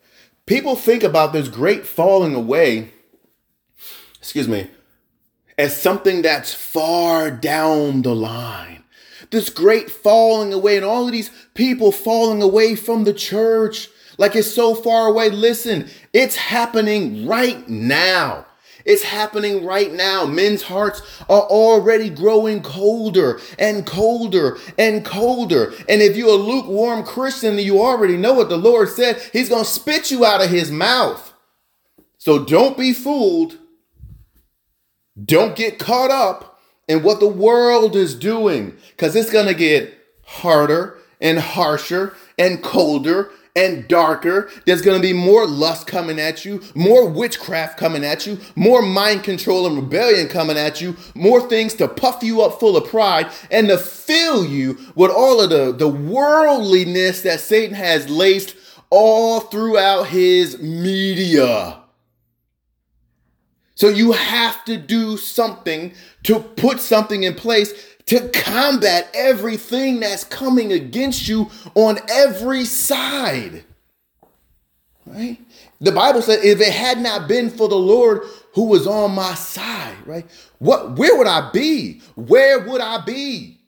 People 0.47 0.75
think 0.75 1.05
about 1.05 1.33
this 1.33 1.47
great 1.47 1.87
falling 1.87 2.35
away, 2.35 2.91
excuse 4.21 4.49
me, 4.49 4.69
as 5.57 5.81
something 5.81 6.23
that's 6.23 6.55
far 6.55 7.31
down 7.31 8.03
the 8.03 8.15
line. 8.15 8.85
This 9.31 9.51
great 9.51 9.91
falling 9.91 10.53
away, 10.53 10.77
and 10.77 10.87
all 10.87 11.07
of 11.07 11.13
these 11.13 11.31
people 11.55 11.93
falling 11.93 12.41
away 12.41 12.77
from 12.77 13.05
the 13.05 13.13
church 13.13 13.89
like 14.19 14.35
it's 14.35 14.53
so 14.53 14.75
far 14.75 15.09
away. 15.09 15.31
Listen, 15.31 15.89
it's 16.13 16.37
happening 16.37 17.27
right 17.27 17.69
now. 17.69 18.47
It's 18.85 19.03
happening 19.03 19.65
right 19.67 19.93
now. 19.93 20.25
Men's 20.25 20.63
hearts 20.63 21.03
are 21.29 21.43
already 21.43 22.09
growing 22.09 22.63
colder 22.63 23.39
and 23.59 23.85
colder 23.85 24.57
and 24.79 25.05
colder. 25.05 25.75
And 25.89 26.01
if 26.01 26.17
you're 26.17 26.31
a 26.31 26.33
lukewarm 26.33 27.05
Christian, 27.05 27.59
you 27.59 27.81
already 27.83 28.17
know 28.17 28.33
what 28.33 28.49
the 28.49 28.57
Lord 28.57 28.89
said. 28.89 29.21
He's 29.33 29.51
going 29.51 29.65
to 29.65 29.71
spit 29.71 30.11
you 30.11 30.25
out 30.25 30.43
of 30.43 30.51
his 30.51 30.71
mouth. 30.71 31.35
So 32.17 32.45
don't 32.45 32.79
be 32.79 32.93
fooled 32.93 33.59
don't 35.25 35.57
get 35.57 35.79
caught 35.79 36.11
up 36.11 36.61
in 36.87 37.03
what 37.03 37.21
the 37.21 37.29
world 37.29 37.97
is 37.97 38.15
doing 38.15 38.77
because 38.91 39.15
it's 39.15 39.31
going 39.31 39.47
to 39.47 39.55
get 39.55 39.95
harder 40.25 40.99
and 41.21 41.39
harsher 41.39 42.15
and 42.39 42.63
colder 42.63 43.31
and 43.57 43.89
darker. 43.89 44.51
There's 44.65 44.83
going 44.83 45.01
to 45.01 45.07
be 45.07 45.13
more 45.13 45.47
lust 45.47 45.87
coming 45.87 46.21
at 46.21 46.45
you, 46.45 46.63
more 46.75 47.09
witchcraft 47.09 47.77
coming 47.77 48.05
at 48.05 48.27
you, 48.27 48.39
more 48.55 48.83
mind 48.83 49.25
control 49.25 49.67
and 49.67 49.77
rebellion 49.77 50.29
coming 50.29 50.57
at 50.57 50.81
you, 50.81 50.97
more 51.15 51.41
things 51.41 51.75
to 51.75 51.89
puff 51.89 52.23
you 52.23 52.43
up 52.43 52.61
full 52.61 52.77
of 52.77 52.89
pride 52.89 53.31
and 53.51 53.69
to 53.69 53.77
fill 53.77 54.45
you 54.45 54.79
with 54.95 55.11
all 55.11 55.41
of 55.41 55.51
the, 55.51 55.73
the 55.73 55.89
worldliness 55.89 57.23
that 57.23 57.41
Satan 57.41 57.75
has 57.75 58.09
laced 58.09 58.55
all 58.91 59.41
throughout 59.41 60.05
his 60.05 60.61
media. 60.61 61.79
So 63.79 63.89
you 63.89 64.11
have 64.11 64.65
to 64.65 64.77
do 64.77 65.17
something 65.17 65.95
to 66.25 66.41
put 66.41 66.81
something 66.81 67.23
in 67.23 67.37
place 67.37 67.73
to 68.07 68.29
combat 68.31 69.09
everything 69.15 70.01
that's 70.01 70.25
coming 70.25 70.73
against 70.73 71.29
you 71.29 71.49
on 71.77 72.01
every 72.09 72.65
side. 72.65 73.63
Right? 75.07 75.39
The 75.81 75.93
Bible 75.93 76.23
said 76.23 76.45
if 76.45 76.61
it 76.61 76.73
had 76.73 77.01
not 77.01 77.29
been 77.29 77.51
for 77.51 77.69
the 77.69 77.77
Lord 77.77 78.23
who 78.55 78.65
was 78.65 78.89
on 78.89 79.13
my 79.13 79.35
side, 79.35 79.95
right? 80.05 80.29
What 80.59 80.99
where 80.99 81.17
would 81.17 81.29
I 81.29 81.49
be? 81.53 82.03
Where 82.17 82.59
would 82.59 82.81
I 82.81 83.05
be? 83.05 83.61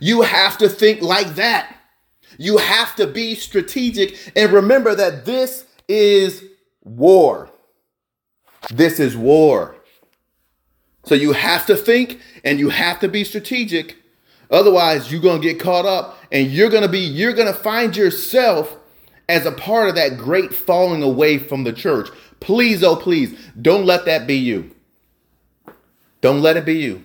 You 0.00 0.22
have 0.22 0.58
to 0.58 0.68
think 0.68 1.02
like 1.02 1.36
that. 1.36 1.72
You 2.36 2.56
have 2.56 2.96
to 2.96 3.06
be 3.06 3.36
strategic 3.36 4.32
and 4.34 4.50
remember 4.52 4.96
that 4.96 5.24
this 5.24 5.66
is 5.86 6.42
war. 6.82 7.52
This 8.70 9.00
is 9.00 9.16
war. 9.16 9.76
So 11.04 11.14
you 11.14 11.32
have 11.32 11.66
to 11.66 11.76
think 11.76 12.20
and 12.44 12.58
you 12.58 12.68
have 12.70 13.00
to 13.00 13.08
be 13.08 13.24
strategic. 13.24 13.96
Otherwise, 14.50 15.10
you're 15.10 15.20
going 15.20 15.40
to 15.40 15.48
get 15.48 15.60
caught 15.60 15.86
up 15.86 16.18
and 16.32 16.50
you're 16.50 16.70
going 16.70 16.82
to 16.82 16.88
be, 16.88 17.00
you're 17.00 17.32
going 17.32 17.52
to 17.52 17.58
find 17.58 17.96
yourself 17.96 18.76
as 19.28 19.46
a 19.46 19.52
part 19.52 19.88
of 19.88 19.94
that 19.94 20.16
great 20.16 20.54
falling 20.54 21.02
away 21.02 21.38
from 21.38 21.64
the 21.64 21.72
church. 21.72 22.08
Please, 22.40 22.82
oh, 22.82 22.96
please, 22.96 23.36
don't 23.60 23.86
let 23.86 24.04
that 24.04 24.26
be 24.26 24.36
you. 24.36 24.74
Don't 26.20 26.42
let 26.42 26.56
it 26.56 26.64
be 26.64 26.78
you. 26.78 27.04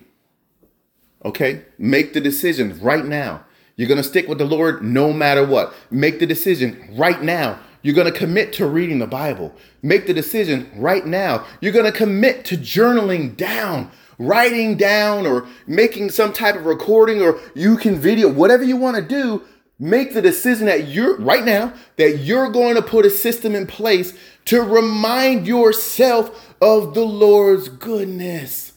Okay? 1.24 1.62
Make 1.78 2.12
the 2.12 2.20
decision 2.20 2.78
right 2.80 3.04
now. 3.04 3.44
You're 3.76 3.88
going 3.88 4.02
to 4.02 4.08
stick 4.08 4.28
with 4.28 4.38
the 4.38 4.44
Lord 4.44 4.82
no 4.82 5.12
matter 5.12 5.44
what. 5.44 5.74
Make 5.90 6.18
the 6.18 6.26
decision 6.26 6.94
right 6.96 7.22
now 7.22 7.58
you're 7.82 7.94
going 7.94 8.10
to 8.10 8.18
commit 8.18 8.52
to 8.54 8.66
reading 8.66 8.98
the 8.98 9.06
Bible. 9.06 9.54
Make 9.82 10.06
the 10.06 10.14
decision 10.14 10.70
right 10.76 11.04
now. 11.04 11.44
You're 11.60 11.72
going 11.72 11.90
to 11.90 11.96
commit 11.96 12.44
to 12.46 12.56
journaling 12.56 13.36
down, 13.36 13.90
writing 14.18 14.76
down, 14.76 15.26
or 15.26 15.46
making 15.66 16.10
some 16.10 16.32
type 16.32 16.54
of 16.54 16.66
recording, 16.66 17.20
or 17.20 17.40
you 17.54 17.76
can 17.76 17.98
video, 17.98 18.32
whatever 18.32 18.62
you 18.62 18.76
want 18.76 18.96
to 18.96 19.02
do. 19.02 19.42
Make 19.78 20.14
the 20.14 20.22
decision 20.22 20.66
that 20.66 20.88
you're 20.88 21.18
right 21.18 21.44
now 21.44 21.74
that 21.96 22.18
you're 22.18 22.50
going 22.50 22.76
to 22.76 22.82
put 22.82 23.04
a 23.04 23.10
system 23.10 23.56
in 23.56 23.66
place 23.66 24.16
to 24.44 24.62
remind 24.62 25.46
yourself 25.46 26.54
of 26.60 26.94
the 26.94 27.04
Lord's 27.04 27.68
goodness. 27.68 28.72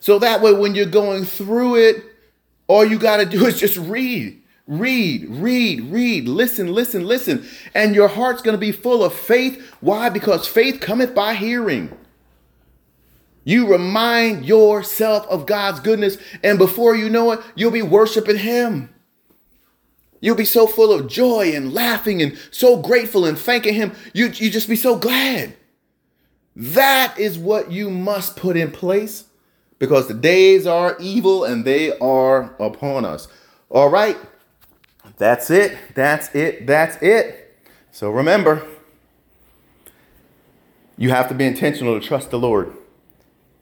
So 0.00 0.18
that 0.18 0.40
way, 0.40 0.52
when 0.52 0.74
you're 0.74 0.86
going 0.86 1.24
through 1.24 1.76
it, 1.76 2.04
all 2.66 2.84
you 2.84 2.98
got 2.98 3.18
to 3.18 3.26
do 3.26 3.46
is 3.46 3.60
just 3.60 3.76
read. 3.76 4.39
Read, 4.70 5.26
read, 5.28 5.80
read, 5.90 6.28
listen, 6.28 6.72
listen, 6.72 7.04
listen. 7.04 7.44
And 7.74 7.92
your 7.92 8.06
heart's 8.06 8.40
going 8.40 8.54
to 8.54 8.60
be 8.60 8.70
full 8.70 9.02
of 9.02 9.12
faith. 9.12 9.60
Why? 9.80 10.08
Because 10.10 10.46
faith 10.46 10.80
cometh 10.80 11.12
by 11.12 11.34
hearing. 11.34 11.92
You 13.42 13.66
remind 13.66 14.46
yourself 14.46 15.26
of 15.26 15.46
God's 15.46 15.80
goodness, 15.80 16.18
and 16.44 16.56
before 16.56 16.94
you 16.94 17.10
know 17.10 17.32
it, 17.32 17.40
you'll 17.56 17.72
be 17.72 17.82
worshiping 17.82 18.38
Him. 18.38 18.94
You'll 20.20 20.36
be 20.36 20.44
so 20.44 20.68
full 20.68 20.92
of 20.92 21.08
joy 21.08 21.50
and 21.52 21.74
laughing 21.74 22.22
and 22.22 22.38
so 22.52 22.76
grateful 22.76 23.24
and 23.24 23.36
thanking 23.36 23.74
Him. 23.74 23.90
You, 24.12 24.26
you 24.26 24.50
just 24.50 24.68
be 24.68 24.76
so 24.76 24.96
glad. 24.96 25.56
That 26.54 27.18
is 27.18 27.36
what 27.36 27.72
you 27.72 27.90
must 27.90 28.36
put 28.36 28.56
in 28.56 28.70
place 28.70 29.24
because 29.80 30.06
the 30.06 30.14
days 30.14 30.64
are 30.64 30.96
evil 31.00 31.42
and 31.42 31.64
they 31.64 31.98
are 31.98 32.54
upon 32.60 33.04
us. 33.04 33.26
All 33.68 33.88
right. 33.88 34.16
That's 35.20 35.50
it. 35.50 35.76
That's 35.94 36.34
it. 36.34 36.66
That's 36.66 36.96
it. 37.02 37.54
So 37.92 38.10
remember, 38.10 38.66
you 40.96 41.10
have 41.10 41.28
to 41.28 41.34
be 41.34 41.44
intentional 41.44 42.00
to 42.00 42.04
trust 42.04 42.30
the 42.30 42.38
Lord. 42.38 42.72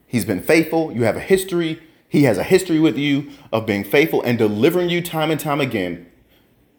He's 0.06 0.24
been 0.24 0.40
faithful. 0.40 0.92
You 0.92 1.02
have 1.02 1.16
a 1.16 1.20
history. 1.20 1.82
He 2.08 2.22
has 2.22 2.38
a 2.38 2.44
history 2.44 2.78
with 2.78 2.96
you 2.96 3.32
of 3.52 3.66
being 3.66 3.82
faithful 3.82 4.22
and 4.22 4.38
delivering 4.38 4.88
you 4.88 5.02
time 5.02 5.32
and 5.32 5.40
time 5.40 5.60
again. 5.60 6.06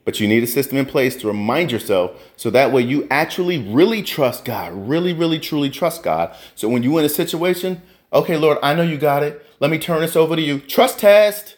But 0.06 0.22
you 0.22 0.30
need 0.30 0.44
a 0.44 0.48
system 0.48 0.78
in 0.78 0.86
place 0.86 1.18
to 1.18 1.28
remind 1.28 1.74
yourself 1.74 2.12
so 2.38 2.50
that 2.50 2.72
way 2.72 2.82
you 2.82 3.06
actually 3.12 3.58
really 3.58 4.02
trust 4.02 4.46
God, 4.46 4.72
really, 4.74 5.12
really, 5.12 5.40
truly 5.40 5.70
trust 5.70 6.04
God. 6.04 6.34
So 6.56 6.70
when 6.70 6.84
you're 6.84 7.00
in 7.00 7.06
a 7.06 7.10
situation, 7.10 7.82
Okay, 8.12 8.38
Lord, 8.38 8.58
I 8.64 8.74
know 8.74 8.82
you 8.82 8.98
got 8.98 9.22
it. 9.22 9.46
Let 9.60 9.70
me 9.70 9.78
turn 9.78 10.02
this 10.02 10.16
over 10.16 10.36
to 10.36 10.42
you. 10.42 10.60
Trust 10.60 11.00
test. 11.00 11.58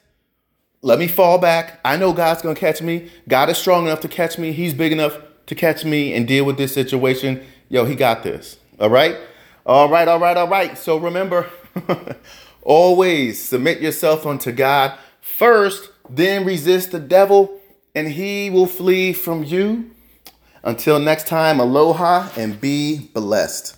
Let 0.83 0.97
me 0.97 1.07
fall 1.07 1.37
back. 1.37 1.79
I 1.85 1.95
know 1.95 2.11
God's 2.11 2.41
going 2.41 2.55
to 2.55 2.59
catch 2.59 2.81
me. 2.81 3.11
God 3.27 3.49
is 3.49 3.57
strong 3.57 3.85
enough 3.85 3.99
to 4.01 4.07
catch 4.07 4.37
me. 4.39 4.51
He's 4.51 4.73
big 4.73 4.91
enough 4.91 5.17
to 5.45 5.53
catch 5.53 5.85
me 5.85 6.13
and 6.13 6.27
deal 6.27 6.43
with 6.43 6.57
this 6.57 6.73
situation. 6.73 7.45
Yo, 7.69 7.85
he 7.85 7.93
got 7.93 8.23
this. 8.23 8.57
All 8.79 8.89
right? 8.89 9.15
All 9.65 9.89
right, 9.89 10.07
all 10.07 10.19
right, 10.19 10.35
all 10.35 10.47
right. 10.47 10.75
So 10.77 10.97
remember, 10.97 11.47
always 12.63 13.43
submit 13.43 13.79
yourself 13.79 14.25
unto 14.25 14.51
God 14.51 14.97
first, 15.21 15.91
then 16.09 16.45
resist 16.45 16.91
the 16.91 16.99
devil, 16.99 17.61
and 17.93 18.07
he 18.09 18.49
will 18.49 18.65
flee 18.65 19.13
from 19.13 19.43
you. 19.43 19.91
Until 20.63 20.99
next 20.99 21.27
time, 21.27 21.59
aloha 21.59 22.29
and 22.35 22.59
be 22.59 23.09
blessed. 23.13 23.77